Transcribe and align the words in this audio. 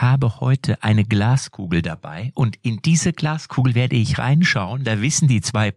ich 0.00 0.02
habe 0.02 0.40
heute 0.40 0.82
eine 0.82 1.04
Glaskugel 1.04 1.82
dabei 1.82 2.32
und 2.34 2.56
in 2.62 2.80
diese 2.80 3.12
Glaskugel 3.12 3.74
werde 3.74 3.96
ich 3.96 4.16
reinschauen. 4.16 4.82
Da 4.82 5.02
wissen 5.02 5.28
die 5.28 5.42
zwei 5.42 5.74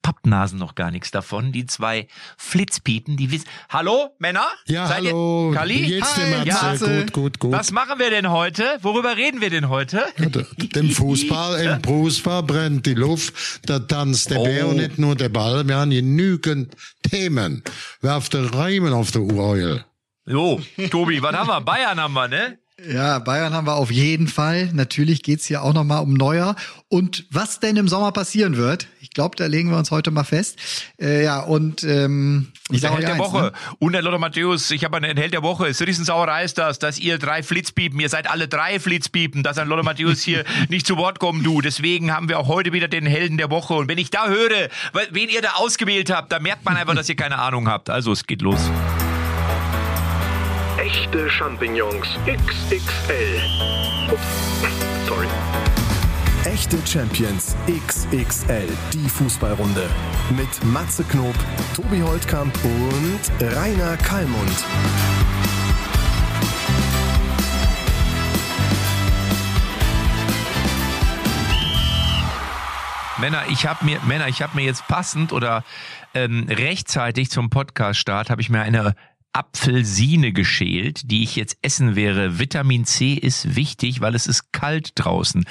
Pappnasen 0.00 0.58
noch 0.58 0.76
gar 0.76 0.90
nichts 0.90 1.10
davon. 1.10 1.52
Die 1.52 1.66
zwei 1.66 2.08
Flitzpiepen, 2.38 3.18
die 3.18 3.30
wissen. 3.30 3.44
Hallo, 3.68 4.16
Männer? 4.18 4.46
Ja, 4.66 4.86
Seid 4.86 5.04
hallo. 5.04 5.50
Ihr, 5.50 5.58
Kali? 5.58 5.74
Wie 5.74 5.86
geht's 5.88 6.14
dir, 6.14 6.26
Matze? 6.38 6.46
Ja, 6.86 7.00
gut, 7.02 7.12
gut, 7.12 7.38
gut. 7.38 7.52
Was 7.52 7.70
machen 7.70 7.98
wir 7.98 8.08
denn 8.08 8.30
heute? 8.30 8.64
Worüber 8.80 9.14
reden 9.14 9.42
wir 9.42 9.50
denn 9.50 9.68
heute? 9.68 10.06
Ja, 10.16 10.26
dem 10.74 10.90
Fußball 10.90 11.60
im 11.60 11.82
Fußball 11.84 12.44
brennt 12.44 12.86
die 12.86 12.94
Luft, 12.94 13.60
da 13.66 13.78
tanzt 13.78 14.30
der 14.30 14.40
oh. 14.40 14.44
Bär 14.44 14.68
und 14.68 14.76
nicht 14.76 14.96
nur 14.96 15.16
der 15.16 15.28
Ball. 15.28 15.68
Wir 15.68 15.76
haben 15.76 15.90
genügend 15.90 16.74
Themen. 17.02 17.62
Werft 18.00 18.32
der 18.32 18.54
Reimen 18.54 18.94
auf 18.94 19.10
der 19.10 19.20
Ureul. 19.20 19.84
Jo, 20.24 20.62
Tobi, 20.90 21.20
was 21.20 21.36
haben 21.36 21.48
wir? 21.48 21.60
Bayern 21.60 22.00
haben 22.00 22.14
wir, 22.14 22.28
ne? 22.28 22.58
Ja, 22.84 23.20
Bayern 23.20 23.54
haben 23.54 23.66
wir 23.66 23.76
auf 23.76 23.90
jeden 23.90 24.28
Fall. 24.28 24.70
Natürlich 24.74 25.22
geht's 25.22 25.46
hier 25.46 25.62
auch 25.62 25.72
nochmal 25.72 26.02
um 26.02 26.12
Neuer. 26.12 26.54
Und 26.88 27.24
was 27.30 27.58
denn 27.58 27.76
im 27.76 27.88
Sommer 27.88 28.12
passieren 28.12 28.58
wird, 28.58 28.86
ich 29.00 29.08
glaube, 29.10 29.34
da 29.34 29.46
legen 29.46 29.70
wir 29.70 29.78
uns 29.78 29.90
heute 29.90 30.10
mal 30.10 30.24
fest. 30.24 30.58
Äh, 31.00 31.24
ja, 31.24 31.40
und 31.40 31.84
ähm, 31.84 32.52
ich 32.70 32.82
sage 32.82 33.00
der 33.00 33.14
eins, 33.14 33.18
Woche. 33.18 33.42
Ne? 33.44 33.52
Und 33.78 33.92
der 33.92 34.02
Lothar 34.02 34.18
Matthäus, 34.18 34.70
ich 34.70 34.84
habe 34.84 34.98
einen 34.98 35.16
Held 35.16 35.32
der 35.32 35.42
Woche. 35.42 35.68
Es 35.68 35.80
ist 35.80 35.86
Riesensauerei 35.86 36.44
ist 36.44 36.58
das, 36.58 36.78
dass 36.78 36.98
ihr 36.98 37.16
drei 37.16 37.42
Flitzpiepen, 37.42 37.98
ihr 37.98 38.10
seid 38.10 38.28
alle 38.28 38.46
drei 38.46 38.78
Flitzpiepen, 38.78 39.42
dass 39.42 39.56
ein 39.56 39.68
Lothar 39.68 39.84
Matthäus 39.84 40.20
hier 40.20 40.44
nicht 40.68 40.86
zu 40.86 40.98
Wort 40.98 41.18
kommen, 41.18 41.42
du. 41.42 41.62
Deswegen 41.62 42.12
haben 42.12 42.28
wir 42.28 42.38
auch 42.38 42.48
heute 42.48 42.74
wieder 42.74 42.88
den 42.88 43.06
Helden 43.06 43.38
der 43.38 43.50
Woche. 43.50 43.72
Und 43.72 43.88
wenn 43.88 43.98
ich 43.98 44.10
da 44.10 44.28
höre, 44.28 44.68
wen 45.12 45.30
ihr 45.30 45.40
da 45.40 45.52
ausgewählt 45.54 46.12
habt, 46.12 46.30
da 46.30 46.40
merkt 46.40 46.66
man 46.66 46.76
einfach, 46.76 46.94
dass 46.94 47.08
ihr 47.08 47.16
keine 47.16 47.38
Ahnung 47.38 47.68
habt. 47.68 47.88
Also, 47.88 48.12
es 48.12 48.26
geht 48.26 48.42
los. 48.42 48.60
Echte 50.86 51.28
Champignons 51.28 52.06
XXL. 52.26 53.42
Ups, 54.08 55.08
sorry. 55.08 55.26
Echte 56.44 56.78
Champions 56.86 57.56
XXL, 57.66 58.68
die 58.92 59.08
Fußballrunde. 59.08 59.90
Mit 60.36 60.64
Matze 60.66 61.02
Knob, 61.02 61.34
Tobi 61.74 62.00
Holtkamp 62.02 62.56
und 62.62 63.20
Rainer 63.56 63.96
Kallmund. 63.96 64.64
Männer, 73.18 73.42
ich 73.48 73.66
habe 73.66 73.84
mir 73.84 73.98
Männer, 74.06 74.28
ich 74.28 74.40
habe 74.40 74.54
mir 74.54 74.64
jetzt 74.64 74.86
passend 74.86 75.32
oder 75.32 75.64
ähm, 76.14 76.46
rechtzeitig 76.48 77.28
zum 77.28 77.50
Podcast-Start 77.50 78.30
habe 78.30 78.40
ich 78.40 78.50
mir 78.50 78.60
eine 78.60 78.94
Apfelsine 79.32 80.32
geschält, 80.32 81.10
die 81.10 81.22
ich 81.22 81.36
jetzt 81.36 81.58
essen 81.60 81.94
wäre. 81.94 82.38
Vitamin 82.38 82.84
C 82.84 83.14
ist 83.14 83.54
wichtig, 83.54 84.00
weil 84.00 84.14
es 84.14 84.26
ist 84.26 84.52
kalt 84.52 84.92
draußen. 84.94 85.44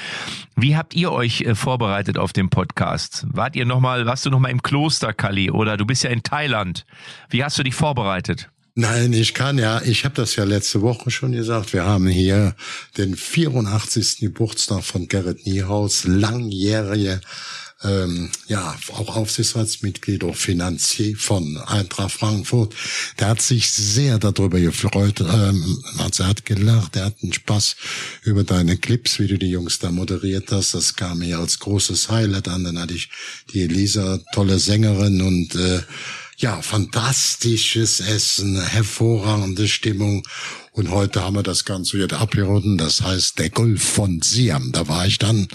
Wie 0.55 0.75
habt 0.75 0.95
ihr 0.95 1.11
euch 1.11 1.41
äh, 1.41 1.55
vorbereitet 1.55 2.17
auf 2.17 2.33
den 2.33 2.49
Podcast? 2.49 3.25
Wart 3.29 3.55
ihr 3.55 3.65
noch 3.65 3.83
warst 3.83 4.25
du 4.25 4.29
noch 4.29 4.39
mal 4.39 4.49
im 4.49 4.63
Kloster, 4.63 5.13
Kali, 5.13 5.51
oder 5.51 5.77
du 5.77 5.85
bist 5.85 6.03
ja 6.03 6.09
in 6.09 6.23
Thailand? 6.23 6.85
Wie 7.29 7.43
hast 7.43 7.59
du 7.59 7.63
dich 7.63 7.75
vorbereitet? 7.75 8.49
Nein, 8.77 9.13
ich 9.13 9.33
kann 9.33 9.57
ja, 9.57 9.81
ich 9.83 10.03
habe 10.03 10.15
das 10.15 10.35
ja 10.35 10.43
letzte 10.43 10.81
Woche 10.81 11.09
schon 11.09 11.31
gesagt, 11.31 11.71
wir 11.71 11.85
haben 11.85 12.07
hier 12.07 12.55
den 12.97 13.15
84. 13.15 14.17
Geburtstag 14.17 14.83
von 14.83 15.07
Gerrit 15.07 15.45
Niehaus, 15.45 16.03
langjährige 16.03 17.21
ähm, 17.83 18.31
ja, 18.47 18.77
auch 18.93 19.15
Aufsichtsratsmitglied 19.15 20.23
oder 20.23 20.33
Finanzier 20.33 21.15
von 21.17 21.57
Eintracht 21.57 22.13
Frankfurt, 22.13 22.73
der 23.19 23.29
hat 23.29 23.41
sich 23.41 23.69
sehr 23.69 24.17
darüber 24.17 24.59
gefreut. 24.59 25.19
Ähm, 25.19 25.83
also 25.97 26.23
er 26.23 26.29
hat 26.29 26.45
gelacht, 26.45 26.95
er 26.95 27.05
hat 27.05 27.17
einen 27.21 27.33
Spaß 27.33 27.75
über 28.23 28.43
deine 28.43 28.77
Clips, 28.77 29.19
wie 29.19 29.27
du 29.27 29.37
die 29.37 29.49
Jungs 29.49 29.79
da 29.79 29.91
moderiert 29.91 30.51
hast. 30.51 30.73
Das 30.73 30.95
kam 30.95 31.19
mir 31.19 31.39
als 31.39 31.59
großes 31.59 32.09
Highlight 32.09 32.47
an. 32.47 32.63
Dann 32.63 32.79
hatte 32.79 32.93
ich 32.93 33.09
die 33.53 33.61
Elisa, 33.61 34.19
tolle 34.33 34.59
Sängerin 34.59 35.21
und 35.21 35.55
äh, 35.55 35.81
ja, 36.37 36.61
fantastisches 36.61 38.01
Essen, 38.01 38.61
hervorragende 38.61 39.67
Stimmung. 39.67 40.23
Und 40.75 40.91
heute 40.91 41.23
haben 41.23 41.35
wir 41.37 41.43
das 41.43 41.63
Ganze 41.63 41.97
wieder 41.97 42.19
abgerunden. 42.19 42.77
Das 42.77 43.01
heißt, 43.01 43.39
der 43.39 43.49
Golf 43.49 43.81
von 43.81 44.21
Siam. 44.21 44.73
Da 44.73 44.89
war 44.89 45.07
ich 45.07 45.17
dann, 45.17 45.47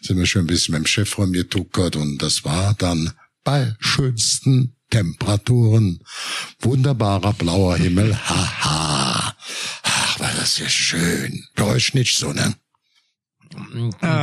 sind 0.00 0.18
wir 0.18 0.26
schon 0.26 0.42
ein 0.42 0.46
bisschen 0.48 0.72
mit 0.72 0.82
dem 0.82 0.86
Chef 0.86 1.16
rumgetuckert 1.16 1.94
und 1.94 2.18
das 2.18 2.44
war 2.44 2.74
dann 2.74 3.12
bei 3.44 3.76
schönsten 3.78 4.74
Temperaturen. 4.90 6.00
Wunderbarer 6.58 7.34
blauer 7.34 7.76
Himmel. 7.76 8.16
Haha. 8.16 9.36
Ach, 9.84 10.20
war 10.20 10.32
das 10.40 10.58
ja 10.58 10.68
schön. 10.68 11.44
Bei 11.54 11.66
euch 11.66 11.94
nicht 11.94 12.18
so, 12.18 12.32
ne? 12.32 12.56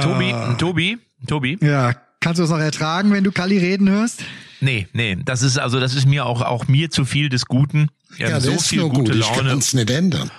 Tobi, 0.04 0.36
Tobi, 0.58 0.98
Tobi. 1.28 1.58
Ja, 1.62 1.94
kannst 2.20 2.40
du 2.40 2.44
es 2.44 2.50
noch 2.50 2.60
ertragen, 2.60 3.14
wenn 3.14 3.24
du 3.24 3.32
Kali 3.32 3.58
reden 3.58 3.88
hörst? 3.88 4.26
Nee, 4.62 4.88
nee, 4.94 5.18
das 5.26 5.42
ist 5.42 5.58
also 5.58 5.80
das 5.80 5.96
ist 5.96 6.06
mir 6.06 6.26
auch 6.26 6.42
auch 6.42 6.68
mir 6.68 6.92
zu 6.92 7.04
viel 7.04 7.30
des 7.30 7.46
Guten. 7.46 7.90
Ja, 8.18 8.30
ja 8.30 8.40
so 8.40 8.58
viel 8.60 8.82
gute 8.84 9.12
gut. 9.12 9.16
Laune. 9.16 9.22
Ich 9.22 9.34
kann 9.34 9.58
es 9.58 9.74
nicht 9.74 9.90
ändern. 9.90 10.32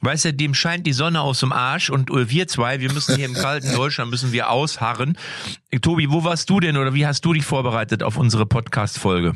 Weißt 0.00 0.26
du, 0.26 0.32
dem 0.32 0.54
scheint 0.54 0.86
die 0.86 0.92
Sonne 0.92 1.20
aus 1.20 1.40
dem 1.40 1.52
Arsch 1.52 1.90
und 1.90 2.10
wir 2.10 2.46
zwei, 2.46 2.80
wir 2.80 2.92
müssen 2.92 3.16
hier 3.16 3.26
im 3.26 3.34
kalten 3.34 3.72
Deutschland 3.74 4.10
müssen 4.10 4.32
wir 4.32 4.50
ausharren. 4.50 5.18
Tobi, 5.82 6.10
wo 6.10 6.22
warst 6.24 6.48
du 6.50 6.60
denn 6.60 6.76
oder 6.76 6.94
wie 6.94 7.06
hast 7.06 7.24
du 7.24 7.32
dich 7.32 7.44
vorbereitet 7.44 8.02
auf 8.02 8.16
unsere 8.16 8.46
Podcast 8.46 8.98
Folge? 8.98 9.34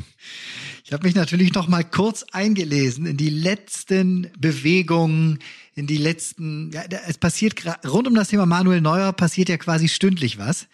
Ich 0.85 0.93
habe 0.93 1.05
mich 1.05 1.15
natürlich 1.15 1.53
noch 1.53 1.67
mal 1.67 1.83
kurz 1.83 2.23
eingelesen 2.31 3.05
in 3.05 3.17
die 3.17 3.29
letzten 3.29 4.31
Bewegungen, 4.37 5.39
in 5.75 5.87
die 5.87 5.97
letzten 5.97 6.71
ja, 6.71 6.83
es 7.07 7.17
passiert 7.17 7.55
rund 7.85 8.07
um 8.07 8.15
das 8.15 8.29
Thema 8.29 8.45
Manuel 8.45 8.81
Neuer 8.81 9.11
passiert 9.11 9.49
ja 9.49 9.57
quasi 9.57 9.89
stündlich 9.89 10.37
was. 10.37 10.67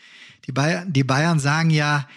Die 0.45 0.51
Bayern, 0.51 0.91
die 0.91 1.03
Bayern 1.03 1.39
sagen 1.39 1.69
ja, 1.69 2.07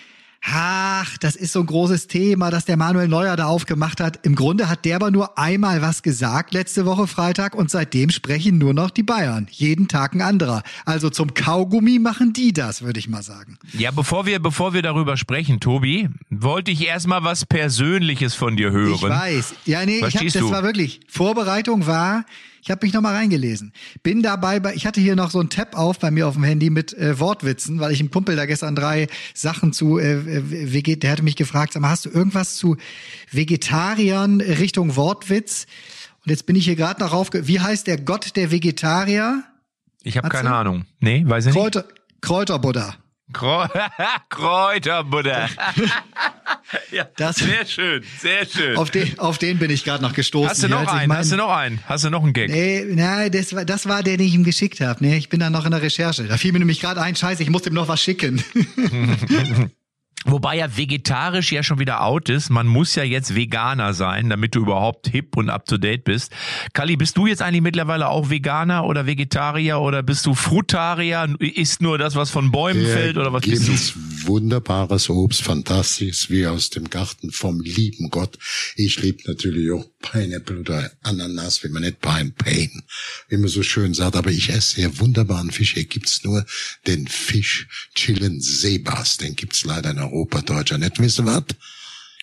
ach, 0.43 1.17
das 1.19 1.37
ist 1.37 1.53
so 1.53 1.61
ein 1.61 1.67
großes 1.67 2.09
Thema, 2.09 2.51
das 2.51 2.65
der 2.65 2.77
Manuel 2.77 3.09
Neuer 3.09 3.37
da 3.37 3.47
aufgemacht 3.47 4.01
hat. 4.01 4.25
Im 4.25 4.35
Grunde 4.35 4.69
hat 4.69 4.85
der 4.85 4.97
aber 4.97 5.11
nur 5.11 5.39
einmal 5.39 5.83
was 5.83 6.03
gesagt 6.03 6.53
letzte 6.53 6.85
Woche 6.85 7.07
Freitag 7.07 7.55
und 7.55 7.71
seitdem 7.71 8.11
sprechen 8.11 8.59
nur 8.59 8.75
noch 8.75 8.91
die 8.91 9.03
Bayern. 9.03 9.47
Jeden 9.51 9.89
Tag 9.89 10.15
ein 10.15 10.21
anderer. 10.21 10.63
Also 10.85 11.11
zum 11.11 11.35
Kaugummi 11.35 11.99
machen 11.99 12.33
die 12.33 12.53
das, 12.53 12.83
würde 12.83 12.99
ich 12.99 13.09
mal 13.09 13.23
sagen. 13.23 13.59
Ja, 13.73 13.91
bevor 13.91 14.27
wir, 14.27 14.41
bevor 14.41 14.75
wir 14.75 14.83
darüber 14.83 15.17
sprechen, 15.17 15.61
Tobi, 15.61 16.09
wollte 16.31 16.71
ich 16.71 16.87
erstmal 16.87 17.25
was 17.25 17.47
Persönliches 17.47 18.35
von 18.35 18.57
dir 18.57 18.73
hören. 18.73 18.95
Ich 18.95 19.03
weiß. 19.03 19.55
Ja, 19.65 19.85
nee, 19.87 20.05
ich 20.07 20.17
hab, 20.17 20.27
das 20.27 20.51
war 20.51 20.63
wirklich, 20.63 21.01
Vorbereitung 21.09 21.87
war, 21.87 22.25
ich 22.63 22.71
habe 22.71 22.87
mich 22.87 22.95
nochmal 22.95 23.17
reingelesen. 23.17 23.73
Bin 24.05 24.23
dabei, 24.23 24.61
bei, 24.61 24.75
ich 24.75 24.87
hatte 24.87 25.01
hier 25.01 25.17
noch 25.17 25.33
so 25.33 25.41
ein 25.41 25.51
Tab 25.51 25.77
auf 25.77 25.99
bei 25.99 26.13
mir 26.13 26.29
auf 26.29 26.35
dem 26.35 26.45
Handy 26.45 26.71
mit 26.71 26.93
äh, 26.95 27.19
Wortwitzen, 27.19 27.81
weil 27.81 27.91
ich 27.91 27.99
einem 27.99 28.13
Kumpel 28.13 28.37
da 28.37 28.47
gestern 28.47 28.77
drei 28.77 29.09
Sachen 29.35 29.73
zu 29.73 29.99
äh, 29.99 30.13
äh 30.13 30.73
Veget, 30.73 31.03
der 31.03 31.11
hatte 31.11 31.25
mich 31.25 31.35
gefragt, 31.35 31.73
sag 31.73 31.83
mal, 31.83 31.91
hast 31.91 32.05
du 32.05 32.11
irgendwas 32.11 32.55
zu 32.55 32.77
Vegetariern 33.33 34.41
Richtung 34.41 34.95
Wortwitz? 34.95 35.67
Und 36.25 36.31
jetzt 36.31 36.47
bin 36.47 36.55
ich 36.55 36.65
hier 36.65 36.77
gerade 36.77 37.01
noch 37.01 37.13
auf, 37.13 37.31
wie 37.33 37.59
heißt 37.59 37.89
der 37.89 38.01
Gott 38.01 38.37
der 38.37 38.53
Vegetarier? 38.53 39.43
Ich 40.05 40.17
habe 40.17 40.29
keine 40.29 40.55
Ahnung. 40.55 40.85
Nee, 41.01 41.25
weiß 41.27 41.47
ich 41.47 41.55
nicht. 41.55 41.61
Kräuter, 41.61 41.85
Kräuterbuddha. 42.21 42.95
Kräuterbutter. 44.29 45.49
ja, 46.91 47.09
das, 47.17 47.37
sehr 47.37 47.67
schön, 47.67 48.05
sehr 48.19 48.47
schön. 48.47 48.77
Auf 48.77 48.91
den, 48.91 49.19
auf 49.19 49.39
den 49.39 49.59
bin 49.59 49.71
ich 49.71 49.85
gerade 49.85 50.03
noch 50.03 50.13
gestoßen. 50.13 50.51
Hast 50.51 50.63
du 50.63 50.69
noch 50.69 50.87
einen? 50.87 51.09
Mein, 51.09 51.19
hast 51.19 51.33
du 51.33 51.37
noch 51.37 51.51
einen? 51.51 51.81
Hast 51.87 52.05
du 52.05 52.11
noch 52.11 52.23
einen 52.23 52.33
Gag? 52.33 52.51
Nee, 52.51 52.85
nein, 52.89 53.31
das 53.31 53.55
war, 53.55 53.65
das 53.65 53.89
war 53.89 54.03
der, 54.03 54.17
den 54.17 54.27
ich 54.27 54.35
ihm 54.35 54.45
geschickt 54.45 54.81
habe. 54.81 55.05
Nee, 55.05 55.17
ich 55.17 55.29
bin 55.29 55.41
da 55.41 55.51
noch 55.51 55.65
in 55.65 55.71
der 55.71 55.83
Recherche. 55.83 56.25
Da 56.25 56.37
fiel 56.37 56.53
mir 56.53 56.59
nämlich 56.59 56.81
gerade 56.81 57.01
ein, 57.01 57.17
scheiße, 57.17 57.43
ich 57.43 57.51
muss 57.51 57.67
ihm 57.67 57.75
noch 57.75 57.89
was 57.89 58.03
schicken. 58.03 58.43
Wobei 60.25 60.57
ja 60.57 60.77
vegetarisch 60.77 61.53
ja 61.53 61.63
schon 61.63 61.79
wieder 61.79 62.05
out 62.05 62.29
ist. 62.29 62.51
Man 62.51 62.67
muss 62.67 62.95
ja 62.95 63.03
jetzt 63.03 63.35
Veganer 63.35 63.93
sein, 63.93 64.31
damit 64.31 64.55
du 64.55 64.61
überhaupt 64.61 65.09
hip 65.09 65.37
und 65.37 65.51
up 65.51 65.67
to 65.67 65.79
date 65.79 66.05
bist. 66.05 66.33
Kali, 66.73 66.97
bist 66.97 67.17
du 67.17 67.27
jetzt 67.27 67.43
eigentlich 67.43 67.63
mittlerweile 67.63 68.09
auch 68.09 68.31
Veganer 68.31 68.85
oder 68.85 69.07
Vegetarier 69.07 69.81
oder 69.81 70.03
bist 70.03 70.27
du 70.27 70.35
Frutarier? 70.35 71.35
Isst 71.41 71.83
nur 71.83 71.99
das, 71.99 72.15
was 72.15 72.31
von 72.31 72.53
Bäumen 72.53 72.85
Der 72.85 72.93
fällt 72.93 73.17
oder 73.17 73.33
was 73.33 73.43
bist 73.43 73.69
du? 73.69 73.73
Wunderbares 74.29 75.11
Obst, 75.11 75.43
fantastisch, 75.43 76.31
wie 76.31 76.47
aus 76.47 76.71
dem 76.71 76.89
Garten 76.89 77.33
vom 77.33 77.61
lieben 77.61 78.11
Gott. 78.11 78.39
Ich 78.77 79.01
liebe 79.03 79.25
natürlich 79.27 79.73
auch 79.73 79.85
Pineapple 80.01 80.61
oder 80.61 80.93
Ananas, 81.03 81.65
wie 81.65 81.69
man 81.69 81.83
nicht 81.83 82.01
Pine 82.01 82.31
Pain, 82.31 82.83
wie 83.29 83.39
man 83.39 83.49
so 83.49 83.65
schön 83.65 83.95
sagt. 83.95 84.15
Aber 84.15 84.31
ich 84.31 84.51
esse 84.51 84.77
sehr 84.77 84.99
wunderbaren 85.01 85.51
Fisch. 85.51 85.75
Hier 85.75 85.85
gibt's 85.85 86.23
nur 86.23 86.45
den 86.87 87.09
Fisch 87.09 87.67
Chillen 87.95 88.41
Seebass. 88.41 89.17
Den 89.17 89.35
gibt's 89.35 89.65
leider 89.65 89.91
in 89.91 89.99
Europa, 90.13 90.43
Deutschland 90.43 90.83
nicht. 90.85 90.99
Wisst 91.01 91.19
ihr 91.19 91.27
was? 91.27 91.45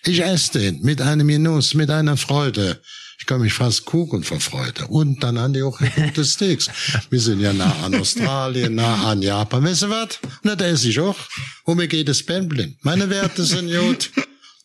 Ich 0.04 0.22
esse 0.22 0.58
den 0.58 0.80
mit 0.82 1.00
einem 1.02 1.28
Genuss, 1.28 1.74
mit 1.74 1.90
einer 1.90 2.16
Freude. 2.16 2.80
Ich 3.18 3.26
kann 3.26 3.42
mich 3.42 3.52
fast 3.52 3.84
kuchen 3.84 4.24
vor 4.24 4.40
Freude. 4.40 4.86
Und 4.86 5.22
dann 5.22 5.38
haben 5.38 5.52
die 5.52 5.62
auch 5.62 5.78
gute 5.94 6.24
Steaks. 6.32 6.68
Wir 7.10 7.20
sind 7.20 7.40
ja 7.40 7.52
nah 7.52 7.74
an 7.84 7.94
Australien, 7.94 8.76
nah 8.76 9.10
an 9.10 9.20
Japan. 9.20 9.62
Weißt 9.62 9.82
du 9.82 9.90
was? 9.90 10.18
Na, 10.42 10.56
da 10.56 10.64
esse 10.64 10.88
ich 10.88 10.98
auch. 11.00 11.16
Und 11.64 11.76
mir 11.76 11.86
geht 11.88 12.08
es 12.08 12.24
blind. 12.24 12.76
Meine 12.82 13.10
Werte 13.10 13.44
sind 13.44 13.70
gut. 13.70 14.10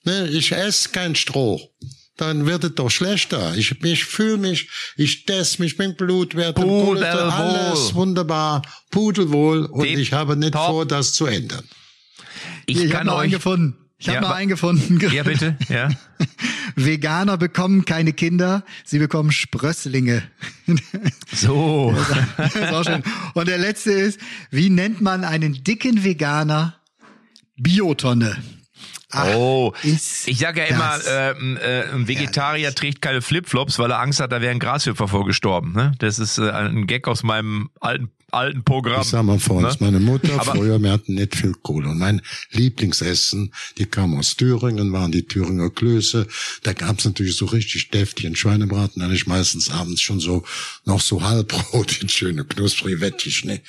Ne, 0.06 0.28
ich 0.30 0.54
esse 0.54 0.88
kein 0.90 1.16
Stroh. 1.16 1.60
dann 2.16 2.46
wird 2.46 2.64
es 2.64 2.76
doch 2.76 2.90
schlechter. 2.90 3.56
Ich, 3.58 3.72
ich 3.84 4.06
fühle 4.06 4.38
mich, 4.38 4.70
ich 4.96 5.26
teste 5.26 5.62
mich, 5.62 5.76
bin 5.76 5.96
Blutwert, 5.98 6.56
Pudelwohl. 6.56 7.04
alles 7.04 7.94
wunderbar, 7.94 8.62
pudelwohl 8.90 9.66
und 9.66 9.84
Tipp 9.84 9.98
ich 10.00 10.14
habe 10.14 10.38
nicht 10.38 10.54
top. 10.54 10.68
vor, 10.68 10.86
das 10.86 11.12
zu 11.12 11.26
ändern. 11.26 11.66
Ich, 12.66 12.78
ich 12.78 12.84
habe 12.84 12.90
kann 12.94 13.08
noch 13.08 13.20
einen 13.20 13.32
gefunden. 13.32 13.76
Ich 13.98 14.10
habe 14.10 14.16
Ja, 14.18 14.22
noch 14.22 14.32
einen 14.32 14.50
gefunden. 14.50 15.00
Ja, 15.12 15.24
bitte. 15.24 15.58
Ja. 15.70 15.90
Veganer 16.76 17.38
bekommen 17.38 17.86
keine 17.86 18.12
Kinder, 18.12 18.64
sie 18.84 19.00
bekommen 19.00 19.32
Sprösslinge. 19.32 20.24
So. 21.32 21.96
Und 23.34 23.48
der 23.48 23.58
letzte 23.58 23.92
ist, 23.92 24.20
wie 24.52 24.70
nennt 24.70 25.02
man 25.02 25.24
einen 25.24 25.64
dicken 25.64 26.04
Veganer? 26.04 26.76
Biotonne. 27.58 28.38
Ach, 29.16 29.34
Oh, 29.36 29.74
ich 29.84 30.38
sage 30.38 30.62
ja 30.62 30.66
immer, 30.68 31.00
ähm, 31.10 31.58
äh, 31.58 31.84
ein 31.94 32.08
Vegetarier 32.08 32.74
trägt 32.76 33.02
keine 33.02 33.22
Flipflops, 33.22 33.80
weil 33.80 33.92
er 33.92 34.00
Angst 34.00 34.20
hat, 34.20 34.32
da 34.32 34.42
wäre 34.42 34.52
ein 34.52 34.60
Grashüpfer 34.60 35.08
vorgestorben. 35.08 35.74
Ne? 35.74 35.94
Das 36.00 36.20
ist 36.20 36.38
äh, 36.38 36.50
ein 36.52 36.86
Gag 36.88 37.08
aus 37.08 37.24
meinem 37.24 37.70
alten, 37.80 38.10
alten 38.32 38.64
Programm. 38.66 39.02
Ich 39.02 39.08
sag 39.08 39.24
mal 39.24 39.40
vor 39.40 39.58
uns, 39.58 39.80
Ne? 39.80 39.86
meine 39.88 40.00
Mutter 40.00 40.34
Aber- 40.40 40.56
früher, 40.56 40.78
wir 40.80 40.92
hatten 40.92 41.14
nicht 41.16 41.36
viel 41.36 41.54
Kohle. 41.62 41.90
Und 41.90 42.00
mein 42.00 42.22
Lieblingsessen, 42.52 43.54
die 43.78 43.86
kam 43.86 44.18
aus 44.18 44.36
Thüringen, 44.36 44.92
waren 44.92 45.12
die 45.12 45.26
Thüringer 45.26 45.70
Klöße. 45.70 46.28
Da 46.64 46.74
gab's 46.74 47.06
natürlich 47.06 47.38
so 47.38 47.46
richtig 47.46 47.92
deftigen 47.92 48.36
Schweinebraten, 48.36 49.02
dann 49.02 49.14
ich 49.14 49.28
meistens 49.28 49.70
abends 49.72 50.02
schon 50.02 50.20
so, 50.20 50.44
noch 50.86 51.00
so 51.02 51.24
Halbbrot 51.24 51.98
in 52.02 52.10
schöne 52.10 52.44
knusprige 52.44 53.00
Wettig, 53.02 53.46
ne. 53.46 53.62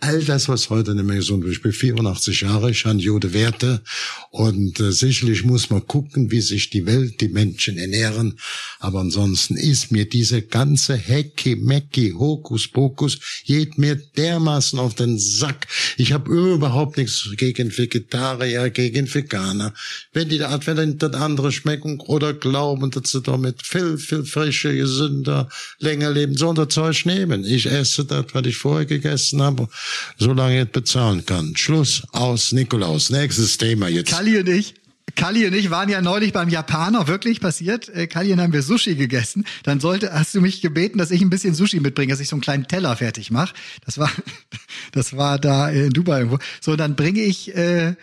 All 0.00 0.22
das, 0.22 0.48
was 0.48 0.70
heute 0.70 0.94
nicht 0.94 1.06
mehr 1.06 1.16
gesund 1.16 1.44
ist. 1.44 1.50
Ich 1.50 1.62
bin 1.62 1.72
84 1.72 2.42
Jahre, 2.42 2.70
ich 2.70 2.84
habe 2.84 3.00
Jude 3.00 3.34
Werte 3.34 3.82
und 4.30 4.78
äh, 4.78 4.92
sicherlich 4.92 5.42
muss 5.42 5.70
man 5.70 5.84
gucken, 5.88 6.30
wie 6.30 6.40
sich 6.40 6.70
die 6.70 6.86
Welt, 6.86 7.20
die 7.20 7.28
Menschen 7.28 7.78
ernähren. 7.78 8.38
Aber 8.78 9.00
ansonsten 9.00 9.56
ist 9.56 9.90
mir 9.90 10.08
diese 10.08 10.42
ganze 10.42 10.94
Hecki, 10.96 11.56
Mecki, 11.56 12.12
Hokuspokus, 12.12 13.42
geht 13.44 13.76
mir 13.76 13.96
dermaßen 13.96 14.78
auf 14.78 14.94
den 14.94 15.18
Sack. 15.18 15.66
Ich 15.96 16.12
habe 16.12 16.30
überhaupt 16.30 16.96
nichts 16.96 17.30
gegen 17.36 17.76
Vegetarier, 17.76 18.70
gegen 18.70 19.12
Veganer. 19.12 19.74
Wenn 20.12 20.28
die 20.28 20.38
da, 20.38 20.64
wenn 20.64 20.98
das 20.98 21.14
andere 21.14 21.50
schmecken 21.50 21.98
oder 21.98 22.34
glauben, 22.34 22.92
dass 22.92 23.10
sie 23.10 23.20
damit 23.20 23.66
viel, 23.66 23.98
viel 23.98 24.24
frischer, 24.24 24.72
gesünder, 24.72 25.48
länger 25.80 26.12
leben, 26.12 26.36
sollen 26.36 26.54
das 26.54 26.68
Zeug 26.68 27.04
nehmen. 27.04 27.44
Ich 27.44 27.66
esse 27.66 28.04
das, 28.04 28.26
was 28.32 28.46
ich 28.46 28.56
vorher 28.56 28.86
gegessen 28.86 29.42
habe, 29.42 29.68
solange 30.16 30.56
ich 30.60 30.66
es 30.66 30.72
bezahlen 30.72 31.24
kann. 31.24 31.56
Schluss, 31.56 32.02
aus, 32.12 32.52
Nikolaus. 32.52 33.10
Nächstes 33.10 33.58
Thema 33.58 33.88
jetzt. 33.88 34.10
Kalli 34.10 34.38
und 34.38 34.48
ich, 34.48 34.74
Kalli 35.18 35.46
und 35.46 35.54
ich 35.54 35.70
waren 35.70 35.88
ja 35.88 36.00
neulich 36.00 36.32
beim 36.32 36.48
Japaner, 36.48 37.08
wirklich 37.08 37.40
passiert. 37.40 37.88
Äh, 37.88 38.06
Kalli 38.06 38.32
und 38.32 38.40
haben 38.40 38.52
wir 38.52 38.62
Sushi 38.62 38.94
gegessen. 38.94 39.44
Dann 39.64 39.80
sollte, 39.80 40.12
hast 40.12 40.34
du 40.34 40.40
mich 40.40 40.60
gebeten, 40.60 40.98
dass 40.98 41.10
ich 41.10 41.20
ein 41.22 41.30
bisschen 41.30 41.54
Sushi 41.54 41.80
mitbringe, 41.80 42.12
dass 42.12 42.20
ich 42.20 42.28
so 42.28 42.36
einen 42.36 42.40
kleinen 42.40 42.68
Teller 42.68 42.96
fertig 42.96 43.30
mache. 43.30 43.54
Das 43.84 43.98
war, 43.98 44.10
das 44.92 45.16
war 45.16 45.38
da 45.38 45.70
in 45.70 45.90
Dubai 45.90 46.18
irgendwo. 46.18 46.38
So, 46.60 46.76
dann 46.76 46.94
bringe 46.94 47.20
ich 47.20 47.54
äh, 47.56 47.96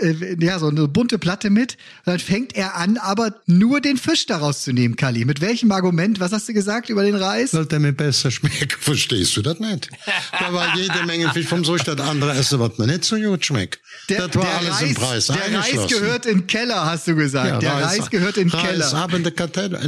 äh, 0.00 0.36
ja 0.40 0.58
so 0.58 0.68
eine 0.68 0.88
bunte 0.88 1.18
Platte 1.18 1.50
mit. 1.50 1.74
Und 2.04 2.12
dann 2.12 2.18
fängt 2.18 2.54
er 2.56 2.76
an, 2.76 2.96
aber 2.98 3.34
nur 3.46 3.80
den 3.80 3.96
Fisch 3.96 4.26
daraus 4.26 4.62
zu 4.62 4.72
nehmen, 4.72 4.96
Kalli. 4.96 5.24
Mit 5.24 5.40
welchem 5.40 5.72
Argument? 5.72 6.20
Was 6.20 6.32
hast 6.32 6.48
du 6.48 6.52
gesagt 6.52 6.88
über 6.88 7.02
den 7.02 7.14
Reis? 7.14 7.52
Sollte 7.52 7.78
mir 7.78 7.92
besser 7.92 8.30
schmecken, 8.30 8.68
verstehst 8.80 9.36
du 9.36 9.42
das 9.42 9.58
nicht? 9.58 9.90
Da 10.38 10.52
war 10.52 10.76
jede 10.76 11.04
Menge 11.06 11.30
Fisch 11.30 11.46
vom 11.46 11.62
das 11.62 12.00
andere 12.00 12.32
essen, 12.32 12.60
was 12.60 12.78
mir 12.78 12.86
nicht 12.86 13.04
so 13.04 13.16
gut 13.16 13.44
schmeckt. 13.44 13.80
das 14.08 14.34
war 14.34 14.58
alles 14.58 14.80
im 14.82 14.94
Preis 14.94 15.26
der 15.26 15.58
Reis 15.58 15.88
gehört 15.88 16.26
in 16.26 16.38
den 16.38 16.46
Keller, 16.46 16.84
hast 16.86 17.06
du 17.08 17.14
gesagt. 17.14 17.48
Ja, 17.48 17.58
der 17.58 17.86
Reis, 17.86 18.10
gehört 18.10 18.36
in 18.36 18.48
den 18.48 18.58
Reis 18.58 18.68
Keller. 18.68 18.94
ab 18.94 19.14
in 19.14 19.22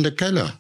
der 0.02 0.14
Keller. 0.14 0.58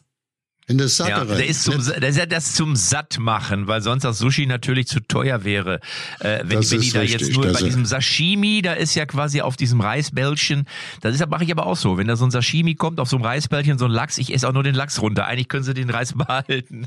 In. 0.68 0.78
In 0.78 0.86
der 0.86 1.08
Ja, 1.08 1.24
der 1.24 1.46
ist, 1.46 1.64
zum, 1.64 1.84
der 1.84 2.08
ist 2.08 2.18
ja 2.18 2.26
das 2.26 2.54
zum 2.54 2.76
Satt 2.76 3.18
machen, 3.18 3.66
weil 3.66 3.82
sonst 3.82 4.04
das 4.04 4.18
Sushi 4.18 4.46
natürlich 4.46 4.86
zu 4.86 5.00
teuer 5.00 5.42
wäre. 5.44 5.80
Äh, 6.20 6.40
wenn 6.44 6.58
Das 6.60 6.70
wenn 6.70 6.80
die 6.80 6.90
da 6.92 7.00
richtig, 7.00 7.20
jetzt 7.20 7.32
nur 7.32 7.46
das 7.46 7.58
bei 7.58 7.66
diesem 7.66 7.84
Sashimi, 7.84 8.62
da 8.62 8.74
ist 8.74 8.94
ja 8.94 9.06
quasi 9.06 9.40
auf 9.40 9.56
diesem 9.56 9.80
Reisbällchen, 9.80 10.66
das 11.00 11.14
ist 11.14 11.26
mache 11.28 11.44
ich 11.44 11.50
aber 11.50 11.66
auch 11.66 11.76
so. 11.76 11.98
Wenn 11.98 12.06
da 12.06 12.16
so 12.16 12.24
ein 12.24 12.30
Sashimi 12.30 12.74
kommt 12.74 13.00
auf 13.00 13.08
so 13.08 13.16
einem 13.16 13.24
Reisbällchen, 13.24 13.78
so 13.78 13.86
ein 13.86 13.90
Lachs, 13.90 14.18
ich 14.18 14.32
esse 14.32 14.48
auch 14.48 14.52
nur 14.52 14.62
den 14.62 14.74
Lachs 14.74 15.00
runter. 15.00 15.26
Eigentlich 15.26 15.48
können 15.48 15.64
sie 15.64 15.74
den 15.74 15.90
Reis 15.90 16.12
behalten. 16.16 16.86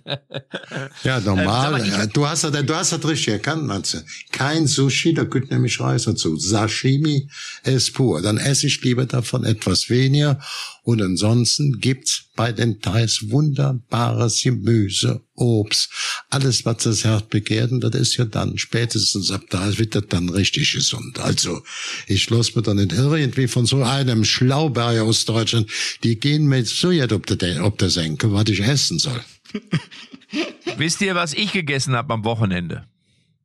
Ja, 1.03 1.17
Ähm, 1.17 1.23
normal. 1.25 1.85
Ja, 1.87 2.05
du 2.05 2.27
hast 2.27 2.43
das, 2.43 2.51
du 2.51 2.75
hast 2.75 2.93
das 2.93 3.05
richtig 3.05 3.29
erkannt, 3.29 3.65
Matze. 3.65 4.05
Kein 4.31 4.67
Sushi, 4.67 5.13
da 5.13 5.23
gehört 5.23 5.51
nämlich 5.51 5.79
Reis 5.79 6.03
dazu. 6.03 6.37
Sashimi 6.37 7.27
ist 7.63 7.93
pur. 7.93 8.21
Dann 8.21 8.37
esse 8.37 8.67
ich 8.67 8.81
lieber 8.83 9.05
davon 9.05 9.43
etwas 9.43 9.89
weniger. 9.89 10.39
Und 10.83 10.99
ansonsten 11.01 11.79
gibt's 11.79 12.25
bei 12.35 12.51
den 12.51 12.81
Thais 12.81 13.29
wunderbares 13.29 14.41
Gemüse, 14.41 15.21
Obst, 15.35 15.91
alles, 16.29 16.65
was 16.65 16.77
das 16.83 17.03
Herz 17.03 17.27
begehrt. 17.29 17.71
Und 17.71 17.83
das 17.83 17.93
ist 17.93 18.17
ja 18.17 18.25
dann 18.25 18.57
spätestens 18.57 19.29
ab 19.29 19.43
da 19.49 19.77
wird 19.77 19.93
das 19.93 20.07
dann 20.09 20.29
richtig 20.29 20.73
gesund. 20.73 21.19
Also, 21.19 21.61
ich 22.07 22.27
lass 22.31 22.55
mir 22.55 22.63
dann 22.63 22.77
nicht 22.77 22.93
irgendwie 22.93 23.47
von 23.47 23.67
so 23.67 23.83
einem 23.83 24.25
Schlauberger 24.25 25.03
aus 25.03 25.25
Deutschland, 25.25 25.69
die 26.03 26.19
gehen 26.19 26.47
mir 26.47 26.65
so 26.65 26.89
jetzt 26.89 27.13
ob 27.13 27.27
der, 27.27 27.63
ob 27.63 27.77
der 27.77 27.89
Senke, 27.91 28.33
was 28.33 28.49
ich 28.49 28.61
essen 28.61 28.97
soll. 28.97 29.21
Wisst 30.77 31.01
ihr, 31.01 31.13
was 31.13 31.33
ich 31.33 31.51
gegessen 31.51 31.95
habe 31.95 32.13
am 32.13 32.23
Wochenende? 32.23 32.87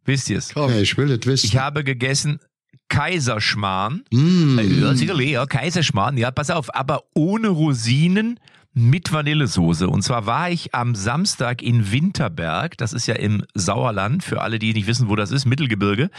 Wisst 0.06 0.31
ihr 0.31 0.39
es? 0.39 0.55
Ja, 0.55 0.71
ich 0.79 0.97
will 0.97 1.11
es 1.11 1.27
wissen. 1.27 1.47
Ich 1.47 1.56
habe 1.56 1.85
gegessen 1.85 2.39
Kaiserschmarrn. 2.88 4.05
Mm. 4.12 4.59
Äh, 4.59 4.65
Ja, 4.65 4.94
sicherlich, 4.94 5.31
ja, 5.31 5.47
Kaiserschmarrn. 5.47 6.17
Ja, 6.17 6.31
pass 6.31 6.50
auf, 6.50 6.75
aber 6.75 7.03
ohne 7.15 7.49
Rosinen 7.49 8.38
mit 8.79 9.11
Vanillesoße. 9.11 9.88
Und 9.88 10.03
zwar 10.03 10.27
war 10.27 10.50
ich 10.50 10.75
am 10.75 10.94
Samstag 10.94 11.62
in 11.62 11.91
Winterberg. 11.93 12.77
Das 12.77 12.93
ist 12.93 13.06
ja 13.06 13.15
im 13.15 13.43
Sauerland, 13.55 14.23
für 14.23 14.43
alle, 14.43 14.59
die 14.59 14.75
nicht 14.75 14.87
wissen, 14.87 15.09
wo 15.09 15.17
das 15.17 15.31
ist, 15.31 15.47
Mittelgebirge. 15.47 16.11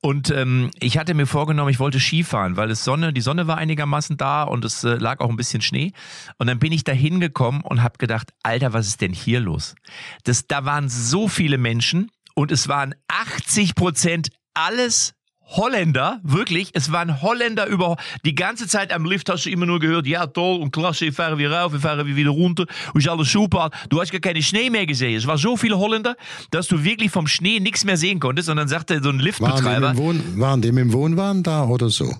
Und 0.00 0.30
ähm, 0.30 0.70
ich 0.78 0.98
hatte 0.98 1.14
mir 1.14 1.26
vorgenommen, 1.26 1.68
ich 1.68 1.80
wollte 1.80 1.98
Skifahren, 1.98 2.56
weil 2.56 2.70
es 2.70 2.84
Sonne, 2.84 3.12
die 3.12 3.20
Sonne 3.20 3.48
war 3.48 3.58
einigermaßen 3.58 4.16
da 4.16 4.44
und 4.44 4.64
es 4.64 4.84
äh, 4.84 4.94
lag 4.94 5.18
auch 5.18 5.30
ein 5.30 5.36
bisschen 5.36 5.62
Schnee. 5.62 5.92
Und 6.38 6.46
dann 6.46 6.60
bin 6.60 6.70
ich 6.70 6.84
da 6.84 6.92
hingekommen 6.92 7.62
und 7.62 7.82
habe 7.82 7.98
gedacht, 7.98 8.30
Alter, 8.44 8.72
was 8.72 8.86
ist 8.86 9.00
denn 9.00 9.12
hier 9.12 9.40
los? 9.40 9.74
Das, 10.22 10.46
da 10.46 10.64
waren 10.64 10.88
so 10.88 11.26
viele 11.26 11.58
Menschen 11.58 12.12
und 12.36 12.52
es 12.52 12.68
waren 12.68 12.94
80 13.08 13.74
Prozent 13.74 14.28
alles 14.54 15.15
Holländer, 15.46 16.20
wirklich, 16.22 16.70
es 16.74 16.90
waren 16.92 17.22
Holländer 17.22 17.66
über 17.66 17.96
die 18.24 18.34
ganze 18.34 18.66
Zeit 18.66 18.92
am 18.92 19.04
Lift 19.04 19.30
hast 19.30 19.46
du 19.46 19.50
immer 19.50 19.66
nur 19.66 19.78
gehört, 19.78 20.06
ja 20.06 20.26
toll 20.26 20.60
und 20.60 20.72
klasse, 20.72 21.06
wir 21.06 21.12
fahren 21.12 21.38
wir 21.38 21.52
rauf, 21.52 21.72
wir 21.72 21.80
fahren 21.80 22.06
wir 22.06 22.16
wieder 22.16 22.30
runter 22.30 22.66
ist 22.94 23.08
alles 23.08 23.30
super. 23.30 23.70
Du 23.88 24.00
hast 24.00 24.10
gar 24.10 24.20
keine 24.20 24.42
Schnee 24.42 24.70
mehr 24.70 24.86
gesehen. 24.86 25.16
Es 25.16 25.26
waren 25.26 25.38
so 25.38 25.56
viele 25.56 25.78
Holländer, 25.78 26.16
dass 26.50 26.66
du 26.66 26.82
wirklich 26.82 27.10
vom 27.10 27.26
Schnee 27.26 27.60
nichts 27.60 27.84
mehr 27.84 27.96
sehen 27.96 28.20
konntest 28.20 28.48
und 28.48 28.56
dann 28.56 28.68
sagte 28.68 29.00
so 29.02 29.10
ein 29.10 29.16
Waren 29.16 29.18
die, 29.18 29.24
Liftbetreiber, 29.24 29.88
dem 29.92 29.98
Wohn, 29.98 30.40
waren 30.40 30.62
die 30.62 30.72
mit 30.72 30.84
dem 30.84 30.92
Wohnwagen 30.92 31.42
da 31.42 31.64
oder 31.64 31.90
so? 31.90 32.12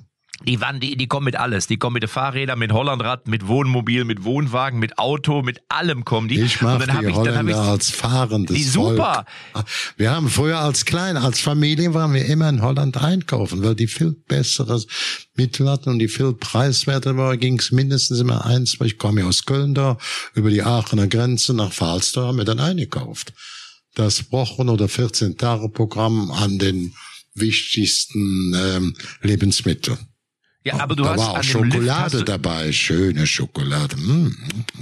Die, 0.44 0.60
waren, 0.60 0.80
die, 0.80 0.96
die 0.96 1.06
kommen 1.06 1.24
mit 1.24 1.36
alles. 1.36 1.66
Die 1.66 1.78
kommen 1.78 1.94
mit 1.94 2.02
den 2.02 2.10
Fahrrädern, 2.10 2.58
mit 2.58 2.72
Hollandrad, 2.72 3.26
mit 3.26 3.46
Wohnmobil, 3.46 4.04
mit 4.04 4.24
Wohnwagen, 4.24 4.78
mit 4.78 4.98
Auto, 4.98 5.42
mit 5.42 5.60
allem 5.68 6.04
kommen 6.04 6.28
die. 6.28 6.40
Ich 6.40 6.60
mag 6.60 6.86
hab 6.86 7.00
die 7.00 7.06
ich, 7.06 7.14
Holländer 7.14 7.50
ich, 7.50 7.56
als 7.56 7.90
fahrendes 7.90 8.54
Die 8.54 8.62
super. 8.62 9.24
Volk. 9.52 9.66
Wir 9.96 10.10
haben 10.10 10.28
früher 10.28 10.58
als 10.58 10.84
Klein, 10.84 11.16
als 11.16 11.40
Familie 11.40 11.94
waren 11.94 12.12
wir 12.12 12.26
immer 12.26 12.48
in 12.50 12.60
Holland 12.60 12.98
einkaufen, 12.98 13.62
weil 13.62 13.74
die 13.74 13.86
viel 13.86 14.12
besseres 14.12 14.86
Mittel 15.34 15.70
hatten 15.70 15.90
und 15.90 15.98
die 15.98 16.08
viel 16.08 16.34
preiswerter 16.34 17.16
war. 17.16 17.36
Ging 17.38 17.58
es 17.58 17.72
mindestens 17.72 18.20
immer 18.20 18.44
eins, 18.44 18.78
weil 18.78 18.88
ich 18.88 18.98
komme 18.98 19.22
ja 19.22 19.26
aus 19.26 19.46
Köln 19.46 19.74
da, 19.74 19.96
über 20.34 20.50
die 20.50 20.62
Aachener 20.62 21.06
Grenze 21.06 21.54
nach 21.54 21.72
Falster 21.72 22.26
haben 22.26 22.38
wir 22.38 22.44
dann 22.44 22.60
eingekauft. 22.60 23.32
Das 23.94 24.30
Wochen- 24.30 24.68
oder 24.68 24.86
14-Tage-Programm 24.86 26.30
an 26.30 26.58
den 26.58 26.94
wichtigsten 27.34 28.54
ähm, 28.54 28.94
Lebensmitteln. 29.22 29.98
Ja, 30.66 30.80
aber 30.80 30.96
du 30.96 31.04
da 31.04 31.10
hast 31.12 31.18
war 31.20 31.30
auch 31.30 31.42
Schokolade 31.42 32.18
du, 32.18 32.24
dabei, 32.24 32.72
schöne 32.72 33.26
Schokolade. 33.26 33.96
Mm. 33.96 34.36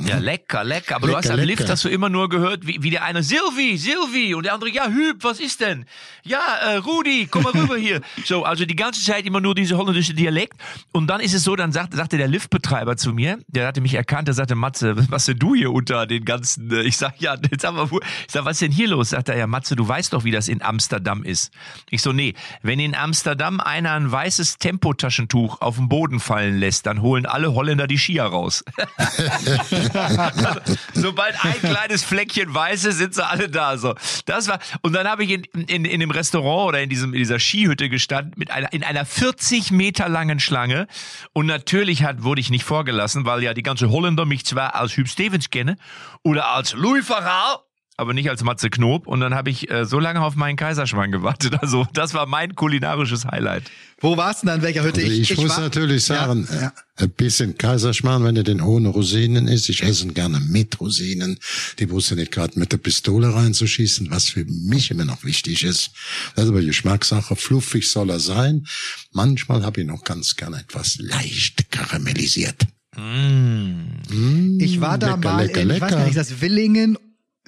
Ja, 0.07 0.19
lecker, 0.19 0.65
lecker. 0.65 0.97
Aber 0.97 1.07
du 1.07 1.13
Lecker, 1.13 1.19
hast 1.19 1.31
am 1.31 1.37
lecker. 1.37 1.47
Lift 1.47 1.69
hast 1.69 1.85
du 1.85 1.89
immer 1.89 2.09
nur 2.09 2.29
gehört, 2.29 2.67
wie, 2.67 2.83
wie 2.83 2.91
der 2.91 3.05
eine 3.05 3.23
Silvi, 3.23 3.77
Silvi 3.77 4.35
und 4.35 4.45
der 4.45 4.55
andere, 4.55 4.71
ja, 4.71 4.89
Hüb, 4.89 5.23
was 5.23 5.41
ist 5.41 5.61
denn? 5.61 5.85
Ja, 6.25 6.41
äh, 6.63 6.77
Rudi, 6.77 7.29
komm 7.31 7.43
mal 7.43 7.53
rüber 7.53 7.77
hier. 7.77 8.01
So, 8.25 8.45
also 8.45 8.65
die 8.65 8.77
ganze 8.77 9.03
Zeit 9.05 9.27
immer 9.27 9.41
nur 9.41 9.55
diese 9.55 9.77
holländische 9.77 10.15
Dialekt. 10.15 10.55
Und 10.93 11.09
dann 11.09 11.21
ist 11.21 11.35
es 11.35 11.45
so, 11.45 11.57
dann 11.57 11.73
sagt, 11.73 11.95
sagte 11.95 12.17
der 12.17 12.27
Liftbetreiber 12.29 12.97
zu 12.97 13.13
mir, 13.13 13.39
der 13.49 13.67
hatte 13.67 13.81
mich 13.83 13.93
erkannt, 13.95 14.29
der 14.29 14.35
sagte, 14.35 14.55
Matze, 14.55 14.95
was 15.11 15.27
denn 15.27 15.39
du 15.39 15.55
hier 15.55 15.71
unter 15.73 16.07
den 16.07 16.25
ganzen, 16.25 16.71
äh, 16.73 16.83
ich 16.83 16.97
sag, 16.97 17.21
ja, 17.21 17.37
jetzt 17.51 17.65
haben 17.65 17.77
wir, 17.77 17.91
wo- 17.91 18.01
ich 18.01 18.33
sag, 18.33 18.45
was 18.47 18.53
ist 18.53 18.63
denn 18.63 18.73
hier 18.73 18.89
los? 18.89 19.11
Sagt 19.11 19.29
er, 19.29 19.37
ja, 19.37 19.47
Matze, 19.47 19.77
du 19.77 19.87
weißt 19.87 20.15
doch, 20.15 20.25
wie 20.25 20.31
das 20.31 20.49
in 20.49 20.63
Amsterdam 20.63 21.23
ist. 21.25 21.53
Ich 21.91 22.01
so, 22.01 22.13
nee, 22.13 22.33
wenn 22.63 22.81
in 22.81 22.95
Amsterdam 22.95 23.61
einer 23.61 23.93
ein 23.93 24.11
weißes 24.11 24.57
Tempotaschentuch 24.59 25.61
auf 25.61 25.74
auf 25.75 25.79
den 25.79 25.89
Boden 25.89 26.21
fallen 26.21 26.59
lässt, 26.59 26.87
dann 26.87 27.03
holen 27.03 27.27
alle 27.27 27.53
Holländer 27.53 27.89
die 27.89 27.99
Skier 27.99 28.23
raus. 28.23 28.65
Sobald 30.95 31.45
ein 31.45 31.59
kleines 31.61 32.05
Fleckchen 32.05 32.55
weiß 32.55 32.85
ist, 32.85 32.99
sind 32.99 33.15
sie 33.15 33.27
alle 33.27 33.49
da. 33.49 33.77
So, 33.77 33.97
das 34.25 34.47
war. 34.47 34.61
Und 34.83 34.93
dann 34.93 35.09
habe 35.09 35.25
ich 35.25 35.31
in, 35.31 35.43
in, 35.67 35.85
in 35.85 35.99
dem 35.99 36.13
Restaurant 36.13 36.69
oder 36.69 36.81
in 36.81 36.89
diesem 36.89 37.13
in 37.13 37.19
dieser 37.19 37.41
Skihütte 37.41 37.89
gestanden 37.89 38.35
mit 38.37 38.53
einer 38.53 38.73
in 38.73 38.85
einer 38.85 39.05
40 39.05 39.73
Meter 39.73 40.09
langen 40.09 40.39
Schlange. 40.39 40.87
Und 41.33 41.47
natürlich 41.47 42.05
hat 42.05 42.23
wurde 42.23 42.41
ich 42.41 42.51
nicht 42.51 42.65
vorgelassen, 42.65 43.27
weil 43.27 43.43
ja 43.43 43.53
die 43.53 43.65
ganze 43.65 43.91
Holländer 43.91 44.27
mich 44.27 44.47
zwar 44.47 44.77
als 44.77 44.97
Hugh 44.97 45.09
Stevens 45.09 45.51
kennen 45.51 45.77
oder 46.23 46.51
als 46.51 46.75
Louis 46.75 47.05
Farrar 47.05 47.65
aber 47.97 48.13
nicht 48.15 48.29
als 48.31 48.43
Matze 48.43 48.71
Knob. 48.71 49.07
Und 49.07 49.21
dann 49.21 49.35
habe 49.35 49.51
ich 49.51 49.71
äh, 49.71 49.85
so 49.85 49.99
lange 50.01 50.21
auf 50.21 50.35
meinen 50.37 50.57
Kaiserschmarrn 50.57 51.13
gewartet. 51.13 51.55
Also 51.63 51.87
das 51.93 52.13
war 52.15 52.27
mein 52.27 52.55
kulinarisches 52.55 53.25
Highlight. 53.25 53.65
Wo 54.01 54.17
warst 54.17 54.43
du 54.43 54.47
denn 54.47 54.57
an 54.57 54.63
welcher 54.63 54.83
Hütte? 54.83 55.01
Also 55.01 55.13
ich, 55.13 55.31
ich, 55.31 55.37
muss 55.39 55.51
war, 55.51 55.61
natürlich 55.61 56.05
sagen, 56.05 56.47
Ja, 56.53 56.61
ja. 56.63 56.73
ein 56.97 57.11
bisschen 57.11 57.57
Kaiserschmarrn, 57.57 58.25
wenn 58.25 58.37
er 58.37 58.43
den 58.43 58.61
ohne 58.61 58.89
Rosinen 58.89 59.47
ist. 59.49 59.69
Ich 59.69 59.83
esse 59.83 60.05
ihn 60.05 60.15
gerne 60.15 60.41
mit 60.41 60.79
Rosinen. 60.81 61.39
Die 61.79 61.87
musst 61.87 62.11
du 62.11 62.17
nicht 62.17 62.33
gerade 62.33 62.59
mit 62.59 62.73
der 62.73 62.79
Pistole 62.79 63.33
reinzuschießen, 63.35 64.11
was 64.11 64.29
für 64.29 64.45
mich 64.45 64.91
immer 64.91 65.05
noch 65.05 65.25
wichtig 65.25 65.63
ist. 65.65 65.91
Das 66.35 66.45
ist 66.45 66.51
aber 66.51 66.61
Geschmackssache. 66.63 67.37
Fluffig 67.37 67.91
soll 67.91 68.11
er 68.11 68.21
sein. 68.21 68.67
Manchmal 69.13 69.65
habe 69.65 69.81
ich 69.81 69.87
noch 69.87 70.05
ganz 70.05 70.37
gerne 70.37 70.59
etwas 70.61 70.97
leicht 70.99 71.71
karamellisiert. 71.71 72.67
Mm, 72.97 74.59
Ich 74.61 74.81
war 74.81 74.99
da 74.99 75.15
lecker, 75.15 75.33
mal 75.33 75.47
lecker, 75.47 75.61
in, 75.63 75.71
ich 75.71 75.81
weiß 75.81 75.81
lecker. 75.91 75.97
gar 75.97 76.05
nicht, 76.07 76.17
das 76.17 76.41
Willingen? 76.41 76.99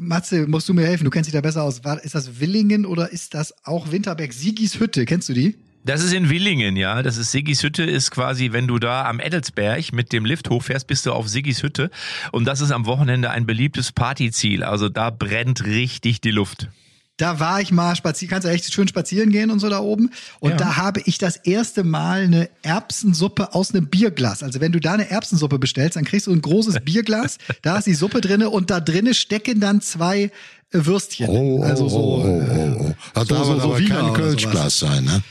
Matze, 0.00 0.46
musst 0.46 0.68
du 0.68 0.74
mir 0.74 0.86
helfen? 0.86 1.04
Du 1.04 1.10
kennst 1.10 1.28
dich 1.28 1.34
da 1.34 1.40
besser 1.40 1.62
aus. 1.62 1.84
War, 1.84 2.02
ist 2.04 2.14
das 2.14 2.40
Willingen 2.40 2.84
oder 2.84 3.12
ist 3.12 3.34
das 3.34 3.54
auch 3.64 3.90
Winterberg? 3.92 4.32
Sigis 4.32 4.78
Hütte, 4.78 5.04
kennst 5.06 5.28
du 5.28 5.32
die? 5.32 5.56
Das 5.86 6.02
ist 6.02 6.12
in 6.12 6.28
Willingen, 6.28 6.74
ja. 6.74 7.00
Das 7.04 7.16
ist 7.16 7.30
Siggis 7.30 7.62
Hütte, 7.62 7.84
ist 7.84 8.10
quasi, 8.10 8.50
wenn 8.50 8.66
du 8.66 8.80
da 8.80 9.04
am 9.04 9.20
Edelsberg 9.20 9.92
mit 9.92 10.12
dem 10.12 10.24
Lift 10.24 10.50
hochfährst, 10.50 10.88
bist 10.88 11.06
du 11.06 11.12
auf 11.12 11.28
Siggis 11.28 11.62
Hütte. 11.62 11.92
Und 12.32 12.44
das 12.44 12.60
ist 12.60 12.72
am 12.72 12.86
Wochenende 12.86 13.30
ein 13.30 13.46
beliebtes 13.46 13.92
Partyziel. 13.92 14.64
Also 14.64 14.88
da 14.88 15.10
brennt 15.10 15.64
richtig 15.64 16.20
die 16.20 16.32
Luft. 16.32 16.68
Da 17.18 17.40
war 17.40 17.62
ich 17.62 17.72
mal 17.72 17.96
spazieren, 17.96 18.30
kannst 18.30 18.46
du 18.46 18.50
echt 18.52 18.70
schön 18.72 18.88
spazieren 18.88 19.30
gehen 19.30 19.50
und 19.50 19.58
so 19.58 19.70
da 19.70 19.78
oben. 19.80 20.10
Und 20.38 20.50
Ja. 20.50 20.56
da 20.58 20.76
habe 20.76 21.00
ich 21.06 21.16
das 21.16 21.36
erste 21.36 21.82
Mal 21.82 22.22
eine 22.24 22.50
Erbsensuppe 22.62 23.54
aus 23.54 23.74
einem 23.74 23.86
Bierglas. 23.86 24.42
Also 24.42 24.60
wenn 24.60 24.72
du 24.72 24.80
da 24.80 24.92
eine 24.92 25.10
Erbsensuppe 25.10 25.58
bestellst, 25.58 25.96
dann 25.96 26.04
kriegst 26.04 26.26
du 26.26 26.32
ein 26.32 26.42
großes 26.42 26.76
Bierglas, 26.84 27.38
da 27.62 27.78
ist 27.78 27.86
die 27.86 27.94
Suppe 27.94 28.20
drinne 28.20 28.50
und 28.50 28.70
da 28.70 28.80
drinne 28.80 29.14
stecken 29.14 29.60
dann 29.60 29.80
zwei 29.80 30.24
äh, 30.24 30.30
Würstchen. 30.72 31.28
Oh, 31.30 31.60
oh, 31.60 31.62
also 31.62 31.88
so, 31.88 31.96
oh, 31.96 32.24
oh, 32.26 32.44
oh, 32.50 32.86
oh. 32.90 32.94
Das 33.14 33.28
so- 33.28 33.34
darf 33.34 33.46
so- 33.46 33.52
aber 33.52 33.60
so 33.62 33.68
aber 33.74 33.80
kein 33.82 34.12
Kölschglas 34.12 34.78
sein, 34.78 35.04
ne? 35.04 35.22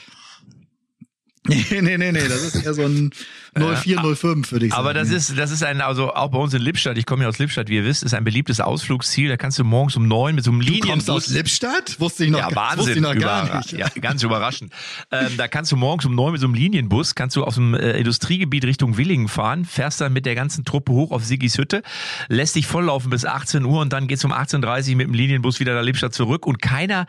Nee, 1.72 1.82
nee, 1.82 1.98
nee, 1.98 2.12
nee, 2.12 2.28
das 2.28 2.42
ist 2.44 2.56
eher 2.66 2.74
so 2.74 2.84
ein 2.84 3.12
04, 3.58 4.00
05, 4.16 4.52
würde 4.52 4.66
ich 4.66 4.72
sagen. 4.74 4.80
Aber 4.82 4.94
das 4.94 5.10
ist, 5.12 5.38
das 5.38 5.50
ist 5.52 5.64
ein, 5.64 5.80
also 5.80 6.14
auch 6.14 6.30
bei 6.30 6.38
uns 6.40 6.54
in 6.54 6.62
Lippstadt, 6.62 6.98
ich 6.98 7.06
komme 7.06 7.24
ja 7.24 7.30
aus 7.30 7.38
Lippstadt, 7.40 7.70
wie 7.70 7.76
ihr 7.76 7.86
wisst, 7.86 8.04
ist 8.04 8.14
ein 8.14 8.24
beliebtes 8.26 8.60
Ausflugsziel. 8.60 9.30
Da 9.30 9.38
kannst 9.38 9.58
du 9.60 9.64
morgens 9.64 9.96
um 9.96 10.08
neun 10.08 10.36
mit 10.36 10.44
so 10.44 10.52
einem 10.52 10.60
du 10.60 10.80
kommst 10.80 11.10
aus. 11.10 11.28
Lippstadt? 11.28 12.00
Wusste 12.00 12.26
ich 12.26 12.32
noch, 12.32 12.40
Ja, 12.40 12.50
gar- 12.50 12.78
wusste 12.78 12.96
Wahnsinn. 12.96 12.96
ich 12.98 13.02
noch 13.02 13.16
gar 13.22 13.58
nicht. 13.58 13.72
Ja, 13.72 13.88
ganz 14.02 14.24
überraschend. 14.24 14.74
Ähm, 15.12 15.38
da 15.38 15.48
kannst 15.48 15.72
du 15.72 15.78
morgens 15.78 16.06
um 16.06 16.16
neun 16.16 16.34
mit 16.34 16.42
so 16.42 16.48
einem 16.48 16.54
Linienbus, 16.56 17.16
kannst 17.16 17.36
du 17.38 17.44
aus 17.46 17.56
dem 17.56 17.74
äh, 17.76 17.92
Industriegebiet 17.98 18.66
Richtung 18.66 18.98
Willingen 18.98 19.28
fahren, 19.30 19.64
fährst 19.64 20.02
dann 20.02 20.12
mit 20.12 20.26
der 20.26 20.36
ganzen 20.36 20.66
Truppe 20.66 20.92
hoch 20.92 21.12
auf 21.12 21.24
Siggis 21.24 21.58
Hütte, 21.58 21.82
lässt 22.28 22.56
dich 22.56 22.68
volllaufen 22.68 23.10
bis 23.10 23.24
18 23.26 23.64
Uhr 23.64 23.80
und 23.82 23.94
dann 23.94 24.08
geht's 24.08 24.26
um 24.26 24.34
18.30 24.34 24.90
Uhr 24.92 24.96
mit 24.98 25.08
dem 25.08 25.14
Linienbus 25.14 25.60
wieder 25.62 25.76
nach 25.76 25.84
Lippstadt 25.84 26.14
zurück 26.14 26.46
und 26.46 26.62
keiner 26.62 27.06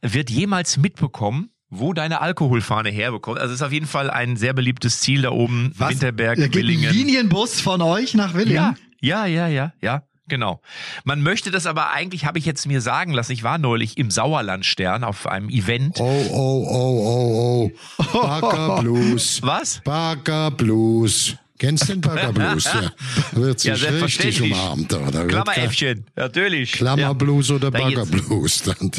wird 0.00 0.30
jemals 0.30 0.78
mitbekommen, 0.78 1.50
wo 1.74 1.94
deine 1.94 2.20
Alkoholfahne 2.20 2.90
herbekommt. 2.90 3.38
Also 3.38 3.54
es 3.54 3.60
ist 3.60 3.66
auf 3.66 3.72
jeden 3.72 3.86
Fall 3.86 4.10
ein 4.10 4.36
sehr 4.36 4.52
beliebtes 4.52 5.00
Ziel 5.00 5.22
da 5.22 5.30
oben, 5.30 5.72
Was? 5.78 5.90
Winterberg, 5.92 6.36
da 6.38 6.46
geht 6.46 6.52
ein 6.64 6.68
Willingen. 6.68 6.92
Linienbus 6.92 7.60
von 7.62 7.80
euch 7.80 8.12
nach 8.14 8.34
Willingen? 8.34 8.76
Ja, 9.00 9.24
ja, 9.24 9.26
ja, 9.26 9.48
ja, 9.48 9.72
ja. 9.80 10.02
Genau. 10.28 10.60
Man 11.04 11.20
möchte 11.22 11.50
das 11.50 11.66
aber 11.66 11.90
eigentlich, 11.90 12.24
habe 12.26 12.38
ich 12.38 12.44
jetzt 12.46 12.66
mir 12.66 12.80
sagen 12.80 13.12
lassen, 13.12 13.32
ich 13.32 13.42
war 13.42 13.58
neulich 13.58 13.98
im 13.98 14.10
Sauerlandstern 14.10 15.02
auf 15.02 15.26
einem 15.26 15.48
Event. 15.48 15.98
Oh, 15.98 16.04
oh, 16.30 16.66
oh, 16.70 17.70
oh, 17.70 17.70
oh. 18.12 18.22
Bagger 18.22 18.76
Blues. 18.82 19.40
Was? 19.42 19.80
Bagger 19.84 20.50
Blues. 20.52 21.36
Kennst 21.58 21.84
du 21.88 21.92
den 21.94 22.00
Bagger 22.00 22.32
Blues? 22.32 22.64
Ja. 22.64 22.90
Da 23.32 23.40
wird 23.40 23.64
Ja, 23.64 23.74
sich 23.76 23.84
richtig 23.88 23.98
selbstverständlich. 24.00 24.52
umarmt. 24.52 24.92
Da 24.92 25.24
Klammeräffchen, 25.26 26.06
natürlich. 26.16 26.72
Klammerblues 26.72 27.50
oder 27.50 27.70
Da 27.70 27.78
Bagger 27.78 28.06
Blues. 28.06 28.62
Dann. 28.62 28.90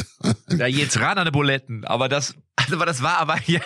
Da 0.48 0.66
jetzt 0.66 0.98
ran 1.00 1.18
an 1.18 1.24
die 1.26 1.30
Buletten. 1.30 1.84
Aber 1.84 2.08
das, 2.08 2.34
also 2.56 2.76
aber 2.76 2.86
das 2.86 3.02
war 3.02 3.18
aber, 3.18 3.38
ja. 3.46 3.60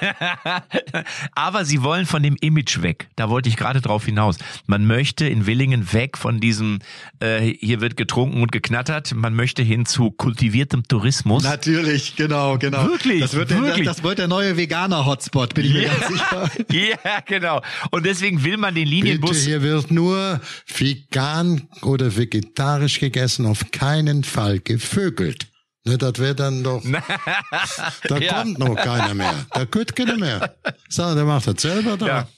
aber 1.35 1.65
sie 1.65 1.83
wollen 1.83 2.07
von 2.07 2.23
dem 2.23 2.37
Image 2.41 2.83
weg. 2.83 3.09
Da 3.17 3.29
wollte 3.29 3.49
ich 3.49 3.57
gerade 3.57 3.81
drauf 3.81 4.05
hinaus. 4.07 4.39
Man 4.67 4.87
möchte 4.87 5.27
in 5.29 5.47
Willingen 5.47 5.93
weg 5.93 6.17
von 6.19 6.41
diesem, 6.41 6.79
äh, 7.21 7.41
hier 7.41 7.81
wird 7.81 7.97
getrunken 7.97 8.43
und 8.43 8.51
geknattert. 8.53 9.15
Man 9.15 9.35
möchte 9.35 9.63
hin 9.63 9.87
zu 9.87 10.11
kultiviertem 10.11 10.85
Tourismus. 10.89 11.45
Natürlich, 11.45 12.17
genau, 12.17 12.59
genau. 12.59 12.85
Wirklich, 12.87 13.21
Das 13.21 13.35
wird, 13.35 13.51
der, 13.51 13.63
wirklich. 13.63 13.87
das 13.87 14.03
wird 14.03 14.19
der 14.19 14.29
neue 14.29 14.57
Veganer-Hotspot, 14.57 15.55
bin 15.55 15.67
ich 15.67 15.73
mir 15.75 15.83
Ja. 15.83 15.95
ganz 15.95 16.09
sicher. 16.09 16.51
ja, 17.05 17.21
genau. 17.27 17.63
Und 17.91 18.07
deswegen 18.07 18.43
will 18.45 18.57
man 18.57 18.75
den 18.75 18.85
Bitte, 18.89 18.97
Linienbus. 18.97 19.45
hier 19.45 19.63
wird 19.63 19.91
nur 19.91 20.41
vegan 20.77 21.69
oder 21.83 22.17
vegetarisch 22.17 23.01
gegessen, 23.01 23.47
auf 23.47 23.71
keinen 23.71 24.25
Fall 24.25 24.59
gevögelt. 24.61 25.47
Ne, 25.89 25.99
das 25.99 26.19
wäre 26.19 26.35
dann 26.35 26.63
doch. 26.63 26.83
da 28.09 28.19
Ja. 28.19 28.43
kommt 28.43 28.59
noch 28.59 28.75
keiner 28.77 29.15
mehr. 29.15 29.35
Da 29.53 29.65
kommt 29.65 29.95
keiner 29.97 30.17
mehr. 30.17 30.55
So, 30.89 31.15
der 31.15 31.25
macht 31.25 31.47
das 31.47 31.63
selber 31.63 31.97
da. 31.97 32.07
Ja. 32.07 32.29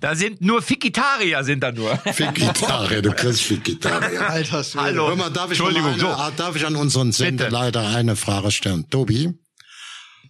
Da 0.00 0.14
sind 0.14 0.40
nur 0.40 0.62
Fikitarier 0.62 1.42
sind 1.44 1.60
da 1.60 1.72
nur. 1.72 1.92
Vegetarier, 2.04 3.02
du 3.02 3.12
kriegst 3.12 3.50
Vegetarier. 3.50 4.28
Alter 4.30 4.64
Schwede. 4.64 4.84
Hallo. 4.84 5.08
Hör 5.08 5.16
mal, 5.16 5.30
darf 5.30 5.50
ich, 5.50 5.58
Entschuldigung, 5.58 5.90
eine, 5.92 6.00
so. 6.00 6.08
ah, 6.08 6.30
darf 6.36 6.56
ich 6.56 6.64
an 6.66 6.76
unseren 6.76 7.12
Sender 7.12 7.50
leider 7.50 7.86
eine 7.88 8.16
Frage 8.16 8.50
stellen? 8.50 8.88
Tobi, 8.90 9.32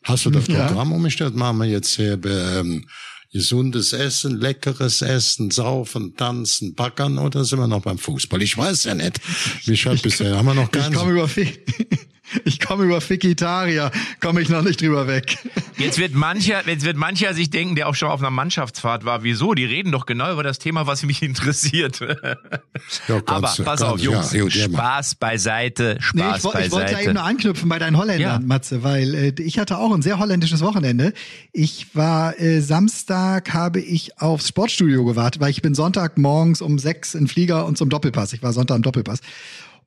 hast 0.04 0.25
du 0.26 0.30
das 0.30 0.46
Ja. 0.49 0.66
Programm 0.66 0.92
umgestellt? 0.92 1.35
Machen 1.37 1.58
wir 1.58 1.66
jetzt 1.66 1.94
hier 1.96 2.18
ähm, 2.25 2.88
gesundes 3.32 3.92
Essen, 3.92 4.40
leckeres 4.40 5.02
Essen, 5.02 5.50
saufen, 5.50 6.14
tanzen, 6.16 6.75
backern 6.75 7.18
oder 7.18 7.44
sind 7.44 7.58
wir 7.58 7.66
noch 7.68 7.82
beim 7.82 7.99
Fußball? 7.99 8.40
Ich 8.42 8.56
weiß 8.56 8.85
ja 8.85 8.94
nicht. 8.94 9.20
Wie 9.66 9.76
schaut 9.76 10.02
bisher? 10.02 10.37
Haben 10.37 10.46
wir 10.46 10.54
noch 10.54 10.64
Ich 10.64 10.70
keinen? 10.80 10.94
komme 10.94 11.12
über, 11.12 11.28
Fi- 11.28 11.58
ich 12.45 12.61
komme 12.61 12.85
über 12.85 13.00
Fikitaria, 13.00 13.90
komme 14.21 14.40
ich 14.40 14.49
noch 14.49 14.62
nicht 14.62 14.80
drüber 14.80 15.06
weg. 15.06 15.38
Jetzt 15.78 15.99
wird 15.99 16.14
mancher, 16.14 16.66
jetzt 16.68 16.85
wird 16.85 16.97
mancher 16.97 17.35
sich 17.35 17.50
denken, 17.50 17.75
der 17.76 17.88
auch 17.88 17.95
schon 17.95 18.09
auf 18.09 18.21
einer 18.21 18.30
Mannschaftsfahrt 18.30 19.04
war. 19.04 19.23
Wieso? 19.23 19.54
Die 19.54 19.64
reden 19.64 19.92
doch 19.92 20.06
genau 20.06 20.33
über 20.33 20.42
das 20.42 20.59
Thema, 20.59 20.87
was 20.87 21.02
mich 21.04 21.23
interessiert. 21.23 22.00
Ja, 22.00 23.16
Aber 23.26 23.40
pass 23.42 23.62
kannst- 23.64 23.83
auf, 23.85 24.00
Jungs. 24.00 24.33
ja. 24.33 24.49
Spaß 24.50 25.14
beiseite, 25.16 25.99
Nee, 26.14 26.23
Spaß 26.23 26.38
ich, 26.38 26.45
woll- 26.45 26.54
ich 26.64 26.71
wollte 26.73 26.76
ja 26.76 26.83
beiseite. 26.92 27.02
eben 27.04 27.14
nur 27.14 27.23
anknüpfen 27.25 27.68
bei 27.68 27.78
deinen 27.78 27.97
Holländern, 27.97 28.40
Ja. 28.42 28.47
Matze, 28.47 28.83
weil 28.83 29.14
äh, 29.14 29.33
ich 29.42 29.59
hatte 29.59 29.78
auch 29.78 29.92
ein 29.92 30.02
sehr 30.02 30.18
holländisches 30.18 30.61
Wochenende. 30.62 31.12
Ich 31.52 31.95
war 31.95 32.38
äh, 32.40 32.61
Samstag, 32.61 33.52
habe 33.54 33.80
ich 33.80 34.21
aufs 34.21 34.49
Sportstudio 34.49 35.04
gewartet, 35.04 35.40
weil 35.40 35.50
ich 35.50 35.62
bin 35.62 35.75
Sonntag 35.75 36.18
morgens 36.18 36.61
um 36.62 36.78
sechs 36.78 37.14
in 37.14 37.28
Flieger 37.28 37.66
und 37.66 37.78
zum 37.78 37.88
Doppelpass. 37.88 38.33
Ich 38.33 38.42
war 38.42 38.52
Sonntag 38.52 38.76
im 38.76 38.83
Doppelpass. 38.83 39.21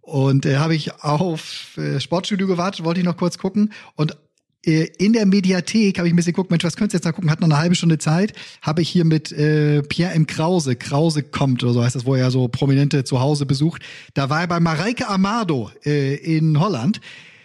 Und 0.09 0.45
äh, 0.45 0.57
habe 0.57 0.75
ich 0.75 1.03
auf 1.03 1.77
äh, 1.77 1.99
Sportstudio 1.99 2.47
gewartet, 2.47 2.83
wollte 2.83 2.99
ich 2.99 3.05
noch 3.05 3.17
kurz 3.17 3.37
gucken. 3.37 3.71
Und 3.95 4.17
äh, 4.65 4.87
in 4.97 5.13
der 5.13 5.27
Mediathek 5.27 5.99
habe 5.99 6.07
ich 6.07 6.13
ein 6.13 6.15
bisschen 6.15 6.33
geguckt, 6.33 6.49
Mensch, 6.49 6.63
was 6.63 6.75
könntest 6.75 6.93
du 6.93 6.97
jetzt 6.97 7.05
noch 7.05 7.13
gucken? 7.13 7.29
Hat 7.29 7.41
noch 7.41 7.47
eine 7.47 7.57
halbe 7.57 7.75
Stunde 7.75 7.99
Zeit. 7.99 8.33
Habe 8.63 8.81
ich 8.81 8.89
hier 8.89 9.05
mit 9.05 9.31
äh, 9.31 9.83
Pierre 9.83 10.13
M. 10.13 10.25
Krause, 10.25 10.75
Krause 10.75 11.21
kommt 11.21 11.63
oder 11.63 11.73
so 11.73 11.83
heißt 11.83 11.95
das, 11.95 12.05
wo 12.05 12.15
er 12.15 12.31
so 12.31 12.47
Prominente 12.47 13.03
zu 13.03 13.19
Hause 13.19 13.45
besucht. 13.45 13.83
Da 14.15 14.29
war 14.29 14.41
er 14.41 14.47
bei 14.47 14.59
Mareike 14.59 15.07
Amado 15.07 15.71
äh, 15.85 16.15
in 16.15 16.59
Holland. 16.59 17.01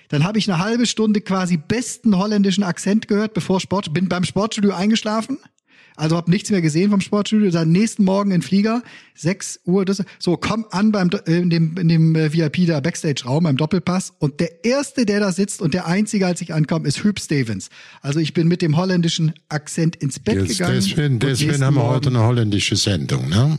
Dann 0.08 0.24
habe 0.24 0.38
ich 0.38 0.50
eine 0.50 0.62
halbe 0.62 0.86
Stunde 0.86 1.20
quasi 1.20 1.56
besten 1.58 2.16
holländischen 2.16 2.64
Akzent 2.64 3.08
gehört, 3.08 3.34
bevor 3.34 3.60
Sport, 3.60 3.92
bin 3.92 4.08
beim 4.08 4.24
Sportstudio 4.24 4.72
eingeschlafen. 4.72 5.38
Also 5.96 6.16
habe 6.16 6.30
nichts 6.30 6.50
mehr 6.50 6.60
gesehen 6.60 6.90
vom 6.90 7.00
Sportstudio. 7.00 7.50
Dann 7.50 7.70
nächsten 7.70 8.04
Morgen 8.04 8.32
in 8.32 8.42
Flieger, 8.42 8.82
6 9.14 9.60
Uhr. 9.64 9.84
Das, 9.84 10.02
so, 10.18 10.36
komm 10.36 10.66
an 10.70 10.90
beim 10.90 11.10
äh, 11.26 11.38
in 11.38 11.50
dem, 11.50 11.76
in 11.76 11.88
dem 11.88 12.16
äh, 12.16 12.32
VIP 12.32 12.66
da 12.66 12.80
Backstage-Raum 12.80 13.44
beim 13.44 13.56
Doppelpass. 13.56 14.12
Und 14.18 14.40
der 14.40 14.64
erste, 14.64 15.06
der 15.06 15.20
da 15.20 15.30
sitzt 15.30 15.62
und 15.62 15.72
der 15.72 15.86
einzige, 15.86 16.26
als 16.26 16.40
ich 16.40 16.52
ankomme, 16.52 16.88
ist 16.88 17.04
Hüb 17.04 17.20
Stevens. 17.20 17.68
Also 18.00 18.18
ich 18.18 18.34
bin 18.34 18.48
mit 18.48 18.60
dem 18.60 18.76
holländischen 18.76 19.34
Akzent 19.48 19.96
ins 19.96 20.18
Bett 20.18 20.36
Jetzt, 20.36 20.48
gegangen. 20.48 20.74
deswegen 20.74 21.18
deswegen 21.20 21.64
haben 21.64 21.76
wir 21.76 21.84
heute 21.84 22.08
eine 22.08 22.24
holländische 22.24 22.76
Sendung, 22.76 23.28
ne? 23.28 23.58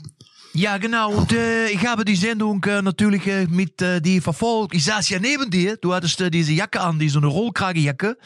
Ja, 0.55 0.77
genau. 0.77 1.12
Und 1.12 1.33
äh, 1.33 1.67
ich 1.67 1.85
habe 1.85 2.05
die 2.05 2.15
Sendung 2.15 2.63
äh, 2.63 2.81
natürlich 2.81 3.27
äh, 3.27 3.45
mit 3.45 3.81
äh, 3.81 4.00
dir 4.00 4.21
verfolgt. 4.21 4.74
Ich 4.74 4.85
saß 4.85 5.09
ja 5.09 5.19
neben 5.19 5.51
dir. 5.51 5.75
Du 5.75 5.93
hattest 5.93 6.21
äh, 6.21 6.31
diese 6.31 6.53
Jacke 6.53 6.79
an, 6.79 6.97
die 6.97 7.09
so 7.09 7.19
eine 7.19 7.27
Rollkragenjacke. 7.27 8.17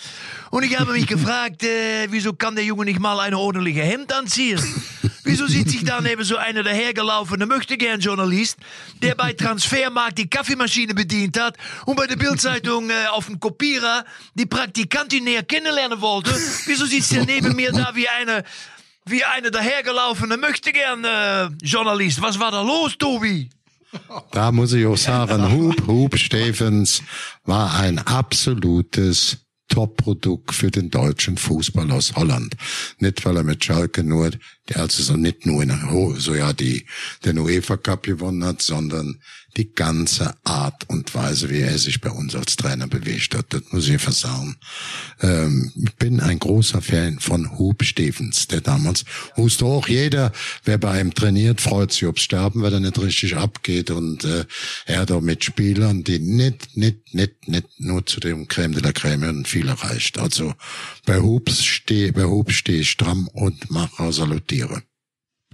Und 0.52 0.62
ich 0.62 0.80
habe 0.80 0.92
mich 0.92 1.08
gefragt, 1.08 1.64
äh, 1.64 2.06
wieso 2.12 2.34
kann 2.34 2.54
der 2.54 2.64
Junge 2.64 2.86
nicht 2.86 3.00
mal 3.00 3.20
eine 3.20 3.36
ordentliche 3.36 3.82
Hemd 3.82 4.14
anziehen? 4.14 4.60
Wieso 5.24 5.48
sieht 5.48 5.70
sich 5.70 5.84
da 5.84 6.02
neben 6.02 6.24
so 6.24 6.38
einer 6.38 6.64
dahergelaufene 6.64 7.46
Möchtegern-Journalist, 7.46 8.58
der 9.02 9.16
bei 9.16 9.34
Transfermarkt 9.34 10.18
die 10.18 10.30
Kaffeemaschine 10.30 10.96
bedient 10.96 11.40
hat 11.40 11.56
und 11.86 11.98
bei 11.98 12.08
der 12.08 12.16
Bildzeitung 12.16 12.90
äh, 12.90 13.08
auf 13.12 13.26
dem 13.26 13.40
Kopierer 13.40 14.06
die 14.34 14.46
Praktikantin 14.46 15.26
näher 15.26 15.44
kennenlernen 15.44 16.02
wollte? 16.02 16.32
Wieso 16.66 16.86
sitzt 16.86 17.12
der 17.12 17.26
neben 17.28 17.56
mir 17.56 17.72
da 17.72 17.92
wie 17.94 18.08
eine 18.08 18.44
wie 19.10 19.24
eine 19.24 19.52
dahergelaufene 19.52 20.38
möchte 20.38 20.72
gern 20.72 21.04
äh, 21.04 21.50
Journalist. 21.64 22.22
Was 22.22 22.40
war 22.40 22.52
da 22.52 22.62
los, 22.62 22.98
Tobi? 22.98 23.50
Da 24.32 24.52
muss 24.52 24.74
ich 24.74 24.86
auch 24.86 24.98
sagen, 24.98 25.52
Hub, 25.52 25.88
Hub 25.88 26.18
Stevens 26.18 27.02
war 27.44 27.80
ein 27.80 27.98
absolutes 28.00 29.38
Top-Produkt 29.70 30.54
für 30.54 30.72
den 30.72 30.90
deutschen 30.90 31.38
Fußball 31.38 31.90
aus 31.92 32.16
Holland. 32.16 32.56
Nicht, 32.98 33.24
weil 33.26 33.38
er 33.38 33.44
mit 33.44 33.64
Schalke 33.64 34.04
nur, 34.04 34.32
der 34.68 34.78
also 34.78 35.02
so 35.02 35.16
nicht 35.16 35.46
nur 35.46 35.64
in, 35.64 35.72
so 36.18 36.36
ja 36.36 36.54
die, 36.54 36.86
den 37.24 37.40
UEFA 37.40 37.78
Cup 37.78 38.04
gewonnen 38.04 38.44
hat, 38.44 38.62
sondern 38.62 39.22
die 39.58 39.74
ganze 39.74 40.36
Art 40.44 40.90
und 40.90 41.14
Weise, 41.16 41.50
wie 41.50 41.62
er 41.62 41.78
sich 41.78 42.02
bei 42.02 42.10
uns 42.10 42.36
als 42.36 42.56
Trainer 42.56 42.88
bewegt 42.88 43.36
hat. 43.36 43.48
Das 43.50 43.64
muss 43.72 43.88
ich 43.88 44.02
sagen. 44.02 44.58
Ähm, 45.22 45.72
ich 45.76 45.96
bin 45.96 46.20
ein 46.20 46.40
großer 46.40 46.82
Fan 46.82 47.20
von 47.20 47.58
Hub 47.58 47.84
Stevens, 47.84 48.48
der 48.48 48.62
damals 48.62 49.06
wusste 49.36 49.66
auch 49.66 49.88
jeder, 49.88 50.32
wer 50.64 50.78
bei 50.78 51.00
ihm 51.02 51.14
trainiert, 51.14 51.62
freut 51.62 51.92
sich 51.92 52.06
ob's 52.06 52.22
Sterben, 52.22 52.62
weil 52.62 52.74
er 52.74 52.80
nicht 52.80 53.00
richtig 53.00 53.36
abgeht 53.36 53.92
und 53.92 54.24
äh, 54.24 54.46
er 54.86 55.00
hat 55.00 55.12
auch 55.12 55.22
mit 55.22 55.44
Spielern, 55.44 56.04
die 56.04 56.20
nicht, 56.20 56.78
nicht, 56.78 57.14
nicht, 57.14 57.48
nicht 57.48 57.80
nur 57.80 58.06
zu 58.06 58.20
dem 58.20 58.48
Creme 58.48 58.74
de 58.74 58.84
la 58.84 58.92
Creme 58.92 59.30
und 59.30 59.48
viel 59.48 59.68
erreicht. 59.68 60.18
Also 60.20 60.54
bei 61.06 61.20
Hub 61.20 61.50
stehe 61.50 62.14
bei 62.14 62.24
Hub 62.24 62.52
stehe 62.52 62.82
ich 62.82 62.90
stramm 62.90 63.28
und 63.34 63.72
mache 63.72 64.12
salutiere. 64.12 64.84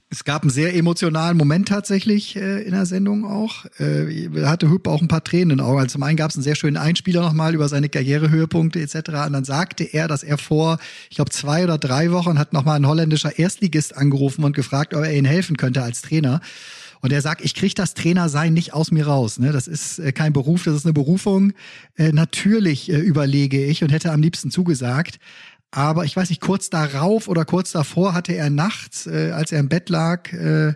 Es 0.09 0.23
gab 0.23 0.43
einen 0.43 0.51
sehr 0.51 0.75
emotionalen 0.75 1.35
Moment 1.35 1.67
tatsächlich 1.67 2.35
äh, 2.35 2.61
in 2.61 2.71
der 2.71 2.85
Sendung 2.85 3.25
auch. 3.25 3.65
Äh, 3.79 4.29
hatte 4.45 4.69
Hüb 4.69 4.87
auch 4.87 5.01
ein 5.01 5.07
paar 5.07 5.23
Tränen 5.23 5.51
in 5.51 5.57
den 5.57 5.65
Augen. 5.65 5.79
Also 5.79 5.93
zum 5.93 6.03
einen 6.03 6.15
gab 6.15 6.29
es 6.29 6.35
einen 6.35 6.43
sehr 6.43 6.55
schönen 6.55 6.77
Einspieler 6.77 7.21
nochmal 7.21 7.55
über 7.55 7.67
seine 7.67 7.89
Karrierehöhepunkte 7.89 8.79
etc. 8.79 8.95
Und 9.25 9.33
dann 9.33 9.45
sagte 9.45 9.83
er, 9.83 10.07
dass 10.07 10.21
er 10.21 10.37
vor, 10.37 10.77
ich 11.09 11.15
glaube, 11.15 11.31
zwei 11.31 11.63
oder 11.63 11.79
drei 11.79 12.11
Wochen 12.11 12.37
hat 12.37 12.53
nochmal 12.53 12.77
ein 12.77 12.87
holländischer 12.87 13.39
Erstligist 13.39 13.97
angerufen 13.97 14.43
und 14.43 14.55
gefragt, 14.55 14.93
ob 14.93 15.03
er 15.03 15.11
ihnen 15.11 15.25
helfen 15.25 15.57
könnte 15.57 15.81
als 15.81 16.03
Trainer. 16.03 16.39
Und 17.01 17.11
er 17.11 17.21
sagt, 17.21 17.41
ich 17.45 17.53
kriege 17.53 17.73
das 17.75 17.93
Trainersein 17.93 18.53
nicht 18.53 18.73
aus 18.73 18.91
mir 18.91 19.05
raus. 19.05 19.37
Ne? 19.37 19.51
Das 19.51 19.67
ist 19.67 19.99
äh, 19.99 20.11
kein 20.11 20.33
Beruf, 20.33 20.63
das 20.63 20.75
ist 20.75 20.85
eine 20.85 20.93
Berufung. 20.93 21.53
Äh, 21.97 22.11
natürlich 22.11 22.91
äh, 22.91 22.97
überlege 22.97 23.63
ich 23.63 23.83
und 23.83 23.91
hätte 23.91 24.11
am 24.11 24.21
liebsten 24.21 24.49
zugesagt. 24.49 25.19
Aber 25.75 26.05
ich 26.05 26.15
weiß 26.15 26.29
nicht, 26.29 26.39
kurz 26.39 26.69
darauf 26.69 27.27
oder 27.27 27.43
kurz 27.43 27.73
davor 27.73 28.13
hatte 28.13 28.33
er 28.33 28.49
nachts, 28.49 29.07
äh, 29.07 29.31
als 29.31 29.51
er 29.51 29.59
im 29.59 29.67
Bett 29.67 29.89
lag, 29.89 30.31
äh, 30.31 30.73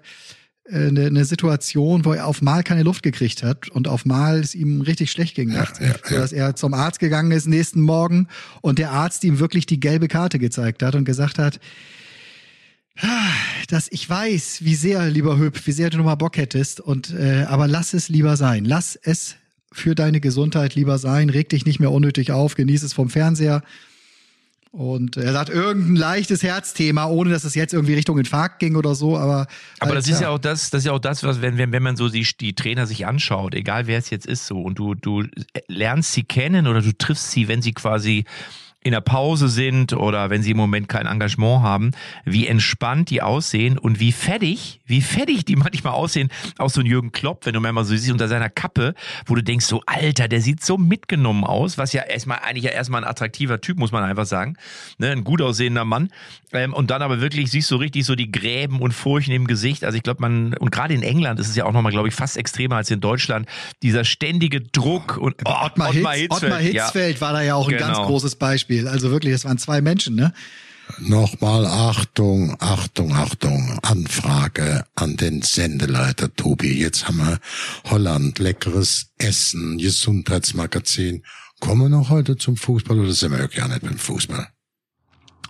eine, 0.69 1.05
eine 1.05 1.23
Situation, 1.23 2.03
wo 2.03 2.11
er 2.11 2.27
auf 2.27 2.41
Mal 2.41 2.63
keine 2.63 2.83
Luft 2.83 3.01
gekriegt 3.01 3.41
hat 3.41 3.69
und 3.69 3.87
auf 3.87 4.05
Mal 4.05 4.41
es 4.41 4.53
ihm 4.53 4.81
richtig 4.81 5.09
schlecht 5.09 5.35
ging 5.35 5.49
nachts. 5.49 5.79
Ja, 5.79 5.85
ja, 5.85 5.93
ja. 6.09 6.19
Dass 6.19 6.33
er 6.33 6.55
zum 6.57 6.73
Arzt 6.73 6.99
gegangen 6.99 7.31
ist 7.31 7.47
nächsten 7.47 7.79
Morgen 7.79 8.27
und 8.59 8.77
der 8.77 8.91
Arzt 8.91 9.23
ihm 9.23 9.39
wirklich 9.39 9.65
die 9.65 9.79
gelbe 9.79 10.09
Karte 10.09 10.37
gezeigt 10.37 10.83
hat 10.83 10.95
und 10.95 11.05
gesagt 11.05 11.39
hat, 11.39 11.61
dass 13.69 13.87
ich 13.89 14.07
weiß, 14.07 14.65
wie 14.65 14.75
sehr, 14.75 15.09
lieber 15.09 15.39
Hüb, 15.39 15.65
wie 15.65 15.71
sehr 15.71 15.89
du 15.89 15.97
nochmal 15.97 16.17
Bock 16.17 16.35
hättest 16.35 16.81
und 16.81 17.13
äh, 17.13 17.45
aber 17.47 17.69
lass 17.69 17.93
es 17.93 18.09
lieber 18.09 18.35
sein. 18.35 18.65
Lass 18.65 18.97
es 19.01 19.37
für 19.71 19.95
deine 19.95 20.19
Gesundheit 20.19 20.75
lieber 20.75 20.97
sein. 20.97 21.29
Reg 21.29 21.47
dich 21.47 21.65
nicht 21.65 21.79
mehr 21.79 21.91
unnötig 21.91 22.33
auf, 22.33 22.55
genieß 22.55 22.83
es 22.83 22.91
vom 22.91 23.09
Fernseher 23.09 23.63
und 24.71 25.17
er 25.17 25.33
sagt 25.33 25.49
irgendein 25.49 25.95
leichtes 25.95 26.43
Herzthema, 26.43 27.07
ohne 27.07 27.31
dass 27.31 27.43
es 27.43 27.55
jetzt 27.55 27.73
irgendwie 27.73 27.95
Richtung 27.95 28.19
Infarkt 28.19 28.59
ging 28.59 28.75
oder 28.75 28.93
so, 28.93 29.17
aber. 29.17 29.47
Aber 29.79 29.95
das 29.95 30.07
ist 30.07 30.21
ja 30.21 30.29
auch 30.29 30.37
das, 30.37 30.69
das 30.69 30.79
ist 30.79 30.85
ja 30.85 30.91
auch 30.91 30.99
das, 30.99 31.23
was, 31.23 31.41
wenn, 31.41 31.57
wenn, 31.57 31.71
wenn 31.71 31.81
man 31.81 31.95
so 31.95 32.09
die, 32.09 32.27
die 32.39 32.53
Trainer 32.53 32.85
sich 32.85 33.07
anschaut, 33.07 33.55
egal 33.55 33.87
wer 33.87 33.97
es 33.97 34.11
jetzt 34.11 34.27
ist, 34.27 34.45
so, 34.45 34.61
und 34.61 34.77
du, 34.77 34.93
du 34.93 35.23
lernst 35.67 36.13
sie 36.13 36.23
kennen 36.23 36.67
oder 36.67 36.81
du 36.81 36.95
triffst 36.95 37.31
sie, 37.31 37.47
wenn 37.47 37.63
sie 37.63 37.73
quasi 37.73 38.25
in 38.81 38.91
der 38.91 39.01
Pause 39.01 39.49
sind 39.49 39.91
oder 39.91 40.29
wenn 40.29 40.41
sie 40.41 40.51
im 40.51 40.57
Moment 40.57 40.87
kein 40.87 41.05
Engagement 41.05 41.61
haben, 41.61 41.91
wie 42.23 42.47
entspannt 42.47 43.09
die 43.09 43.21
aussehen 43.21 43.77
und 43.77 43.99
wie 43.99 44.13
fertig, 44.13 44.79
wie 44.85 45.01
fertig 45.01 45.43
die 45.43 45.57
manchmal 45.57 45.93
aussehen. 45.93 46.29
Auch 46.57 46.69
so 46.69 46.79
ein 46.79 46.85
Jürgen 46.85 47.11
Klopp, 47.11 47.45
wenn 47.45 47.53
du 47.53 47.59
mal 47.59 47.83
so 47.83 47.95
siehst 47.95 48.09
unter 48.09 48.29
seiner 48.29 48.49
Kappe, 48.49 48.95
wo 49.25 49.35
du 49.35 49.43
denkst, 49.43 49.65
so 49.65 49.83
Alter, 49.85 50.29
der 50.29 50.39
sieht 50.39 50.63
so 50.63 50.77
mitgenommen 50.77 51.43
aus, 51.43 51.77
was 51.77 51.91
ja 51.91 52.03
erstmal 52.03 52.39
eigentlich 52.39 52.63
ja 52.63 52.71
erstmal 52.71 53.03
ein 53.03 53.09
attraktiver 53.09 53.59
Typ, 53.59 53.77
muss 53.77 53.91
man 53.91 54.03
einfach 54.03 54.25
sagen. 54.25 54.55
Ne, 54.97 55.11
ein 55.11 55.25
gut 55.25 55.41
aussehender 55.41 55.83
Mann. 55.83 56.09
Ähm, 56.53 56.73
und 56.73 56.89
dann 56.89 57.01
aber 57.01 57.19
wirklich 57.19 57.51
siehst 57.51 57.69
du 57.71 57.75
richtig 57.75 58.05
so 58.05 58.15
die 58.15 58.31
Gräben 58.31 58.81
und 58.81 58.93
Furchen 58.93 59.33
im 59.33 59.45
Gesicht. 59.45 59.83
Also 59.83 59.97
ich 59.97 60.03
glaube, 60.03 60.21
man, 60.21 60.53
und 60.53 60.71
gerade 60.71 60.93
in 60.93 61.03
England 61.03 61.39
ist 61.39 61.49
es 61.49 61.55
ja 61.55 61.65
auch 61.65 61.73
nochmal, 61.73 61.91
glaube 61.91 62.07
ich, 62.07 62.15
fast 62.15 62.37
extremer 62.37 62.77
als 62.77 62.89
in 62.89 63.01
Deutschland, 63.01 63.47
dieser 63.83 64.05
ständige 64.05 64.61
Druck 64.61 65.17
und 65.17 65.35
oh, 65.45 65.49
Ottmar, 65.49 65.89
Ottmar, 65.89 66.13
Hitz, 66.13 66.21
Hitzfeld, 66.21 66.43
Ottmar 66.43 66.59
Hitzfeld 66.59 67.15
ja. 67.15 67.21
war 67.21 67.33
da 67.33 67.41
ja 67.41 67.55
auch 67.55 67.67
ein 67.67 67.77
genau. 67.77 67.87
ganz 67.87 68.07
großes 68.07 68.35
Beispiel. 68.37 68.68
Beispiel. 68.69 68.87
Also 68.87 69.11
wirklich, 69.11 69.33
das 69.33 69.45
waren 69.45 69.57
zwei 69.57 69.81
Menschen, 69.81 70.15
ne? 70.15 70.33
Nochmal 70.99 71.65
Achtung, 71.65 72.55
Achtung, 72.59 73.13
Achtung. 73.13 73.79
Anfrage 73.83 74.85
an 74.95 75.17
den 75.17 75.43
Sendeleiter 75.43 76.33
Tobi. 76.35 76.79
Jetzt 76.79 77.07
haben 77.07 77.17
wir 77.17 77.39
Holland, 77.85 78.39
leckeres 78.39 79.11
Essen, 79.17 79.77
Gesundheitsmagazin. 79.77 81.23
Kommen 81.59 81.81
wir 81.81 81.89
noch 81.89 82.09
heute 82.09 82.37
zum 82.37 82.57
Fußball 82.57 82.99
oder 82.99 83.13
sind 83.13 83.31
wir 83.31 83.49
ja 83.51 83.67
nicht 83.67 83.81
beim 83.81 83.97
Fußball? 83.97 84.47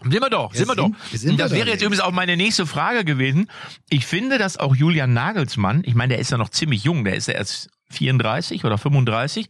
Sind 0.03 0.13
wir 0.13 0.29
doch, 0.29 0.53
sind 0.53 0.67
wir 0.67 0.75
doch. 0.75 0.89
Sind 1.11 1.39
das 1.39 1.51
wäre 1.51 1.69
jetzt 1.69 1.81
übrigens 1.81 2.01
auch 2.01 2.11
meine 2.11 2.37
nächste 2.37 2.65
Frage 2.65 3.03
gewesen. 3.03 3.49
Ich 3.89 4.05
finde, 4.05 4.37
dass 4.37 4.57
auch 4.57 4.75
Julian 4.75 5.13
Nagelsmann, 5.13 5.83
ich 5.85 5.95
meine, 5.95 6.13
der 6.13 6.19
ist 6.19 6.31
ja 6.31 6.37
noch 6.37 6.49
ziemlich 6.49 6.83
jung, 6.83 7.03
der 7.03 7.15
ist 7.15 7.27
ja 7.27 7.33
erst 7.33 7.69
34 7.91 8.65
oder 8.65 8.77
35, 8.77 9.47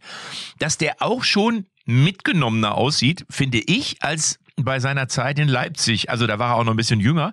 dass 0.58 0.78
der 0.78 0.96
auch 1.00 1.24
schon 1.24 1.66
mitgenommener 1.84 2.74
aussieht, 2.74 3.26
finde 3.30 3.58
ich, 3.58 4.02
als 4.02 4.38
bei 4.64 4.80
seiner 4.80 5.08
Zeit 5.08 5.38
in 5.38 5.48
Leipzig. 5.48 6.10
Also 6.10 6.26
da 6.26 6.38
war 6.38 6.50
er 6.50 6.56
auch 6.56 6.64
noch 6.64 6.72
ein 6.72 6.76
bisschen 6.76 7.00
jünger. 7.00 7.32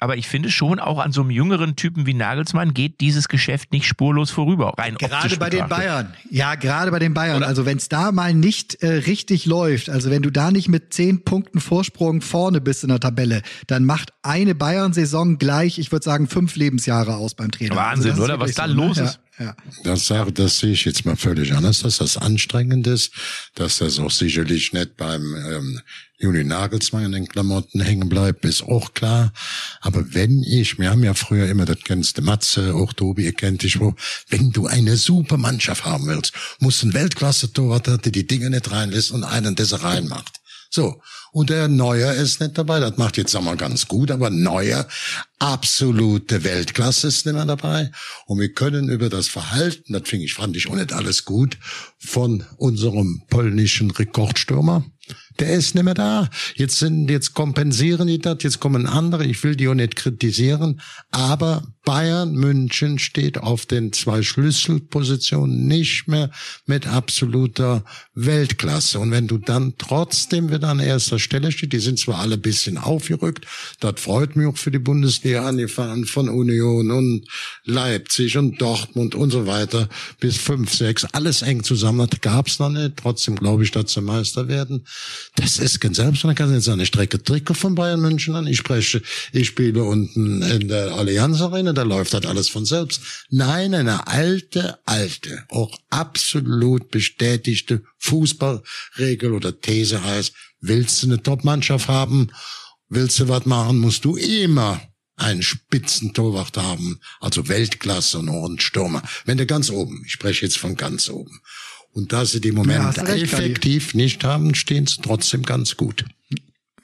Aber 0.00 0.16
ich 0.16 0.28
finde 0.28 0.50
schon, 0.50 0.80
auch 0.80 0.98
an 0.98 1.12
so 1.12 1.20
einem 1.20 1.30
jüngeren 1.30 1.76
Typen 1.76 2.06
wie 2.06 2.14
Nagelsmann 2.14 2.74
geht 2.74 3.00
dieses 3.00 3.28
Geschäft 3.28 3.72
nicht 3.72 3.86
spurlos 3.86 4.30
vorüber. 4.30 4.74
Rein 4.78 4.96
gerade 4.96 5.36
bei 5.36 5.50
den 5.50 5.68
Bayern. 5.68 6.14
Ja, 6.30 6.54
gerade 6.54 6.90
bei 6.90 6.98
den 6.98 7.14
Bayern. 7.14 7.38
Oder? 7.38 7.46
Also 7.46 7.66
wenn 7.66 7.78
es 7.78 7.88
da 7.88 8.12
mal 8.12 8.34
nicht 8.34 8.82
äh, 8.82 8.88
richtig 8.88 9.46
läuft, 9.46 9.90
also 9.90 10.10
wenn 10.10 10.22
du 10.22 10.30
da 10.30 10.50
nicht 10.50 10.68
mit 10.68 10.92
zehn 10.92 11.24
Punkten 11.24 11.60
Vorsprung 11.60 12.20
vorne 12.20 12.60
bist 12.60 12.82
in 12.82 12.88
der 12.88 13.00
Tabelle, 13.00 13.42
dann 13.66 13.84
macht 13.84 14.12
eine 14.22 14.54
Bayern-Saison 14.54 15.38
gleich, 15.38 15.78
ich 15.78 15.92
würde 15.92 16.04
sagen, 16.04 16.28
fünf 16.28 16.56
Lebensjahre 16.56 17.16
aus 17.16 17.34
beim 17.34 17.50
Trainer. 17.50 17.76
Wahnsinn, 17.76 18.12
also 18.12 18.24
oder? 18.24 18.40
Was 18.40 18.54
da 18.54 18.66
ne? 18.66 18.74
los 18.74 18.98
ist. 18.98 19.14
Ja. 19.14 19.27
Das, 19.84 20.06
sage, 20.06 20.32
das 20.32 20.58
sehe 20.58 20.72
ich 20.72 20.84
jetzt 20.84 21.04
mal 21.04 21.16
völlig 21.16 21.52
anders, 21.52 21.80
dass 21.80 21.98
das 21.98 22.16
anstrengend 22.16 22.86
ist, 22.86 23.12
dass 23.54 23.78
das 23.78 23.98
auch 23.98 24.10
sicherlich 24.10 24.72
nicht 24.72 24.96
beim 24.96 25.34
ähm, 25.34 25.80
Juli 26.18 26.42
Nagelsmann 26.42 27.04
in 27.04 27.12
den 27.12 27.28
Klamotten 27.28 27.80
hängen 27.80 28.08
bleibt, 28.08 28.44
ist 28.44 28.62
auch 28.62 28.92
klar. 28.94 29.32
Aber 29.80 30.14
wenn 30.14 30.42
ich, 30.42 30.78
wir 30.78 30.90
haben 30.90 31.04
ja 31.04 31.14
früher 31.14 31.48
immer, 31.48 31.64
das 31.64 31.78
kennst 31.84 32.18
du 32.18 32.22
Matze, 32.22 32.74
auch 32.74 32.92
Tobi, 32.92 33.24
ihr 33.24 33.32
kennt 33.32 33.62
dich 33.62 33.78
wo, 33.78 33.94
wenn 34.28 34.50
du 34.50 34.66
eine 34.66 34.96
super 34.96 35.36
Mannschaft 35.36 35.84
haben 35.84 36.08
willst, 36.08 36.32
musst 36.58 36.82
ein 36.82 36.94
Weltklasse-Torwart, 36.94 37.86
der 37.86 37.98
die 37.98 38.26
Dinge 38.26 38.50
nicht 38.50 38.70
reinlässt 38.70 39.12
und 39.12 39.22
einen, 39.22 39.54
der 39.54 39.66
sie 39.66 39.80
reinmacht. 39.80 40.40
So. 40.70 41.00
Und 41.32 41.50
der 41.50 41.68
Neuer 41.68 42.12
ist 42.14 42.40
nicht 42.40 42.58
dabei. 42.58 42.80
Das 42.80 42.96
macht 42.96 43.16
jetzt 43.16 43.34
einmal 43.34 43.56
ganz 43.56 43.88
gut, 43.88 44.10
aber 44.10 44.30
Neuer, 44.30 44.86
absolute 45.38 46.44
Weltklasse 46.44 47.08
ist 47.08 47.26
nicht 47.26 47.34
mehr 47.34 47.46
dabei. 47.46 47.90
Und 48.26 48.40
wir 48.40 48.52
können 48.52 48.88
über 48.88 49.08
das 49.08 49.28
Verhalten, 49.28 49.92
das 49.92 50.08
fing 50.08 50.20
ich, 50.20 50.34
fand 50.34 50.56
ich 50.56 50.68
auch 50.68 50.74
nicht 50.74 50.92
alles 50.92 51.24
gut, 51.24 51.58
von 51.98 52.44
unserem 52.56 53.22
polnischen 53.28 53.90
Rekordstürmer, 53.90 54.84
der 55.38 55.54
ist 55.54 55.74
nicht 55.74 55.84
mehr 55.84 55.94
da. 55.94 56.28
Jetzt 56.56 56.78
sind, 56.78 57.10
jetzt 57.10 57.34
kompensieren 57.34 58.08
die 58.08 58.18
das, 58.18 58.38
jetzt 58.42 58.60
kommen 58.60 58.86
andere. 58.86 59.24
Ich 59.24 59.42
will 59.44 59.56
die 59.56 59.68
auch 59.68 59.74
nicht 59.74 59.96
kritisieren, 59.96 60.80
aber 61.10 61.62
Bayern 61.84 62.34
München 62.34 62.98
steht 62.98 63.38
auf 63.38 63.64
den 63.64 63.92
zwei 63.94 64.22
Schlüsselpositionen 64.22 65.66
nicht 65.66 66.06
mehr 66.06 66.30
mit 66.66 66.86
absoluter 66.86 67.82
Weltklasse. 68.14 68.98
Und 68.98 69.10
wenn 69.10 69.26
du 69.26 69.38
dann 69.38 69.74
trotzdem 69.78 70.52
wieder 70.52 70.68
an 70.68 70.80
erster 70.80 71.18
Stelle 71.18 71.50
stehst, 71.50 71.72
die 71.72 71.78
sind 71.78 71.98
zwar 71.98 72.18
alle 72.18 72.36
bisschen 72.36 72.76
aufgerückt, 72.76 73.46
das 73.80 74.00
freut 74.00 74.36
mich 74.36 74.46
auch 74.46 74.58
für 74.58 74.70
die 74.70 74.78
Bundesliga 74.78 75.46
angefahren 75.46 76.04
von 76.04 76.28
Union 76.28 76.90
und 76.90 77.26
Leipzig 77.64 78.36
und 78.36 78.60
Dortmund 78.60 79.14
und 79.14 79.30
so 79.30 79.46
weiter 79.46 79.88
bis 80.20 80.36
fünf, 80.36 80.74
sechs, 80.74 81.06
alles 81.12 81.42
eng 81.42 81.62
zusammen. 81.62 82.06
Das 82.10 82.20
gab's 82.20 82.58
noch 82.58 82.68
nicht. 82.68 82.98
Trotzdem 82.98 83.36
glaube 83.36 83.64
ich, 83.64 83.70
dass 83.70 83.92
sie 83.92 84.02
Meister 84.02 84.48
werden. 84.48 84.84
Das 85.40 85.58
ist 85.58 85.80
ganz 85.80 85.98
selbst. 85.98 86.24
Man 86.24 86.34
kann 86.34 86.52
jetzt 86.52 86.68
eine 86.68 86.84
Strecke 86.84 87.22
Tricke 87.22 87.54
von 87.54 87.76
Bayern 87.76 88.00
München 88.00 88.34
an. 88.34 88.48
Ich 88.48 88.58
spreche, 88.58 89.00
ich 89.32 89.46
spiele 89.46 89.84
unten 89.84 90.42
in 90.42 90.66
der 90.66 90.92
Allianz 90.94 91.40
Arena 91.40 91.72
da 91.72 91.82
läuft 91.82 92.12
das 92.12 92.26
alles 92.26 92.48
von 92.48 92.64
selbst. 92.64 93.00
Nein, 93.30 93.72
eine 93.72 94.08
alte, 94.08 94.80
alte, 94.84 95.44
auch 95.48 95.78
absolut 95.90 96.90
bestätigte 96.90 97.84
Fußballregel 97.98 99.32
oder 99.32 99.60
These 99.60 100.02
heißt, 100.02 100.34
willst 100.60 101.02
du 101.02 101.06
eine 101.06 101.22
Top-Mannschaft 101.22 101.86
haben, 101.86 102.32
willst 102.88 103.20
du 103.20 103.28
was 103.28 103.46
machen, 103.46 103.78
musst 103.78 104.04
du 104.04 104.16
immer 104.16 104.80
einen 105.14 105.42
Spitzentorwart 105.42 106.56
haben, 106.56 107.00
also 107.20 107.48
Weltklasse 107.48 108.18
und 108.18 108.62
Stürmer. 108.62 109.02
Wenn 109.24 109.38
du 109.38 109.46
ganz 109.46 109.70
oben, 109.70 110.02
ich 110.04 110.12
spreche 110.12 110.46
jetzt 110.46 110.58
von 110.58 110.76
ganz 110.76 111.08
oben. 111.08 111.40
Und 111.98 112.12
da 112.12 112.24
sie 112.24 112.40
die 112.40 112.52
Momente 112.52 113.00
ja, 113.00 113.12
effektiv 113.12 113.92
nicht 113.92 114.22
haben, 114.22 114.54
stehen 114.54 114.86
sie 114.86 114.98
trotzdem 115.02 115.42
ganz 115.42 115.76
gut. 115.76 116.04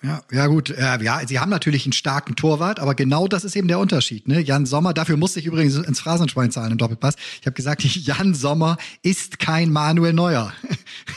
Ja, 0.05 0.23
ja 0.31 0.47
gut, 0.49 0.69
äh, 0.69 1.03
ja, 1.03 1.27
sie 1.27 1.39
haben 1.39 1.49
natürlich 1.49 1.87
einen 1.87 1.95
starken 1.95 2.37
Torwart, 2.37 2.79
aber 2.79 2.95
genau 2.95 3.27
das 3.27 3.43
ist 3.43 3.57
eben 3.57 3.69
der 3.69 3.79
Unterschied. 3.79 4.29
Ne? 4.29 4.43
Jan 4.43 4.67
Sommer, 4.67 4.93
dafür 4.93 5.17
musste 5.17 5.41
ich 5.41 5.47
übrigens 5.47 5.77
ins 5.77 5.99
Phrasenschwein 5.99 6.51
zahlen 6.51 6.73
im 6.73 6.79
Doppelpass. 6.79 7.15
Ich 7.41 7.47
habe 7.47 7.55
gesagt, 7.55 7.83
Jan 7.85 8.35
Sommer 8.35 8.77
ist 9.03 9.39
kein 9.39 9.73
Manuel 9.73 10.13
Neuer. 10.13 10.53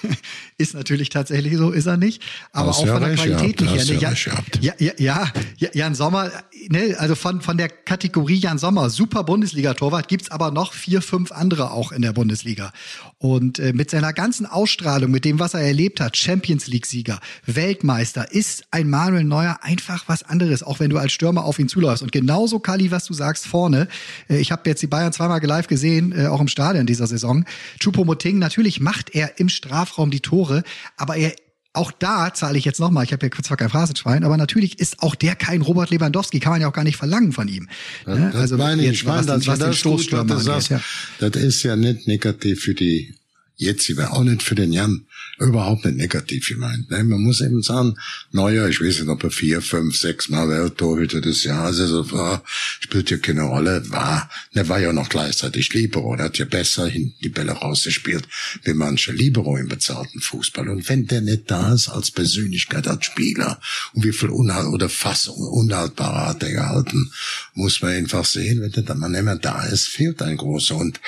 ist 0.57 0.73
natürlich 0.73 1.09
tatsächlich 1.09 1.57
so, 1.57 1.71
ist 1.71 1.85
er 1.85 1.97
nicht. 1.97 2.23
Aber 2.53 2.71
auch 2.71 2.85
ja 2.85 2.93
von 2.93 3.01
der 3.01 3.15
Qualität 3.15 3.57
gehabt, 3.57 3.75
nicht 3.89 4.01
her. 4.01 4.33
Ne? 4.33 4.61
ja 4.61 4.73
ja, 4.77 4.77
ja, 4.77 4.93
ja, 4.97 5.33
ja, 5.57 5.69
Jan 5.73 5.93
Sommer, 5.93 6.31
ne, 6.69 6.95
also 6.97 7.15
von, 7.15 7.41
von 7.41 7.57
der 7.57 7.67
Kategorie 7.67 8.37
Jan 8.37 8.57
Sommer, 8.57 8.89
super 8.89 9.25
Bundesliga-Torwart, 9.25 10.07
gibt's 10.07 10.31
aber 10.31 10.51
noch 10.51 10.71
vier, 10.71 11.01
fünf 11.01 11.33
andere 11.33 11.71
auch 11.71 11.91
in 11.91 12.01
der 12.01 12.13
Bundesliga. 12.13 12.71
Und 13.17 13.59
äh, 13.59 13.73
mit 13.73 13.89
seiner 13.89 14.13
ganzen 14.13 14.45
Ausstrahlung, 14.45 15.11
mit 15.11 15.25
dem, 15.25 15.39
was 15.39 15.55
er 15.55 15.61
erlebt 15.61 15.99
hat, 15.99 16.15
Champions 16.15 16.67
League-Sieger, 16.67 17.19
Weltmeister, 17.45 18.31
ist 18.31 18.63
ein 18.77 18.89
Manuel 18.89 19.23
Neuer 19.23 19.57
einfach 19.61 20.03
was 20.07 20.21
anderes, 20.23 20.61
auch 20.61 20.79
wenn 20.79 20.89
du 20.91 20.97
als 20.97 21.11
Stürmer 21.11 21.45
auf 21.45 21.57
ihn 21.57 21.67
zuläufst. 21.67 22.03
Und 22.03 22.11
genauso, 22.11 22.59
Kali, 22.59 22.91
was 22.91 23.05
du 23.05 23.13
sagst, 23.13 23.47
vorne, 23.47 23.87
äh, 24.29 24.37
ich 24.37 24.51
habe 24.51 24.61
jetzt 24.69 24.81
die 24.83 24.87
Bayern 24.87 25.11
zweimal 25.11 25.43
live 25.43 25.67
gesehen, 25.67 26.11
äh, 26.11 26.27
auch 26.27 26.39
im 26.41 26.47
Stadion 26.47 26.85
dieser 26.85 27.07
Saison. 27.07 27.43
Choupo-Moting, 27.79 28.37
natürlich 28.37 28.79
macht 28.79 29.15
er 29.15 29.39
im 29.39 29.49
Strafraum 29.49 30.11
die 30.11 30.19
Tore, 30.19 30.63
aber 30.95 31.15
er 31.17 31.33
auch 31.73 31.91
da 31.91 32.33
zahle 32.33 32.57
ich 32.57 32.65
jetzt 32.65 32.79
nochmal, 32.79 33.03
ich 33.03 33.13
habe 33.13 33.27
ja 33.27 33.43
zwar 33.43 33.55
kein 33.55 33.69
Phrasenschwein, 33.69 34.23
aber 34.23 34.35
natürlich 34.37 34.79
ist 34.79 34.99
auch 35.03 35.13
der 35.13 35.35
kein 35.35 35.61
Robert 35.61 35.91
Lewandowski, 35.91 36.39
kann 36.39 36.51
man 36.53 36.61
ja 36.61 36.67
auch 36.67 36.73
gar 36.73 36.83
nicht 36.83 36.97
verlangen 36.97 37.33
von 37.33 37.47
ihm. 37.47 37.69
Ne? 38.07 38.31
Das 38.33 38.49
meine 38.51 38.81
ich, 38.83 38.89
ich 38.91 39.05
meine, 39.05 39.19
was, 39.19 39.25
den- 39.27 39.35
dass 39.35 39.47
was 39.47 39.59
den 39.59 39.59
das 39.59 39.69
was 39.69 39.77
Stoßstürmer 39.77 40.37
angeht. 40.37 40.69
Ja. 40.69 40.81
das 41.19 41.35
ist 41.43 41.61
ja 41.63 41.75
nicht 41.75 42.07
negativ 42.07 42.61
für 42.61 42.73
die 42.73 43.13
jetzige, 43.57 44.11
auch 44.11 44.23
nicht 44.23 44.43
für 44.43 44.55
den 44.55 44.71
Jan, 44.71 45.05
überhaupt 45.39 45.85
nicht 45.85 45.97
negativ 45.97 46.47
gemeint. 46.47 46.89
Ne? 46.89 47.03
Man 47.03 47.21
muss 47.21 47.41
eben 47.41 47.61
sagen, 47.61 47.95
naja, 48.31 48.67
ich 48.67 48.79
weiß 48.79 48.99
nicht, 48.99 49.09
ob 49.09 49.23
er 49.23 49.31
vier, 49.31 49.61
fünf, 49.61 49.97
sechs 49.97 50.29
Mal 50.29 50.47
Welttorhüter 50.49 51.21
des 51.21 51.43
Jahres 51.43 51.79
ist, 51.79 52.11
war, 52.11 52.43
spielt 52.79 53.09
ja 53.09 53.17
keine 53.17 53.43
Rolle, 53.43 53.89
war, 53.89 54.29
der 54.55 54.69
war 54.69 54.79
ja 54.79 54.93
noch 54.93 55.09
gleichzeitig 55.09 55.73
Libero, 55.73 56.15
der 56.15 56.25
hat 56.25 56.37
ja 56.37 56.45
besser 56.45 56.87
hinten 56.87 57.15
die 57.23 57.29
Bälle 57.29 57.51
rausgespielt, 57.51 58.27
wie 58.63 58.73
manche 58.73 59.11
Libero 59.11 59.57
im 59.57 59.67
bezahlten 59.67 60.21
Fußball. 60.21 60.69
Und 60.69 60.87
wenn 60.89 61.07
der 61.07 61.21
nicht 61.21 61.49
da 61.49 61.73
ist 61.73 61.89
als 61.89 62.11
Persönlichkeit, 62.11 62.87
als 62.87 63.05
Spieler, 63.05 63.59
und 63.93 64.03
wie 64.03 64.13
viel 64.13 64.29
Unhalt 64.29 64.67
oder 64.67 64.89
Fassung, 64.89 65.35
Unhaltbare 65.35 66.27
hat 66.27 66.43
er 66.43 66.51
gehalten, 66.51 67.11
muss 67.53 67.81
man 67.81 67.91
einfach 67.91 68.25
sehen, 68.25 68.61
wenn 68.61 68.71
der 68.71 68.83
dann 68.83 68.99
mal 68.99 69.09
nicht 69.09 69.23
mehr 69.23 69.35
da 69.35 69.63
ist, 69.63 69.87
fehlt 69.87 70.21
ein 70.21 70.37
großer. 70.37 70.75
Und 70.75 70.99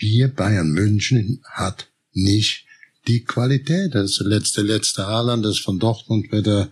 wir 0.00 0.28
Bayern 0.28 0.70
München 0.70 1.42
hat 1.44 1.88
nicht 2.12 2.64
die 3.06 3.24
Qualität. 3.24 3.94
Das 3.94 4.18
letzte, 4.20 4.62
letzte 4.62 5.06
Haaland 5.06 5.46
ist 5.46 5.60
von 5.60 5.78
Dortmund 5.78 6.32
wieder 6.32 6.70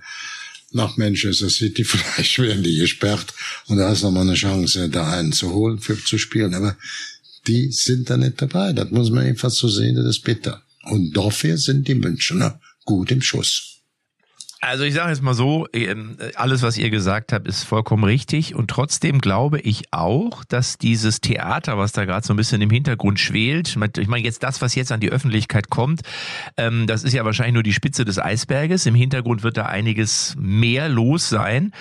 nach 0.73 0.97
Manchester 0.97 1.51
City. 1.51 1.85
Vielleicht 1.85 2.39
werden 2.39 2.63
die 2.63 2.77
gesperrt 2.77 3.33
und 3.67 3.79
da 3.79 3.93
ist 3.93 4.03
noch 4.03 4.11
mal 4.11 4.23
eine 4.23 4.35
Chance, 4.35 4.89
da 4.89 5.13
einen 5.13 5.33
zu 5.33 5.53
holen, 5.53 5.79
für 5.79 6.03
zu 6.03 6.19
spielen. 6.19 6.55
Aber 6.55 6.77
die 7.47 7.71
sind 7.71 8.11
da 8.11 8.17
nicht 8.17 8.41
dabei. 8.41 8.73
Das 8.73 8.91
muss 8.91 9.11
man 9.11 9.25
einfach 9.25 9.51
so 9.51 9.69
sehen, 9.69 9.97
das 9.97 10.07
ist 10.07 10.25
bitter. 10.25 10.63
Und 10.85 11.17
dafür 11.17 11.59
sind 11.59 11.87
die 11.89 11.95
Münchner 11.95 12.61
gut 12.85 13.11
im 13.11 13.23
Schuss. 13.23 13.78
Also 14.61 14.83
ich 14.83 14.95
sage 14.95 15.11
jetzt 15.11 15.23
mal 15.23 15.35
so, 15.35 15.69
ähm, 15.73 16.17
alles, 16.35 16.63
was 16.63 16.77
ihr 16.77 16.91
gesagt 16.91 17.33
habt, 17.33 17.47
ist 17.47 17.63
vollkommen 17.63 18.03
richtig. 18.03 18.57
Und 18.57 18.69
trotzdem 18.69 19.21
glaube 19.21 19.61
ich 19.61 19.85
auch, 19.93 20.45
dass 20.45 20.79
dieses 20.79 21.21
Theater, 21.21 21.79
was 21.79 21.93
da 21.93 22.05
gerade 22.05 22.27
so 22.27 22.33
ein 22.33 22.37
bisschen 22.37 22.61
im 22.61 22.71
Hintergrund 22.71 23.21
schwelt, 23.21 23.77
ich 23.99 24.09
meine 24.09 24.25
jetzt 24.25 24.43
das, 24.43 24.61
was 24.61 24.75
jetzt 24.75 24.91
an 24.91 24.99
die 24.99 25.11
Öffentlichkeit 25.11 25.71
kommt, 25.71 26.03
ähm, 26.57 26.89
das 26.89 27.05
ist 27.05 27.13
ja 27.13 27.25
wahrscheinlich 27.25 27.55
nur 27.55 27.63
die 27.63 27.73
Spitze 27.73 28.05
des 28.05 28.19
Eisberges. 28.19 28.87
Im 28.87 28.97
Hintergrund 28.97 29.45
wird 29.45 29.57
da 29.57 29.67
einiges 29.67 30.35
mehr 30.39 30.89
los 30.89 31.29
sein. 31.29 31.73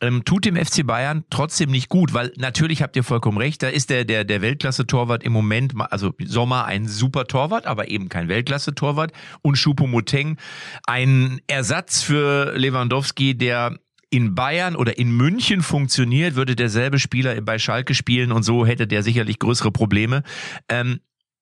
Ähm, 0.00 0.24
tut 0.24 0.44
dem 0.44 0.56
FC 0.56 0.86
Bayern 0.86 1.24
trotzdem 1.30 1.70
nicht 1.70 1.88
gut, 1.88 2.14
weil 2.14 2.32
natürlich 2.36 2.82
habt 2.82 2.96
ihr 2.96 3.04
vollkommen 3.04 3.38
recht, 3.38 3.62
da 3.62 3.68
ist 3.68 3.90
der, 3.90 4.04
der, 4.04 4.24
der 4.24 4.40
Weltklasse-Torwart 4.40 5.22
im 5.22 5.32
Moment, 5.32 5.74
also 5.90 6.12
Sommer 6.24 6.64
ein 6.64 6.88
super 6.88 7.26
Torwart, 7.26 7.66
aber 7.66 7.88
eben 7.88 8.08
kein 8.08 8.28
Weltklasse-Torwart 8.28 9.12
und 9.42 9.58
Choupo-Moteng 9.58 10.38
ein 10.86 11.40
Ersatz 11.46 12.02
für 12.02 12.56
Lewandowski, 12.56 13.36
der 13.36 13.78
in 14.10 14.34
Bayern 14.34 14.74
oder 14.74 14.98
in 14.98 15.12
München 15.12 15.62
funktioniert, 15.62 16.34
würde 16.34 16.56
derselbe 16.56 16.98
Spieler 16.98 17.40
bei 17.42 17.58
Schalke 17.58 17.94
spielen 17.94 18.32
und 18.32 18.42
so 18.42 18.66
hätte 18.66 18.86
der 18.86 19.02
sicherlich 19.02 19.38
größere 19.38 19.70
Probleme. 19.70 20.24
Ähm, 20.68 21.00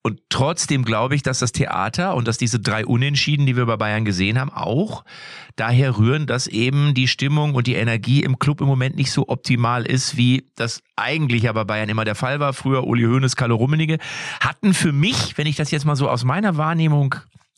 und 0.09 0.23
trotzdem 0.31 0.87
glaube 0.87 1.15
ich, 1.15 1.23
dass 1.23 1.39
das 1.39 1.53
Theater 1.53 2.15
und 2.15 2.27
dass 2.27 2.39
diese 2.39 2.59
drei 2.59 2.87
Unentschieden, 2.87 3.45
die 3.45 3.57
wir 3.57 3.67
bei 3.67 3.77
Bayern 3.77 4.07
gesehen 4.07 4.41
haben, 4.41 4.51
auch 4.51 5.05
daher 5.55 5.99
rühren, 5.99 6.27
dass 6.27 6.47
eben 6.47 6.95
die 6.95 7.09
Stimmung 7.09 7.55
und 7.55 7.67
die 7.67 7.75
Energie 7.75 8.23
im 8.23 8.39
Club 8.39 8.63
im 8.63 8.67
Moment 8.67 8.97
nicht 8.97 9.13
so 9.13 9.29
optimal 9.29 9.85
ist, 9.85 10.17
wie 10.17 10.49
das 10.57 10.83
eigentlich 10.97 11.43
ja 11.43 11.53
bei 11.53 11.65
Bayern 11.65 11.91
immer 11.91 12.07
der 12.07 12.15
Fall 12.15 12.41
war. 12.41 12.55
Früher 12.55 12.87
Uli 12.87 13.05
Hoeneß, 13.05 13.37
Kalle 13.37 13.53
Rummenigge 13.53 13.99
hatten 14.41 14.73
für 14.73 14.93
mich, 14.93 15.37
wenn 15.37 15.47
ich 15.47 15.57
das 15.57 15.71
jetzt 15.71 15.85
mal 15.85 15.97
so 15.97 16.09
aus 16.09 16.25
meiner 16.25 16.57
Wahrnehmung 16.57 17.17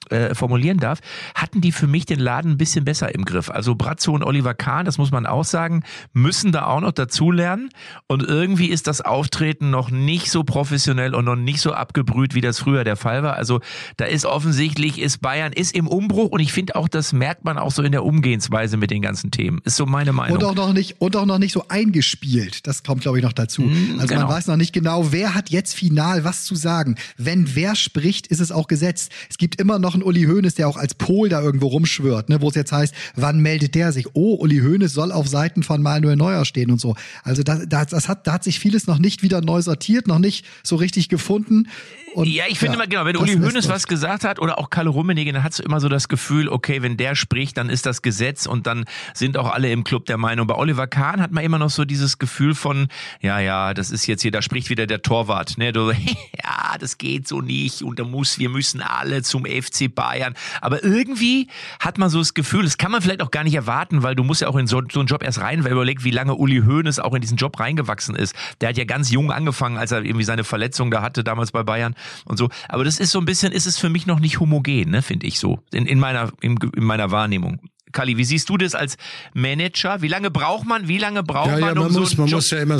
äh, 0.08 0.34
formulieren 0.34 0.78
darf, 0.78 1.00
hatten 1.34 1.60
die 1.60 1.72
für 1.72 1.86
mich 1.86 2.06
den 2.06 2.18
Laden 2.20 2.52
ein 2.52 2.58
bisschen 2.58 2.84
besser 2.84 3.14
im 3.14 3.24
Griff. 3.24 3.50
Also 3.50 3.74
Brazzo 3.74 4.12
und 4.12 4.24
Oliver 4.24 4.54
Kahn, 4.54 4.86
das 4.86 4.98
muss 4.98 5.10
man 5.10 5.26
auch 5.26 5.44
sagen, 5.44 5.84
müssen 6.12 6.52
da 6.52 6.66
auch 6.66 6.80
noch 6.80 6.92
dazulernen. 6.92 7.68
Und 8.06 8.22
irgendwie 8.22 8.66
ist 8.66 8.86
das 8.86 9.02
Auftreten 9.02 9.70
noch 9.70 9.90
nicht 9.90 10.30
so 10.30 10.42
professionell 10.42 11.14
und 11.14 11.26
noch 11.26 11.36
nicht 11.36 11.60
so 11.60 11.72
abgebrüht, 11.72 12.34
wie 12.34 12.40
das 12.40 12.58
früher 12.58 12.82
der 12.82 12.96
Fall 12.96 13.22
war. 13.22 13.34
Also 13.36 13.60
da 13.98 14.06
ist 14.06 14.24
offensichtlich, 14.24 14.98
ist 14.98 15.20
Bayern 15.20 15.52
ist 15.52 15.76
im 15.76 15.86
Umbruch 15.86 16.30
und 16.30 16.40
ich 16.40 16.52
finde 16.52 16.76
auch, 16.76 16.88
das 16.88 17.12
merkt 17.12 17.44
man 17.44 17.58
auch 17.58 17.70
so 17.70 17.82
in 17.82 17.92
der 17.92 18.04
Umgehensweise 18.04 18.76
mit 18.76 18.90
den 18.90 19.02
ganzen 19.02 19.30
Themen. 19.30 19.60
Ist 19.64 19.76
so 19.76 19.86
meine 19.86 20.12
Meinung. 20.12 20.38
Und 20.38 20.44
auch 20.44 20.54
noch 20.54 20.72
nicht 20.72 21.00
und 21.00 21.14
auch 21.14 21.26
noch 21.26 21.38
nicht 21.38 21.52
so 21.52 21.66
eingespielt. 21.68 22.66
Das 22.66 22.82
kommt, 22.82 23.02
glaube 23.02 23.18
ich, 23.18 23.24
noch 23.24 23.32
dazu. 23.32 23.62
also 23.94 24.06
genau. 24.06 24.22
man 24.22 24.30
weiß 24.30 24.48
noch 24.48 24.56
nicht 24.56 24.72
genau, 24.72 25.12
wer 25.12 25.34
hat 25.34 25.50
jetzt 25.50 25.74
final 25.74 26.24
was 26.24 26.44
zu 26.44 26.56
sagen. 26.56 26.96
Wenn 27.16 27.54
wer 27.54 27.76
spricht, 27.76 28.26
ist 28.26 28.40
es 28.40 28.50
auch 28.50 28.66
gesetzt. 28.66 29.12
Es 29.28 29.38
gibt 29.38 29.60
immer 29.60 29.78
noch 29.78 29.89
einen 29.94 30.02
Uli 30.02 30.24
Hoeneß, 30.24 30.54
der 30.54 30.68
auch 30.68 30.76
als 30.76 30.94
Pol 30.94 31.28
da 31.28 31.40
irgendwo 31.40 31.68
rumschwört, 31.68 32.28
ne, 32.28 32.40
wo 32.40 32.48
es 32.48 32.54
jetzt 32.54 32.72
heißt, 32.72 32.94
wann 33.16 33.40
meldet 33.40 33.74
der 33.74 33.92
sich? 33.92 34.06
Oh, 34.14 34.36
Uli 34.36 34.58
Hoeneß 34.58 34.92
soll 34.92 35.12
auf 35.12 35.28
Seiten 35.28 35.62
von 35.62 35.82
Manuel 35.82 36.16
Neuer 36.16 36.44
stehen 36.44 36.70
und 36.70 36.80
so. 36.80 36.96
Also 37.22 37.42
das, 37.42 37.60
das, 37.68 37.88
das 37.88 38.08
hat, 38.08 38.26
da 38.26 38.34
hat 38.34 38.44
sich 38.44 38.58
vieles 38.58 38.86
noch 38.86 38.98
nicht 38.98 39.22
wieder 39.22 39.40
neu 39.40 39.62
sortiert, 39.62 40.06
noch 40.06 40.18
nicht 40.18 40.44
so 40.62 40.76
richtig 40.76 41.08
gefunden. 41.08 41.68
Und, 42.14 42.28
ja, 42.28 42.44
ich 42.48 42.58
finde 42.58 42.74
immer, 42.74 42.86
genau, 42.86 43.04
wenn 43.04 43.16
Uli 43.16 43.34
Hoeneß 43.36 43.68
was 43.68 43.86
gesagt 43.86 44.24
hat 44.24 44.38
oder 44.38 44.58
auch 44.58 44.70
Kalle 44.70 44.90
Rummenigge, 44.90 45.32
dann 45.32 45.44
hast 45.44 45.58
du 45.58 45.62
immer 45.62 45.80
so 45.80 45.88
das 45.88 46.08
Gefühl, 46.08 46.48
okay, 46.48 46.82
wenn 46.82 46.96
der 46.96 47.14
spricht, 47.14 47.56
dann 47.56 47.70
ist 47.70 47.86
das 47.86 48.02
Gesetz 48.02 48.46
und 48.46 48.66
dann 48.66 48.84
sind 49.14 49.36
auch 49.36 49.50
alle 49.50 49.70
im 49.70 49.84
Club 49.84 50.06
der 50.06 50.16
Meinung. 50.16 50.46
Bei 50.46 50.56
Oliver 50.56 50.86
Kahn 50.86 51.20
hat 51.20 51.30
man 51.30 51.44
immer 51.44 51.58
noch 51.58 51.70
so 51.70 51.84
dieses 51.84 52.18
Gefühl 52.18 52.54
von, 52.54 52.88
ja, 53.20 53.38
ja, 53.38 53.74
das 53.74 53.90
ist 53.90 54.06
jetzt 54.06 54.22
hier, 54.22 54.30
da 54.30 54.42
spricht 54.42 54.70
wieder 54.70 54.86
der 54.86 55.02
Torwart, 55.02 55.56
ne, 55.58 55.72
du, 55.72 55.90
ja, 55.92 56.76
das 56.78 56.98
geht 56.98 57.28
so 57.28 57.40
nicht 57.40 57.82
und 57.82 57.98
da 57.98 58.04
muss, 58.04 58.38
wir 58.38 58.48
müssen 58.48 58.82
alle 58.82 59.22
zum 59.22 59.44
FC 59.44 59.94
Bayern. 59.94 60.34
Aber 60.60 60.82
irgendwie 60.82 61.48
hat 61.78 61.98
man 61.98 62.10
so 62.10 62.18
das 62.18 62.34
Gefühl, 62.34 62.64
das 62.64 62.78
kann 62.78 62.90
man 62.90 63.02
vielleicht 63.02 63.22
auch 63.22 63.30
gar 63.30 63.44
nicht 63.44 63.54
erwarten, 63.54 64.02
weil 64.02 64.14
du 64.14 64.24
musst 64.24 64.40
ja 64.40 64.48
auch 64.48 64.56
in 64.56 64.66
so, 64.66 64.82
so 64.90 65.00
einen 65.00 65.06
Job 65.06 65.22
erst 65.22 65.40
rein, 65.40 65.64
weil 65.64 65.72
überleg, 65.72 66.02
wie 66.04 66.10
lange 66.10 66.34
Uli 66.34 66.62
Hoeneß 66.66 66.98
auch 66.98 67.14
in 67.14 67.20
diesen 67.20 67.36
Job 67.36 67.58
reingewachsen 67.60 68.16
ist. 68.16 68.34
Der 68.60 68.70
hat 68.70 68.78
ja 68.78 68.84
ganz 68.84 69.10
jung 69.10 69.30
angefangen, 69.30 69.76
als 69.76 69.92
er 69.92 70.04
irgendwie 70.04 70.24
seine 70.24 70.44
Verletzung 70.44 70.90
da 70.90 71.02
hatte, 71.02 71.22
damals 71.22 71.52
bei 71.52 71.62
Bayern 71.62 71.94
und 72.24 72.36
so. 72.36 72.48
Aber 72.68 72.84
das 72.84 72.98
ist 72.98 73.10
so 73.10 73.18
ein 73.18 73.24
bisschen, 73.24 73.52
ist 73.52 73.66
es 73.66 73.78
für 73.78 73.90
mich 73.90 74.06
noch 74.06 74.20
nicht 74.20 74.40
homogen, 74.40 74.90
ne, 74.90 75.02
finde 75.02 75.26
ich 75.26 75.38
so, 75.38 75.60
in, 75.72 75.86
in, 75.86 75.98
meiner, 75.98 76.32
in, 76.40 76.56
in 76.76 76.84
meiner 76.84 77.10
Wahrnehmung. 77.10 77.60
Kali, 77.92 78.16
wie 78.16 78.24
siehst 78.24 78.48
du 78.48 78.56
das 78.56 78.74
als 78.74 78.96
Manager? 79.34 80.02
Wie 80.02 80.08
lange 80.08 80.30
braucht 80.30 80.66
man, 80.66 80.88
wie 80.88 80.98
lange 80.98 81.22
braucht 81.22 81.48
Ja, 81.50 81.58
ja, 81.58 81.66
man, 81.66 81.78
um 81.78 81.84
man 81.84 81.92
so 81.92 82.00
muss, 82.00 82.10
einen 82.10 82.18
man 82.20 82.28
Job? 82.28 82.36
muss 82.38 82.50
ja 82.50 82.58
immer, 82.60 82.78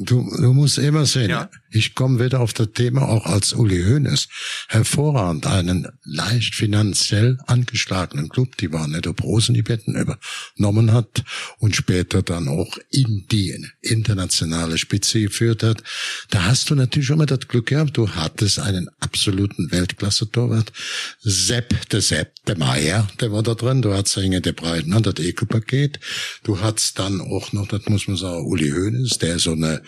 du, 0.00 0.36
du 0.36 0.52
musst 0.52 0.78
immer 0.78 1.06
sehen, 1.06 1.30
Ja. 1.30 1.48
ich 1.70 1.94
komme 1.94 2.22
wieder 2.24 2.40
auf 2.40 2.52
das 2.52 2.68
Thema 2.74 3.02
auch 3.08 3.26
als 3.26 3.52
Uli 3.52 3.82
Hoeneß, 3.82 4.28
hervorragend 4.68 5.46
einen 5.46 5.86
leicht 6.04 6.54
finanziell 6.54 7.38
angeschlagenen 7.46 8.28
Club, 8.28 8.56
die 8.56 8.72
waren 8.72 8.92
nicht 8.92 9.06
ob 9.06 9.22
Rosen 9.22 9.54
die 9.54 9.62
Betten 9.62 9.94
übernommen 9.96 10.92
hat 10.92 11.22
und 11.58 11.76
später 11.76 12.22
dann 12.22 12.48
auch 12.48 12.78
in 12.90 13.26
die 13.30 13.66
internationale 13.80 14.78
Spitze 14.78 15.20
geführt 15.20 15.62
hat. 15.62 15.82
Da 16.30 16.44
hast 16.44 16.70
du 16.70 16.74
natürlich 16.74 17.10
immer 17.10 17.26
das 17.26 17.46
Glück 17.48 17.66
gehabt, 17.66 17.96
du 17.96 18.08
hattest 18.10 18.58
einen 18.58 18.88
absoluten 19.00 19.70
Weltklasse-Torwart, 19.70 20.72
Sepp, 21.20 21.88
der 21.90 22.00
Sepp, 22.00 22.34
der 22.46 22.58
Meier, 22.58 23.08
der 23.20 23.32
war 23.32 23.42
da 23.42 23.54
drin, 23.54 23.82
du 23.82 23.92
hattest 23.94 24.16
Inge 24.30 24.40
der 24.40 24.52
Breiten, 24.52 25.02
das 25.02 25.18
Ekelpaket, 25.18 25.98
du 26.44 26.60
hattest 26.60 26.98
dann 27.00 27.20
auch 27.20 27.52
noch, 27.52 27.66
das 27.66 27.86
muss 27.86 28.06
man 28.06 28.16
sagen, 28.16 28.46
Uli 28.46 28.70
Hoeneß, 28.70 29.18
der 29.18 29.40
so 29.40 29.52
eine 29.52 29.82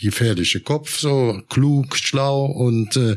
gefährliche 0.00 0.60
Kopf, 0.60 0.98
so 0.98 1.40
klug, 1.48 1.96
schlau 1.96 2.46
und 2.46 2.96
äh, 2.96 3.16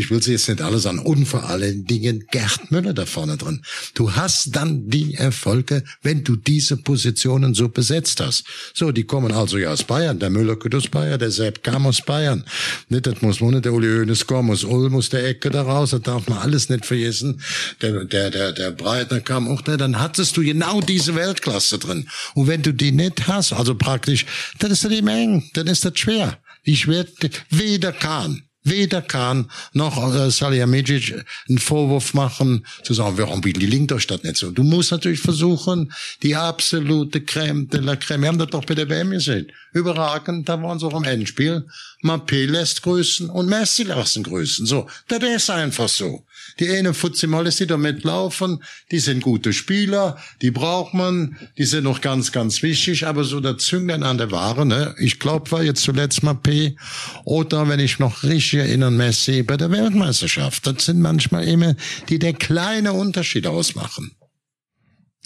ich 0.00 0.10
will 0.10 0.22
sie 0.22 0.32
jetzt 0.32 0.48
nicht 0.48 0.62
alles 0.62 0.86
an 0.86 0.98
und 0.98 1.26
vor 1.26 1.44
allen 1.44 1.84
Dingen 1.84 2.24
Gerd 2.30 2.70
Müller 2.70 2.94
da 2.94 3.04
vorne 3.04 3.36
drin. 3.36 3.60
Du 3.92 4.16
hast 4.16 4.56
dann 4.56 4.88
die 4.88 5.12
Erfolge, 5.14 5.84
wenn 6.02 6.24
du 6.24 6.36
diese 6.36 6.78
Positionen 6.78 7.52
so 7.52 7.68
besetzt 7.68 8.18
hast. 8.20 8.44
So, 8.72 8.92
die 8.92 9.04
kommen 9.04 9.30
also 9.30 9.58
ja 9.58 9.70
aus 9.70 9.84
Bayern. 9.84 10.18
Der 10.18 10.30
Müller 10.30 10.56
kommt 10.56 10.74
aus 10.74 10.88
Bayern, 10.88 11.18
der 11.18 11.30
Sepp 11.30 11.62
kam 11.62 11.86
aus 11.86 12.00
Bayern. 12.00 12.46
Nicht, 12.88 13.06
das 13.06 13.20
muss 13.20 13.42
man 13.42 13.50
nicht, 13.50 13.66
der 13.66 13.74
Uli 13.74 13.88
Hoeneß 13.88 14.26
kommen, 14.26 14.50
aus 14.50 14.64
Ulm, 14.64 14.94
aus 14.96 15.10
der 15.10 15.26
Ecke 15.26 15.50
da 15.50 15.62
raus, 15.62 15.90
das 15.90 16.00
darf 16.00 16.26
man 16.28 16.38
alles 16.38 16.70
nicht 16.70 16.86
vergessen. 16.86 17.42
Der, 17.82 18.06
der, 18.06 18.30
der, 18.30 18.52
der 18.52 18.70
Breitner 18.70 19.20
kam 19.20 19.48
auch 19.48 19.60
da, 19.60 19.76
dann 19.76 20.00
hattest 20.00 20.34
du 20.38 20.42
genau 20.42 20.80
diese 20.80 21.14
Weltklasse 21.14 21.78
drin. 21.78 22.08
Und 22.34 22.46
wenn 22.46 22.62
du 22.62 22.72
die 22.72 22.92
nicht 22.92 23.28
hast, 23.28 23.52
also 23.52 23.74
praktisch, 23.74 24.24
dann 24.60 24.70
ist 24.70 24.82
das 24.82 24.92
eben 24.92 25.08
eng, 25.08 25.50
dann 25.52 25.66
ist 25.66 25.84
das 25.84 25.98
schwer. 25.98 26.38
Ich 26.62 26.88
werde 26.88 27.12
weder 27.50 27.92
kann 27.92 28.42
weder 28.62 29.02
Kahn 29.02 29.50
noch 29.72 30.14
äh, 30.14 30.30
Salihamidzic 30.30 31.24
einen 31.48 31.58
Vorwurf 31.58 32.14
machen, 32.14 32.66
zu 32.82 32.94
sagen, 32.94 33.16
warum 33.18 33.40
gelingt 33.40 33.92
euch 33.92 34.06
das 34.06 34.22
nicht 34.22 34.36
so? 34.36 34.50
Du 34.50 34.62
musst 34.62 34.90
natürlich 34.90 35.20
versuchen, 35.20 35.92
die 36.22 36.36
absolute 36.36 37.22
Creme 37.22 37.68
de 37.68 37.80
la 37.80 37.96
Creme, 37.96 38.22
wir 38.22 38.28
haben 38.28 38.38
das 38.38 38.50
doch 38.50 38.64
bei 38.64 38.74
der 38.74 38.88
WM 38.88 39.10
gesehen, 39.10 39.50
überragend, 39.72 40.48
da 40.48 40.62
waren 40.62 40.78
sie 40.78 40.86
auch 40.86 40.96
im 40.96 41.04
Endspiel, 41.04 41.66
Mappé 42.02 42.46
lässt 42.46 42.82
grüßen 42.82 43.30
und 43.30 43.48
Messi 43.48 43.84
lassen 43.84 44.22
grüßen, 44.22 44.66
so, 44.66 44.86
das 45.08 45.22
ist 45.22 45.50
einfach 45.50 45.88
so. 45.88 46.24
Die 46.58 46.68
eine 46.70 46.94
Fuzimales, 46.94 47.56
die 47.56 47.66
da 47.66 47.76
mitlaufen, 47.76 48.62
die 48.90 48.98
sind 48.98 49.22
gute 49.22 49.52
Spieler, 49.52 50.18
die 50.42 50.50
braucht 50.50 50.94
man, 50.94 51.36
die 51.58 51.64
sind 51.64 51.84
noch 51.84 52.00
ganz, 52.00 52.32
ganz 52.32 52.62
wichtig, 52.62 53.06
aber 53.06 53.24
so 53.24 53.40
der 53.40 53.58
Zünglein 53.58 54.02
an 54.02 54.18
der 54.18 54.30
Ware, 54.30 54.66
ne? 54.66 54.94
Ich 54.98 55.18
glaube, 55.18 55.50
war 55.50 55.62
jetzt 55.62 55.82
zuletzt 55.82 56.22
mal 56.22 56.34
P 56.34 56.76
oder 57.24 57.68
wenn 57.68 57.80
ich 57.80 57.98
noch 57.98 58.22
richtig 58.22 58.60
erinnere, 58.60 58.90
Messi 58.90 59.42
bei 59.42 59.56
der 59.56 59.70
Weltmeisterschaft. 59.70 60.66
Das 60.66 60.84
sind 60.84 61.00
manchmal 61.00 61.46
immer, 61.46 61.74
die 62.08 62.18
der 62.18 62.32
kleine 62.32 62.92
Unterschied 62.92 63.46
ausmachen. 63.46 64.12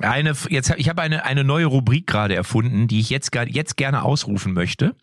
Eine, 0.00 0.34
jetzt, 0.50 0.74
ich 0.76 0.88
habe 0.88 1.02
eine, 1.02 1.24
eine 1.24 1.44
neue 1.44 1.66
Rubrik 1.66 2.08
gerade 2.08 2.34
erfunden, 2.34 2.88
die 2.88 2.98
ich 2.98 3.10
jetzt, 3.10 3.30
jetzt 3.48 3.76
gerne 3.76 4.02
ausrufen 4.02 4.52
möchte 4.52 4.96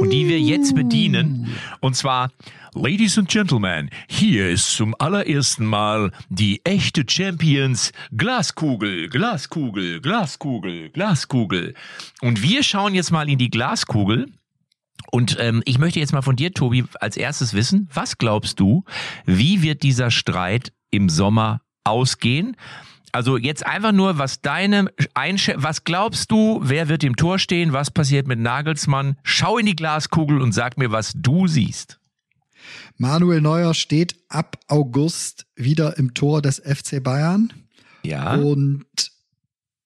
und 0.00 0.10
die 0.10 0.28
wir 0.28 0.40
jetzt 0.40 0.76
bedienen. 0.76 1.48
Und 1.80 1.96
zwar, 1.96 2.30
Ladies 2.72 3.18
and 3.18 3.28
Gentlemen, 3.28 3.90
hier 4.08 4.48
ist 4.48 4.70
zum 4.70 4.94
allerersten 4.98 5.66
Mal 5.66 6.12
die 6.28 6.60
echte 6.64 7.04
Champions 7.08 7.90
Glaskugel, 8.16 9.08
Glaskugel, 9.08 10.00
Glaskugel, 10.00 10.90
Glaskugel. 10.90 11.74
Und 12.20 12.42
wir 12.42 12.62
schauen 12.62 12.94
jetzt 12.94 13.10
mal 13.10 13.28
in 13.28 13.38
die 13.38 13.50
Glaskugel. 13.50 14.26
Und 15.10 15.38
ähm, 15.40 15.62
ich 15.64 15.78
möchte 15.78 15.98
jetzt 15.98 16.12
mal 16.12 16.22
von 16.22 16.36
dir, 16.36 16.52
Tobi, 16.52 16.84
als 17.00 17.16
erstes 17.16 17.52
wissen, 17.52 17.88
was 17.92 18.18
glaubst 18.18 18.60
du, 18.60 18.84
wie 19.24 19.62
wird 19.62 19.82
dieser 19.82 20.10
Streit 20.10 20.72
im 20.90 21.08
Sommer 21.08 21.62
ausgehen? 21.82 22.56
Also 23.12 23.36
jetzt 23.36 23.64
einfach 23.64 23.92
nur, 23.92 24.18
was 24.18 24.40
deine 24.40 24.86
Einsch 25.14 25.50
was 25.54 25.84
glaubst 25.84 26.30
du, 26.30 26.60
wer 26.62 26.88
wird 26.88 27.04
im 27.04 27.16
Tor 27.16 27.38
stehen, 27.38 27.72
was 27.72 27.90
passiert 27.90 28.26
mit 28.26 28.38
Nagelsmann? 28.38 29.16
Schau 29.22 29.58
in 29.58 29.66
die 29.66 29.76
Glaskugel 29.76 30.40
und 30.40 30.52
sag 30.52 30.76
mir, 30.76 30.92
was 30.92 31.12
du 31.14 31.46
siehst. 31.46 31.98
Manuel 32.98 33.40
Neuer 33.40 33.74
steht 33.74 34.16
ab 34.28 34.58
August 34.68 35.46
wieder 35.54 35.98
im 35.98 36.14
Tor 36.14 36.42
des 36.42 36.58
FC 36.58 37.02
Bayern. 37.02 37.52
Ja. 38.02 38.34
Und 38.34 38.86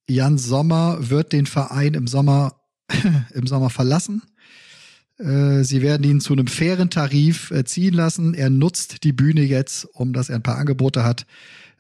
Jan 0.08 0.38
Sommer 0.38 0.98
wird 1.10 1.32
den 1.32 1.46
Verein 1.46 1.94
im 1.94 2.06
Sommer, 2.06 2.54
im 3.34 3.46
Sommer 3.46 3.70
verlassen. 3.70 4.22
Äh, 5.18 5.64
sie 5.64 5.82
werden 5.82 6.04
ihn 6.04 6.20
zu 6.20 6.32
einem 6.32 6.46
fairen 6.46 6.90
Tarif 6.90 7.50
äh, 7.50 7.64
ziehen 7.64 7.94
lassen. 7.94 8.34
Er 8.34 8.50
nutzt 8.50 9.04
die 9.04 9.12
Bühne 9.12 9.42
jetzt, 9.42 9.84
um 9.92 10.12
dass 10.12 10.30
er 10.30 10.36
ein 10.36 10.42
paar 10.42 10.58
Angebote 10.58 11.04
hat, 11.04 11.26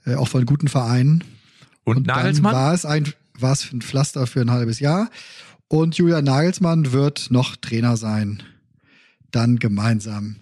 äh, 0.06 0.14
auch 0.14 0.28
von 0.28 0.46
guten 0.46 0.68
Vereinen. 0.68 1.24
Und, 1.84 1.98
Und 1.98 2.06
Nagelsmann? 2.06 2.54
war 2.54 2.74
es 2.74 2.84
ein, 2.84 3.12
war 3.38 3.52
es 3.52 3.72
ein 3.72 3.82
Pflaster 3.82 4.26
für 4.26 4.40
ein 4.40 4.50
halbes 4.50 4.80
Jahr. 4.80 5.10
Und 5.68 5.96
Julian 5.96 6.24
Nagelsmann 6.24 6.92
wird 6.92 7.30
noch 7.30 7.56
Trainer 7.56 7.96
sein. 7.96 8.42
Dann 9.30 9.58
gemeinsam 9.58 10.36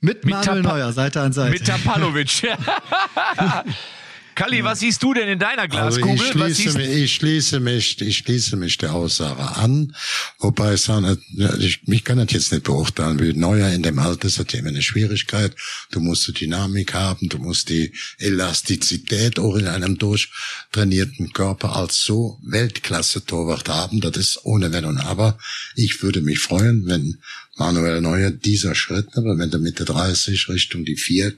mit, 0.00 0.24
mit 0.24 0.34
Manuel 0.34 0.62
Neuer, 0.62 0.92
Seite 0.92 1.20
an 1.20 1.32
Seite. 1.32 1.52
Mit 1.52 1.66
Tapalovic. 1.66 2.42
Kalli, 4.40 4.64
was 4.64 4.80
siehst 4.80 5.02
du 5.02 5.12
denn 5.12 5.28
in 5.28 5.38
deiner 5.38 5.68
Glaskugel? 5.68 6.12
Also 6.12 6.24
ich, 6.24 6.30
schließe 6.30 6.78
mich, 6.78 6.88
ich, 6.88 7.14
schließe 7.14 7.60
mich, 7.60 8.00
ich 8.00 8.16
schließe 8.16 8.56
mich 8.56 8.78
der 8.78 8.94
Aussage 8.94 9.42
an, 9.56 9.94
wobei 10.38 10.72
es 10.72 10.84
dann, 10.84 11.18
ich, 11.58 11.86
mich 11.86 12.04
kann 12.04 12.16
das 12.16 12.32
jetzt 12.32 12.50
nicht 12.50 12.64
beurteilen, 12.64 13.20
wie 13.20 13.34
Neuer 13.34 13.68
in 13.68 13.82
dem 13.82 13.98
Alter 13.98 14.28
ist 14.28 14.38
das 14.38 14.46
ja 14.50 14.60
immer 14.60 14.70
eine 14.70 14.80
Schwierigkeit. 14.80 15.54
Du 15.90 16.00
musst 16.00 16.26
die 16.26 16.32
Dynamik 16.32 16.94
haben, 16.94 17.28
du 17.28 17.36
musst 17.36 17.68
die 17.68 17.92
Elastizität 18.16 19.38
auch 19.38 19.56
in 19.56 19.66
einem 19.66 19.98
durchtrainierten 19.98 21.34
Körper 21.34 21.76
als 21.76 22.02
so 22.02 22.38
Weltklasse-Torwart 22.42 23.68
haben. 23.68 24.00
Das 24.00 24.16
ist 24.16 24.40
ohne 24.44 24.72
Wenn 24.72 24.86
und 24.86 24.98
Aber. 24.98 25.38
Ich 25.74 26.02
würde 26.02 26.22
mich 26.22 26.38
freuen, 26.38 26.86
wenn 26.86 27.18
Manuel 27.60 28.00
Neuer 28.00 28.30
dieser 28.30 28.74
Schritt, 28.74 29.08
aber 29.16 29.36
wenn 29.36 29.50
der 29.50 29.60
Mitte 29.60 29.84
30 29.84 30.48
Richtung 30.48 30.86
die 30.86 30.96
4 30.96 31.34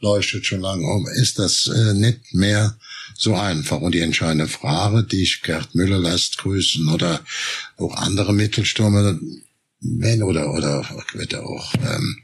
leuchtet 0.00 0.44
schon 0.44 0.60
lange 0.60 0.84
um, 0.84 1.06
ist 1.06 1.38
das 1.38 1.68
äh, 1.68 1.94
nicht 1.94 2.34
mehr 2.34 2.76
so 3.16 3.36
einfach. 3.36 3.80
Und 3.80 3.94
die 3.94 4.00
entscheidende 4.00 4.48
Frage, 4.48 5.04
die 5.04 5.22
ich 5.22 5.42
Gerd 5.42 5.76
Müller 5.76 6.00
lässt 6.00 6.38
grüßen 6.38 6.88
oder 6.88 7.20
auch 7.76 7.94
andere 7.94 8.34
Mittelstürmer, 8.34 9.16
wenn 9.80 10.24
oder 10.24 10.52
oder 10.52 10.84
wird 11.12 11.32
er 11.32 11.46
auch 11.46 11.72
ähm, 11.74 12.16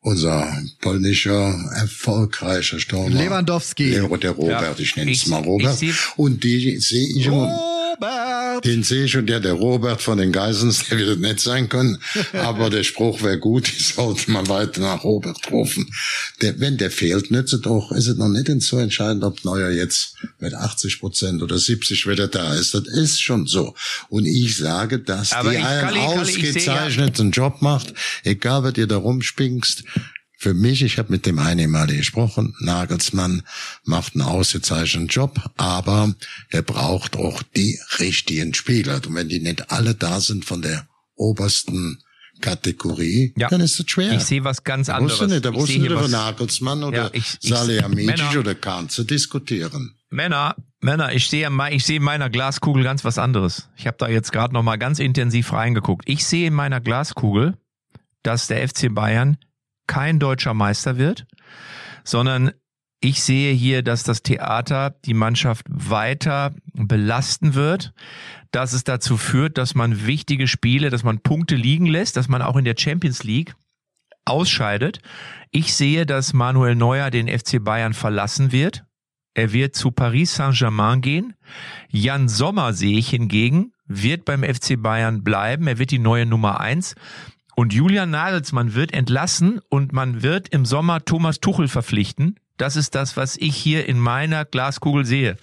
unser 0.00 0.62
polnischer 0.80 1.54
erfolgreicher 1.76 2.80
Stürmer 2.80 3.10
Lewandowski, 3.10 3.90
der, 3.90 4.08
der 4.16 4.30
Robert, 4.30 4.78
ja. 4.78 4.82
ich 4.82 4.96
nenne 4.96 5.12
es 5.12 5.26
mal 5.26 5.42
Robert, 5.42 5.78
und 6.16 6.42
die 6.42 6.78
sehe 6.78 7.06
ich 7.18 7.26
immer 7.26 7.71
Robert. 8.02 8.64
Den 8.64 8.82
sehe 8.82 9.04
ich 9.04 9.16
und 9.16 9.26
der, 9.26 9.40
der 9.40 9.52
Robert 9.52 10.02
von 10.02 10.18
den 10.18 10.32
Geisens, 10.32 10.88
der 10.88 10.98
wird 10.98 11.20
nett 11.20 11.40
sein 11.40 11.68
können. 11.68 11.98
Aber 12.32 12.70
der 12.70 12.82
Spruch 12.82 13.22
wäre 13.22 13.38
gut, 13.38 13.68
ich 13.68 13.94
sollte 13.94 14.30
mal 14.30 14.48
weiter 14.48 14.80
nach 14.80 15.04
Robert 15.04 15.50
rufen. 15.50 15.92
Der, 16.40 16.58
wenn 16.60 16.76
der 16.78 16.90
fehlt, 16.90 17.30
nützt 17.30 17.52
es 17.52 17.60
doch, 17.60 17.92
ist 17.92 18.08
es 18.08 18.16
noch 18.16 18.28
nicht 18.28 18.50
so 18.62 18.78
entscheidend, 18.78 19.24
ob 19.24 19.44
Neuer 19.44 19.70
jetzt 19.70 20.16
mit 20.38 20.54
80 20.54 21.00
Prozent 21.00 21.42
oder 21.42 21.58
70 21.58 22.06
wieder 22.06 22.28
da 22.28 22.54
ist. 22.54 22.74
Das 22.74 22.86
ist 22.86 23.20
schon 23.20 23.46
so. 23.46 23.74
Und 24.08 24.26
ich 24.26 24.56
sage, 24.56 24.98
dass 24.98 25.32
Aber 25.32 25.50
die 25.50 25.58
einen 25.58 25.96
ausgezeichneten 25.98 27.30
Job 27.30 27.62
macht, 27.62 27.94
egal, 28.24 28.64
was 28.64 28.76
ihr 28.76 28.86
da 28.86 28.96
rumspinkst, 28.96 29.84
für 30.42 30.54
mich, 30.54 30.82
ich 30.82 30.98
habe 30.98 31.12
mit 31.12 31.24
dem 31.24 31.38
einen 31.38 31.70
mal 31.70 31.86
gesprochen, 31.86 32.52
Nagelsmann 32.58 33.44
macht 33.84 34.14
einen 34.14 34.22
ausgezeichneten 34.22 35.06
Job, 35.06 35.40
aber 35.56 36.12
er 36.48 36.62
braucht 36.62 37.14
auch 37.14 37.44
die 37.54 37.78
richtigen 38.00 38.52
Spieler. 38.52 38.96
Und 39.06 39.14
wenn 39.14 39.28
die 39.28 39.38
nicht 39.38 39.70
alle 39.70 39.94
da 39.94 40.20
sind 40.20 40.44
von 40.44 40.60
der 40.60 40.88
obersten 41.14 42.02
Kategorie, 42.40 43.32
ja. 43.36 43.48
dann 43.50 43.60
ist 43.60 43.78
es 43.78 43.88
schwer. 43.88 44.14
Ich 44.14 44.24
sehe 44.24 44.42
was 44.42 44.64
ganz 44.64 44.88
anderes. 44.88 45.20
Da 45.20 45.28
nicht, 45.28 45.44
da 45.44 45.52
musst 45.52 45.72
du 45.72 45.78
nicht 45.78 45.92
über 45.92 46.08
Nagelsmann 46.08 46.82
oder 46.82 47.04
ja, 47.04 47.10
ich, 47.12 47.38
Salihamidzic 47.40 48.36
oder 48.36 48.56
Kahn 48.56 48.88
zu 48.88 49.04
diskutieren. 49.04 49.94
Männer, 50.10 50.56
Männer, 50.80 51.12
ich 51.12 51.28
sehe, 51.28 51.48
ich 51.70 51.86
sehe 51.86 51.98
in 51.98 52.02
meiner 52.02 52.30
Glaskugel 52.30 52.82
ganz 52.82 53.04
was 53.04 53.16
anderes. 53.16 53.68
Ich 53.76 53.86
habe 53.86 53.96
da 53.96 54.08
jetzt 54.08 54.32
gerade 54.32 54.52
noch 54.54 54.64
mal 54.64 54.76
ganz 54.76 54.98
intensiv 54.98 55.52
reingeguckt. 55.52 56.02
Ich 56.08 56.26
sehe 56.26 56.48
in 56.48 56.54
meiner 56.54 56.80
Glaskugel, 56.80 57.56
dass 58.24 58.48
der 58.48 58.68
FC 58.68 58.92
Bayern 58.92 59.38
kein 59.86 60.18
deutscher 60.18 60.54
Meister 60.54 60.98
wird, 60.98 61.26
sondern 62.04 62.52
ich 63.00 63.22
sehe 63.22 63.52
hier, 63.52 63.82
dass 63.82 64.04
das 64.04 64.22
Theater 64.22 64.94
die 65.04 65.14
Mannschaft 65.14 65.66
weiter 65.68 66.54
belasten 66.72 67.54
wird, 67.54 67.92
dass 68.52 68.72
es 68.72 68.84
dazu 68.84 69.16
führt, 69.16 69.58
dass 69.58 69.74
man 69.74 70.06
wichtige 70.06 70.46
Spiele, 70.46 70.88
dass 70.88 71.02
man 71.02 71.18
Punkte 71.18 71.56
liegen 71.56 71.86
lässt, 71.86 72.16
dass 72.16 72.28
man 72.28 72.42
auch 72.42 72.56
in 72.56 72.64
der 72.64 72.76
Champions 72.78 73.24
League 73.24 73.54
ausscheidet. 74.24 75.00
Ich 75.50 75.74
sehe, 75.74 76.06
dass 76.06 76.32
Manuel 76.32 76.76
Neuer 76.76 77.10
den 77.10 77.28
FC 77.28 77.62
Bayern 77.62 77.92
verlassen 77.92 78.52
wird. 78.52 78.84
Er 79.34 79.52
wird 79.52 79.74
zu 79.74 79.90
Paris 79.90 80.36
Saint-Germain 80.36 81.00
gehen. 81.00 81.34
Jan 81.88 82.28
Sommer 82.28 82.72
sehe 82.72 82.98
ich 82.98 83.10
hingegen, 83.10 83.72
wird 83.86 84.24
beim 84.24 84.44
FC 84.44 84.80
Bayern 84.80 85.24
bleiben. 85.24 85.66
Er 85.66 85.78
wird 85.78 85.90
die 85.90 85.98
neue 85.98 86.26
Nummer 86.26 86.60
eins. 86.60 86.94
Und 87.54 87.72
Julian 87.72 88.10
Nagelsmann 88.10 88.74
wird 88.74 88.92
entlassen 88.92 89.60
und 89.68 89.92
man 89.92 90.22
wird 90.22 90.48
im 90.48 90.64
Sommer 90.64 91.04
Thomas 91.04 91.40
Tuchel 91.40 91.68
verpflichten. 91.68 92.36
Das 92.56 92.76
ist 92.76 92.94
das, 92.94 93.16
was 93.16 93.36
ich 93.36 93.56
hier 93.56 93.86
in 93.86 93.98
meiner 93.98 94.44
Glaskugel 94.44 95.04
sehe. 95.04 95.36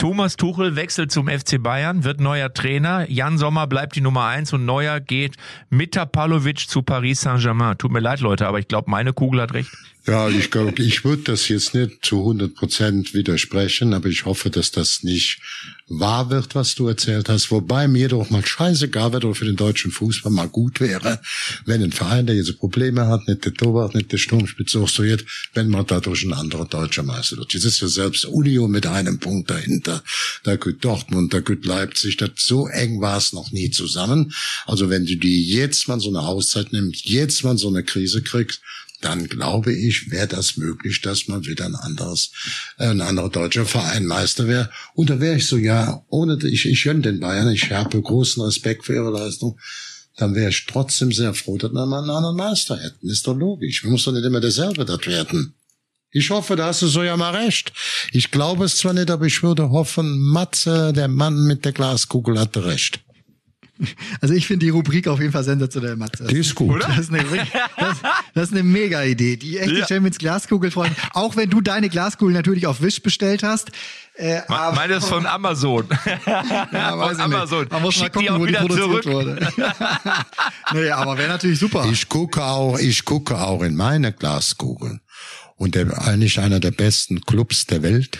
Thomas 0.00 0.36
Tuchel 0.36 0.76
wechselt 0.76 1.12
zum 1.12 1.28
FC 1.28 1.62
Bayern, 1.62 2.04
wird 2.04 2.20
neuer 2.20 2.54
Trainer. 2.54 3.04
Jan 3.10 3.36
Sommer 3.36 3.66
bleibt 3.66 3.96
die 3.96 4.00
Nummer 4.00 4.24
eins 4.24 4.50
und 4.54 4.64
Neuer 4.64 4.98
geht 4.98 5.36
mit 5.68 5.92
Tapalovic 5.92 6.60
zu 6.60 6.80
Paris 6.80 7.20
Saint-Germain. 7.20 7.76
Tut 7.76 7.92
mir 7.92 8.00
leid, 8.00 8.20
Leute, 8.20 8.46
aber 8.46 8.58
ich 8.58 8.66
glaube, 8.66 8.90
meine 8.90 9.12
Kugel 9.12 9.42
hat 9.42 9.52
recht. 9.52 9.70
Ja, 10.06 10.30
ich 10.30 10.50
glaube, 10.50 10.82
ich 10.82 11.04
würde 11.04 11.24
das 11.24 11.48
jetzt 11.48 11.74
nicht 11.74 12.02
zu 12.02 12.20
100 12.20 12.54
Prozent 12.54 13.12
widersprechen, 13.12 13.92
aber 13.92 14.08
ich 14.08 14.24
hoffe, 14.24 14.48
dass 14.48 14.70
das 14.70 15.02
nicht 15.02 15.42
wahr 15.90 16.30
wird, 16.30 16.54
was 16.54 16.76
du 16.76 16.86
erzählt 16.86 17.28
hast. 17.28 17.50
Wobei 17.50 17.88
mir 17.88 18.08
doch 18.08 18.30
mal 18.30 18.46
scheißegal 18.46 19.12
wird 19.12 19.24
oder 19.24 19.34
für 19.34 19.44
den 19.44 19.56
deutschen 19.56 19.90
Fußball 19.90 20.30
mal 20.30 20.48
gut 20.48 20.80
wäre, 20.80 21.20
wenn 21.66 21.82
ein 21.82 21.92
Verein, 21.92 22.26
der 22.26 22.36
jetzt 22.36 22.56
Probleme 22.58 23.08
hat, 23.08 23.26
nicht 23.26 23.44
der 23.44 23.52
Torwart, 23.52 23.94
nicht 23.94 24.12
der 24.12 24.18
Sturmspitze 24.18 24.80
jetzt, 25.04 25.24
wenn 25.52 25.68
man 25.68 25.84
dadurch 25.86 26.22
ein 26.22 26.32
anderer 26.32 26.64
deutscher 26.64 27.02
Meister 27.02 27.36
wird. 27.36 27.52
Jetzt 27.52 27.64
ist 27.64 27.80
ja 27.80 27.88
selbst 27.88 28.24
Union 28.24 28.70
mit 28.70 28.86
einem 28.86 29.18
Punkt 29.18 29.50
dahinter. 29.50 30.02
Da 30.44 30.56
geht 30.56 30.84
Dortmund, 30.84 31.34
da 31.34 31.40
geht 31.40 31.66
Leipzig. 31.66 32.16
Das, 32.16 32.30
so 32.36 32.68
eng 32.68 33.00
war 33.00 33.18
es 33.18 33.32
noch 33.32 33.50
nie 33.50 33.70
zusammen. 33.70 34.32
Also 34.66 34.90
wenn 34.90 35.06
du 35.06 35.16
die 35.16 35.48
jetzt 35.48 35.88
mal 35.88 35.98
so 35.98 36.08
eine 36.08 36.20
Auszeit 36.20 36.72
nimmst, 36.72 37.06
jetzt 37.06 37.42
mal 37.42 37.58
so 37.58 37.68
eine 37.68 37.82
Krise 37.82 38.22
kriegst, 38.22 38.60
dann 39.00 39.28
glaube 39.28 39.72
ich, 39.72 40.10
wäre 40.10 40.28
das 40.28 40.56
möglich, 40.56 41.00
dass 41.00 41.28
man 41.28 41.46
wieder 41.46 41.66
ein 41.66 41.74
anderes, 41.74 42.32
äh, 42.78 42.86
ein 42.86 43.00
anderer 43.00 43.30
deutscher 43.30 43.66
Verein 43.66 44.06
Meister 44.06 44.46
wäre. 44.46 44.70
Und 44.94 45.10
da 45.10 45.20
wäre 45.20 45.36
ich 45.36 45.46
so, 45.46 45.56
ja, 45.56 46.04
ohne, 46.08 46.38
ich, 46.44 46.66
ich 46.66 46.84
gönne 46.84 47.00
den 47.00 47.20
Bayern, 47.20 47.50
ich 47.50 47.70
habe 47.70 48.00
großen 48.00 48.42
Respekt 48.42 48.84
für 48.84 48.94
ihre 48.94 49.10
Leistung, 49.10 49.58
dann 50.16 50.34
wäre 50.34 50.50
ich 50.50 50.66
trotzdem 50.66 51.12
sehr 51.12 51.34
froh, 51.34 51.56
dass 51.56 51.72
wir 51.72 51.86
mal 51.86 52.00
einen 52.00 52.10
anderen 52.10 52.36
Meister 52.36 52.78
hätten. 52.78 53.08
Ist 53.08 53.26
doch 53.26 53.36
logisch. 53.36 53.82
Wir 53.82 53.90
müssen 53.90 54.12
doch 54.12 54.20
nicht 54.20 54.26
immer 54.26 54.40
derselbe 54.40 54.84
das 54.84 55.06
werden. 55.06 55.54
Ich 56.12 56.30
hoffe, 56.30 56.56
da 56.56 56.66
hast 56.66 56.82
du 56.82 56.88
so 56.88 57.02
ja 57.02 57.16
mal 57.16 57.34
recht. 57.36 57.72
Ich 58.10 58.30
glaube 58.30 58.64
es 58.64 58.76
zwar 58.76 58.92
nicht, 58.92 59.10
aber 59.10 59.26
ich 59.26 59.42
würde 59.42 59.70
hoffen, 59.70 60.18
Matze, 60.18 60.92
der 60.92 61.08
Mann 61.08 61.46
mit 61.46 61.64
der 61.64 61.72
Glaskugel, 61.72 62.38
hatte 62.38 62.64
recht. 62.64 63.00
Also 64.20 64.34
ich 64.34 64.46
finde 64.46 64.66
die 64.66 64.70
Rubrik 64.70 65.08
auf 65.08 65.20
jeden 65.20 65.32
Fall 65.32 65.44
sensationell, 65.44 65.96
Matze. 65.96 66.24
Die 66.24 66.38
ist 66.38 66.54
gut. 66.54 66.82
Das 66.82 66.98
ist 66.98 67.12
eine, 67.12 67.24
das, 67.76 67.96
das 68.34 68.44
ist 68.48 68.52
eine 68.52 68.62
mega 68.62 69.02
Idee. 69.02 69.36
Die 69.36 69.58
echte 69.58 69.78
ja. 69.78 69.86
Champions 69.86 70.18
Glaskugel, 70.18 70.70
Freunde. 70.70 70.96
Auch 71.12 71.36
wenn 71.36 71.50
du 71.50 71.60
deine 71.60 71.88
Glaskugel 71.88 72.34
natürlich 72.34 72.66
auf 72.66 72.82
Wish 72.82 73.02
bestellt 73.02 73.42
hast. 73.42 73.70
Äh, 74.14 74.40
aber, 74.48 74.76
Meine 74.76 74.94
ist 74.94 75.06
von 75.06 75.26
Amazon. 75.26 75.86
ja, 76.26 76.98
weiß 76.98 77.16
von 77.16 77.20
Amazon. 77.20 77.66
Man 77.70 77.82
muss 77.82 77.94
Schick 77.94 78.14
mal 78.14 78.26
gucken, 78.26 78.40
wo 78.40 78.46
die 78.46 78.52
produziert 78.54 79.02
zurück. 79.02 79.06
wurde. 79.06 79.48
nee, 80.74 80.90
aber 80.90 81.16
wäre 81.16 81.28
natürlich 81.28 81.58
super. 81.58 81.88
Ich 81.90 82.08
gucke 82.08 82.44
auch, 82.44 82.78
ich 82.78 83.04
gucke 83.04 83.38
auch 83.38 83.62
in 83.62 83.76
meine 83.76 84.12
Glaskugel. 84.12 85.00
Und 85.56 85.74
der, 85.74 86.06
eigentlich 86.06 86.40
einer 86.40 86.60
der 86.60 86.70
besten 86.70 87.20
Clubs 87.22 87.66
der 87.66 87.82
Welt. 87.82 88.18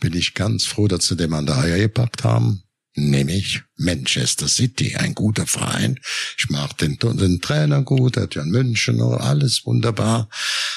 Bin 0.00 0.14
ich 0.14 0.34
ganz 0.34 0.66
froh, 0.66 0.88
dass 0.88 1.06
sie 1.06 1.16
dem 1.16 1.32
an 1.32 1.46
der 1.46 1.58
Eier 1.58 1.78
gepackt 1.78 2.22
haben 2.22 2.65
nämlich 2.96 3.62
Manchester 3.76 4.48
City, 4.48 4.96
ein 4.96 5.14
guter 5.14 5.46
Verein. 5.46 6.00
Ich 6.38 6.48
mag 6.48 6.76
den, 6.78 6.98
den 6.98 7.40
Trainer 7.40 7.82
gut, 7.82 8.16
hat 8.16 8.34
ja 8.34 8.42
in 8.42 8.50
München, 8.50 9.00
alles 9.00 9.66
wunderbar. 9.66 10.28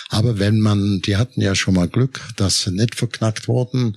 Aber 0.10 0.38
wenn 0.38 0.60
man, 0.60 1.02
die 1.02 1.18
hatten 1.18 1.42
ja 1.42 1.56
schon 1.56 1.76
mal 1.76 1.88
Glück, 1.88 2.22
dass 2.36 2.62
sie 2.62 2.72
nicht 2.72 2.96
verknackt 2.96 3.48
wurden, 3.48 3.96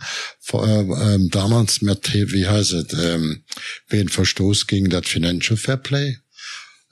äh, 0.53 0.57
äh, 0.57 1.29
damals 1.29 1.83
mit, 1.83 2.13
wie 2.15 2.47
heißt 2.47 2.73
es, 2.73 2.93
ähm, 2.93 3.43
wen 3.89 4.09
Verstoß 4.09 4.67
gegen 4.67 4.89
das 4.89 5.07
Financial 5.07 5.57
Fair 5.57 5.77
Play. 5.77 6.19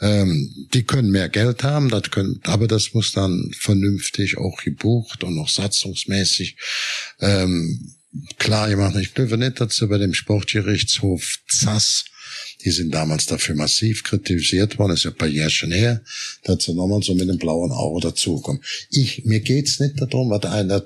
Ähm, 0.01 0.69
die 0.73 0.85
können 0.85 1.11
mehr 1.11 1.29
Geld 1.29 1.63
haben, 1.63 1.91
das 1.91 2.11
können, 2.11 2.41
aber 2.45 2.67
das 2.67 2.95
muss 2.95 3.13
dann 3.13 3.51
vernünftig 3.55 4.39
auch 4.39 4.63
gebucht 4.63 5.23
und 5.25 5.35
noch 5.35 5.51
satzungsmäßig 5.51 6.57
ähm, 7.21 7.97
klar 8.39 8.69
gemacht. 8.69 8.97
Ich 8.97 9.15
glaube 9.15 9.39
nicht, 9.39 9.61
sie 9.73 9.87
bei 9.87 9.99
dem 9.99 10.15
Sportgerichtshof 10.15 11.39
ZAS, 11.49 12.05
die 12.65 12.71
sind 12.71 12.93
damals 12.93 13.27
dafür 13.27 13.55
massiv 13.55 14.05
kritisiert 14.05 14.79
worden, 14.79 14.91
das 14.91 15.01
ist 15.01 15.05
ja 15.05 15.11
ein 15.11 15.17
paar 15.17 15.29
Jahre 15.29 15.51
schon 15.51 15.73
her, 15.73 16.03
sie 16.63 16.75
nochmal 16.75 17.03
so 17.03 17.15
mit 17.15 17.29
dem 17.29 17.39
blauen 17.39 17.73
Auge 17.73 18.01
dazukommen. 18.09 18.63
Ich, 18.91 19.25
mir 19.25 19.41
geht's 19.41 19.81
nicht 19.81 20.01
darum, 20.01 20.31
was 20.31 20.45
einer 20.45 20.85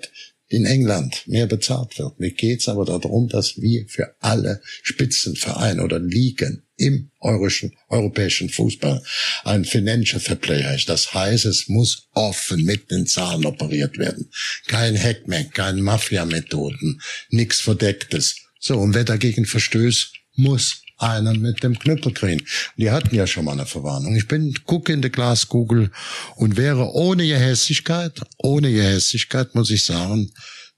in 0.48 0.66
England 0.66 1.26
mehr 1.26 1.46
bezahlt 1.46 1.98
wird. 1.98 2.20
Mir 2.20 2.30
geht's 2.30 2.68
aber 2.68 2.84
darum, 2.84 3.28
dass 3.28 3.60
wir 3.60 3.87
für 3.88 4.14
alle 4.20 4.60
Spitzenvereine 4.82 5.82
oder 5.82 5.98
Ligen 5.98 6.63
im 6.76 7.10
europäischen 7.20 8.50
Fußball 8.50 9.02
ein 9.44 9.64
Financial 9.64 10.20
Fair 10.20 10.37
Play 10.37 10.62
heißt. 10.62 10.88
Das 10.88 11.14
heißt, 11.14 11.44
es 11.44 11.68
muss 11.68 12.08
offen 12.12 12.64
mit 12.64 12.90
den 12.90 13.06
Zahlen 13.06 13.46
operiert 13.46 13.98
werden. 13.98 14.30
Kein 14.66 15.00
Hackmack, 15.00 15.54
keine 15.54 15.82
Mafia-Methoden, 15.82 17.00
nichts 17.30 17.60
Verdecktes. 17.60 18.37
So, 18.58 18.78
und 18.78 18.94
wer 18.94 19.04
dagegen 19.04 19.46
verstößt, 19.46 20.12
muss 20.37 20.82
einen 20.98 21.40
mit 21.40 21.62
dem 21.62 21.78
Knüppel 21.78 22.12
kriegen. 22.12 22.46
Die 22.76 22.90
hatten 22.90 23.14
ja 23.14 23.26
schon 23.26 23.44
mal 23.44 23.52
eine 23.52 23.66
Verwarnung. 23.66 24.16
Ich 24.16 24.28
bin, 24.28 24.54
gucke 24.64 24.92
in 24.92 25.02
die 25.02 25.10
Glaskugel 25.10 25.90
und 26.37 26.56
wäre 26.56 26.92
ohne 26.92 27.26
Gehässigkeit, 27.26 28.20
ohne 28.38 28.72
Gehässigkeit, 28.72 29.54
muss 29.54 29.70
ich 29.70 29.84
sagen, 29.84 30.32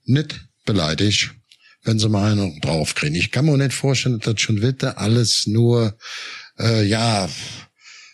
nicht 0.05 0.39
beleidigt, 0.65 1.31
wenn 1.87 1.99
sie 1.99 2.09
mal 2.09 2.31
einen 2.31 2.59
draufkriegen. 2.59 3.15
Ich 3.15 3.31
kann 3.31 3.45
mir 3.45 3.57
nicht 3.57 3.73
vorstellen, 3.73 4.19
dass 4.19 4.33
das 4.33 4.41
schon 4.41 4.61
wieder 4.61 4.97
alles 4.97 5.47
nur, 5.47 5.97
äh, 6.59 6.83
ja, 6.83 7.29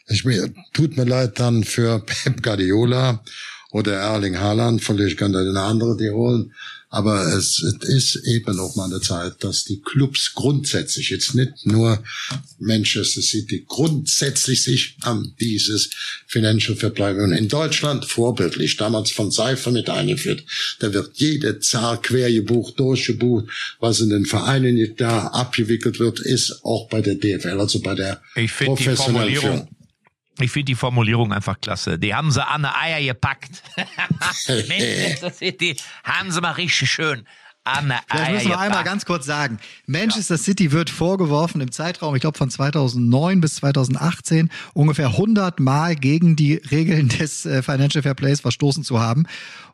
ich 0.07 0.25
mir, 0.25 0.53
tut 0.73 0.95
mir 0.95 1.05
leid 1.05 1.39
dann 1.39 1.63
für 1.63 1.99
Pep 2.05 2.43
Guardiola 2.43 3.23
oder 3.71 3.93
Erling 3.93 4.39
Haaland, 4.39 4.83
vielleicht 4.83 5.17
kann 5.17 5.33
da 5.33 5.39
eine 5.39 5.61
andere 5.61 5.97
die 5.97 6.11
holen. 6.11 6.53
Aber 6.93 7.25
es, 7.25 7.59
es 7.63 7.89
ist 7.89 8.27
eben 8.27 8.59
auch 8.59 8.75
mal 8.75 8.85
eine 8.85 9.01
Zeit, 9.01 9.43
dass 9.43 9.63
die 9.63 9.81
Clubs 9.81 10.33
grundsätzlich, 10.35 11.09
jetzt 11.09 11.33
nicht 11.33 11.65
nur 11.65 12.03
Manchester 12.59 13.23
City, 13.23 13.65
grundsätzlich 13.67 14.61
sich 14.61 14.95
an 15.01 15.33
dieses 15.39 15.89
Financial 16.27 16.77
Fair 16.77 16.91
Play 16.91 17.19
und 17.19 17.31
in 17.31 17.47
Deutschland 17.47 18.05
vorbildlich, 18.05 18.77
damals 18.77 19.09
von 19.09 19.31
Seifer 19.31 19.71
mit 19.71 19.89
eingeführt. 19.89 20.43
Da 20.81 20.93
wird 20.93 21.09
jede 21.15 21.59
Zahl 21.59 21.99
quer 21.99 22.31
gebucht, 22.31 22.79
durchgebucht, 22.79 23.47
was 23.79 23.99
in 23.99 24.09
den 24.09 24.27
Vereinen 24.27 24.95
da 24.95 25.29
abgewickelt 25.29 25.97
wird, 25.97 26.19
ist 26.19 26.63
auch 26.63 26.89
bei 26.89 27.01
der 27.01 27.15
DFL, 27.15 27.59
also 27.59 27.81
bei 27.81 27.95
der 27.95 28.21
ich 28.35 28.55
professionellen 28.55 29.35
Führung. 29.35 29.67
Ich 30.39 30.51
finde 30.51 30.65
die 30.65 30.75
Formulierung 30.75 31.31
einfach 31.31 31.59
klasse. 31.61 31.99
Die 31.99 32.13
haben 32.13 32.31
sie 32.31 32.45
an 32.45 32.63
die 32.63 32.67
Eier 32.67 33.01
gepackt. 33.13 33.63
Manchester 34.47 35.31
City 35.31 35.77
haben 36.03 36.31
sie 36.31 36.41
mal 36.41 36.51
richtig 36.51 36.89
schön 36.89 37.25
an 37.63 37.87
die 37.87 37.93
Eier 37.93 38.01
Das 38.09 38.29
müssen 38.31 38.49
wir 38.49 38.59
einmal 38.59 38.83
ganz 38.83 39.05
kurz 39.05 39.25
sagen. 39.25 39.59
Manchester 39.85 40.35
ja. 40.35 40.41
City 40.41 40.71
wird 40.71 40.89
vorgeworfen 40.89 41.61
im 41.61 41.71
Zeitraum, 41.71 42.15
ich 42.15 42.21
glaube 42.21 42.37
von 42.37 42.49
2009 42.49 43.41
bis 43.41 43.55
2018, 43.55 44.49
ungefähr 44.73 45.07
100 45.07 45.59
Mal 45.59 45.95
gegen 45.95 46.35
die 46.35 46.55
Regeln 46.55 47.09
des 47.09 47.45
äh, 47.45 47.61
Financial 47.61 48.01
Fair 48.01 48.15
Plays 48.15 48.41
verstoßen 48.41 48.83
zu 48.83 48.99
haben. 48.99 49.25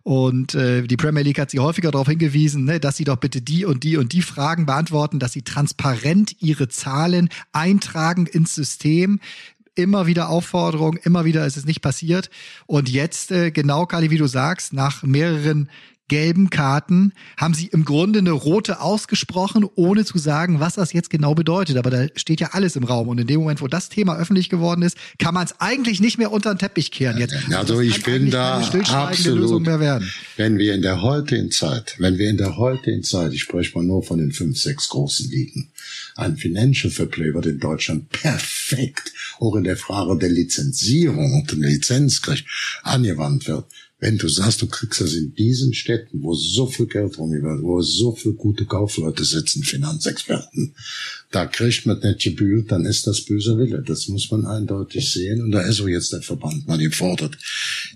Und 0.04 0.56
äh, 0.56 0.84
die 0.84 0.98
Premier 0.98 1.24
League 1.24 1.40
hat 1.40 1.52
sie 1.52 1.60
häufiger 1.60 1.92
darauf 1.92 2.08
hingewiesen, 2.08 2.66
ne, 2.66 2.80
dass 2.80 2.98
sie 2.98 3.04
doch 3.04 3.18
bitte 3.18 3.42
die 3.42 3.66
und 3.66 3.84
die 3.84 3.98
und 3.98 4.14
die 4.14 4.22
Fragen 4.22 4.66
beantworten, 4.66 5.20
dass 5.20 5.34
sie 5.34 5.42
transparent 5.42 6.36
ihre 6.40 6.68
Zahlen 6.68 7.30
eintragen 7.52 8.26
ins 8.26 8.56
System 8.56 9.20
immer 9.82 10.08
wieder 10.08 10.30
Aufforderung, 10.30 10.98
immer 10.98 11.26
wieder 11.26 11.46
ist 11.46 11.58
es 11.58 11.66
nicht 11.66 11.82
passiert. 11.82 12.30
Und 12.68 12.90
jetzt, 12.90 13.32
äh, 13.32 13.52
genau, 13.52 13.86
Kali, 13.86 14.10
wie 14.10 14.18
du 14.18 14.28
sagst, 14.28 14.74
nach 14.74 15.04
mehreren 15.04 15.70
gelben 16.10 16.50
Karten 16.50 17.14
haben 17.38 17.54
sie 17.54 17.68
im 17.68 17.86
Grunde 17.86 18.20
eine 18.20 18.32
rote 18.32 18.82
ausgesprochen, 18.82 19.66
ohne 19.76 20.04
zu 20.04 20.18
sagen, 20.18 20.60
was 20.60 20.76
das 20.76 20.92
jetzt 20.92 21.10
genau 21.10 21.34
bedeutet. 21.34 21.78
Aber 21.78 21.90
da 21.90 22.08
steht 22.16 22.42
ja 22.42 22.50
alles 22.52 22.76
im 22.76 22.84
Raum. 22.84 23.08
Und 23.08 23.20
in 23.20 23.28
dem 23.28 23.40
Moment, 23.40 23.62
wo 23.62 23.68
das 23.68 23.88
Thema 23.88 24.18
öffentlich 24.18 24.50
geworden 24.50 24.82
ist, 24.82 24.98
kann 25.18 25.34
man 25.34 25.46
es 25.46 25.56
eigentlich 25.60 26.02
nicht 26.02 26.18
mehr 26.18 26.32
unter 26.34 26.54
den 26.54 26.60
Teppich 26.60 26.92
kehren. 26.92 27.18
Jetzt, 27.18 27.36
also 27.52 27.80
ich 27.80 28.04
bin 28.04 28.30
da 28.30 28.58
absolut, 28.58 29.66
wenn 30.36 30.58
wir 30.58 30.76
in 30.76 30.82
der 30.82 31.02
heutigen 31.02 31.52
Zeit, 31.52 31.96
wenn 32.00 32.18
wir 32.18 32.30
in 32.30 32.38
der 32.38 32.58
heutigen 32.58 33.04
Zeit, 33.04 33.32
ich 33.32 33.44
spreche 33.44 33.78
mal 33.78 33.86
nur 33.86 34.04
von 34.04 34.20
den 34.20 34.34
fünf, 34.34 34.60
sechs 34.60 34.90
großen 34.90 35.30
Ligen, 35.30 35.70
ein 36.16 36.36
Financial 36.36 36.92
Fair 36.92 37.06
Play 37.06 37.34
wird 37.34 37.46
in 37.46 37.60
Deutschland 37.60 38.10
perfekt 38.10 39.14
auch 39.40 39.56
in 39.56 39.64
der 39.64 39.78
Frage 39.78 40.18
der 40.18 40.30
Lizenzierung 40.30 41.34
und 41.34 41.52
der 41.52 41.70
Lizenzrecht 41.70 42.46
angewandt 42.84 43.48
wird. 43.48 43.66
Wenn 44.02 44.18
du 44.18 44.30
sagst, 44.30 44.62
du 44.62 44.68
kriegst 44.68 45.02
das 45.02 45.14
in 45.14 45.36
diesen 45.36 45.74
Städten, 45.74 46.22
wo 46.24 46.34
so 46.34 46.68
viel 46.68 46.86
Geld 46.86 47.18
rumgeht, 47.18 47.44
wo 47.44 47.82
so 47.82 48.16
viel 48.16 48.34
gute 48.34 48.66
Kaufleute 48.66 49.26
sitzen, 49.26 49.64
Finanzexperten, 49.64 50.74
da 51.32 51.46
kriegt 51.46 51.86
man 51.86 52.00
nicht 52.00 52.22
gebührt, 52.22 52.72
dann 52.72 52.86
ist 52.86 53.08
das 53.08 53.22
böse 53.22 53.58
Wille. 53.58 53.84
Das 53.86 54.08
muss 54.08 54.32
man 54.32 54.46
eindeutig 54.46 55.12
sehen. 55.12 55.42
Und 55.42 55.52
da 55.52 55.62
ist 55.62 55.82
auch 55.82 55.88
jetzt 55.88 56.14
der 56.14 56.22
Verband 56.22 56.66
mal 56.68 56.78
gefordert. 56.78 57.38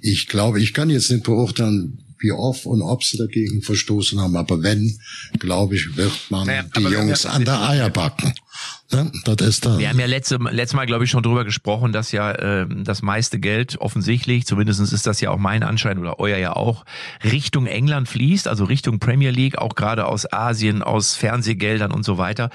Ich 0.02 0.28
glaube, 0.28 0.62
ich 0.62 0.74
kann 0.74 0.90
jetzt 0.90 1.10
nicht 1.10 1.24
beurteilen, 1.24 2.00
wie 2.20 2.32
oft 2.32 2.66
und 2.66 2.82
ob 2.82 3.04
sie 3.04 3.18
dagegen 3.18 3.62
verstoßen 3.62 4.20
haben. 4.20 4.36
Aber 4.36 4.64
wenn, 4.64 4.98
glaube 5.40 5.76
ich, 5.76 5.96
wird 5.96 6.14
man 6.30 6.48
ja, 6.48 6.64
die 6.64 6.82
Jungs 6.82 7.26
an 7.26 7.46
der 7.46 7.62
Eier 7.62 7.90
backen. 7.90 8.34
Ne? 8.92 9.12
Das 9.26 9.48
ist 9.48 9.66
da. 9.66 9.78
Wir 9.78 9.90
haben 9.90 10.00
ja 10.00 10.06
letzte, 10.06 10.38
letztes 10.38 10.76
Mal, 10.76 10.86
glaube 10.86 11.04
ich, 11.04 11.10
schon 11.10 11.24
drüber 11.24 11.44
gesprochen, 11.46 11.92
dass 11.92 12.12
ja 12.12 12.32
äh, 12.32 12.68
das 12.70 13.02
meiste 13.02 13.40
Geld 13.40 13.78
offensichtlich, 13.80 14.46
zumindest 14.46 14.80
ist 14.82 15.08
das 15.08 15.20
ja 15.22 15.32
auch 15.32 15.38
mein 15.38 15.64
Anschein 15.64 15.98
oder 15.98 16.20
euer 16.20 16.38
ja 16.38 16.56
auch, 16.56 16.86
Richtung 17.24 17.66
England 17.66 18.08
fließt, 18.08 18.48
also 18.48 18.66
Richtung 18.66 19.00
Premier 19.00 19.32
League, 19.32 19.58
auch 19.58 19.76
gerade 19.76 20.06
aus 20.06 20.32
Asien, 20.32 20.84
aus 20.84 21.16
Fernsehgeldern 21.16 21.92
und 21.92 22.04
so 22.04 22.18
weiter. 22.18 22.50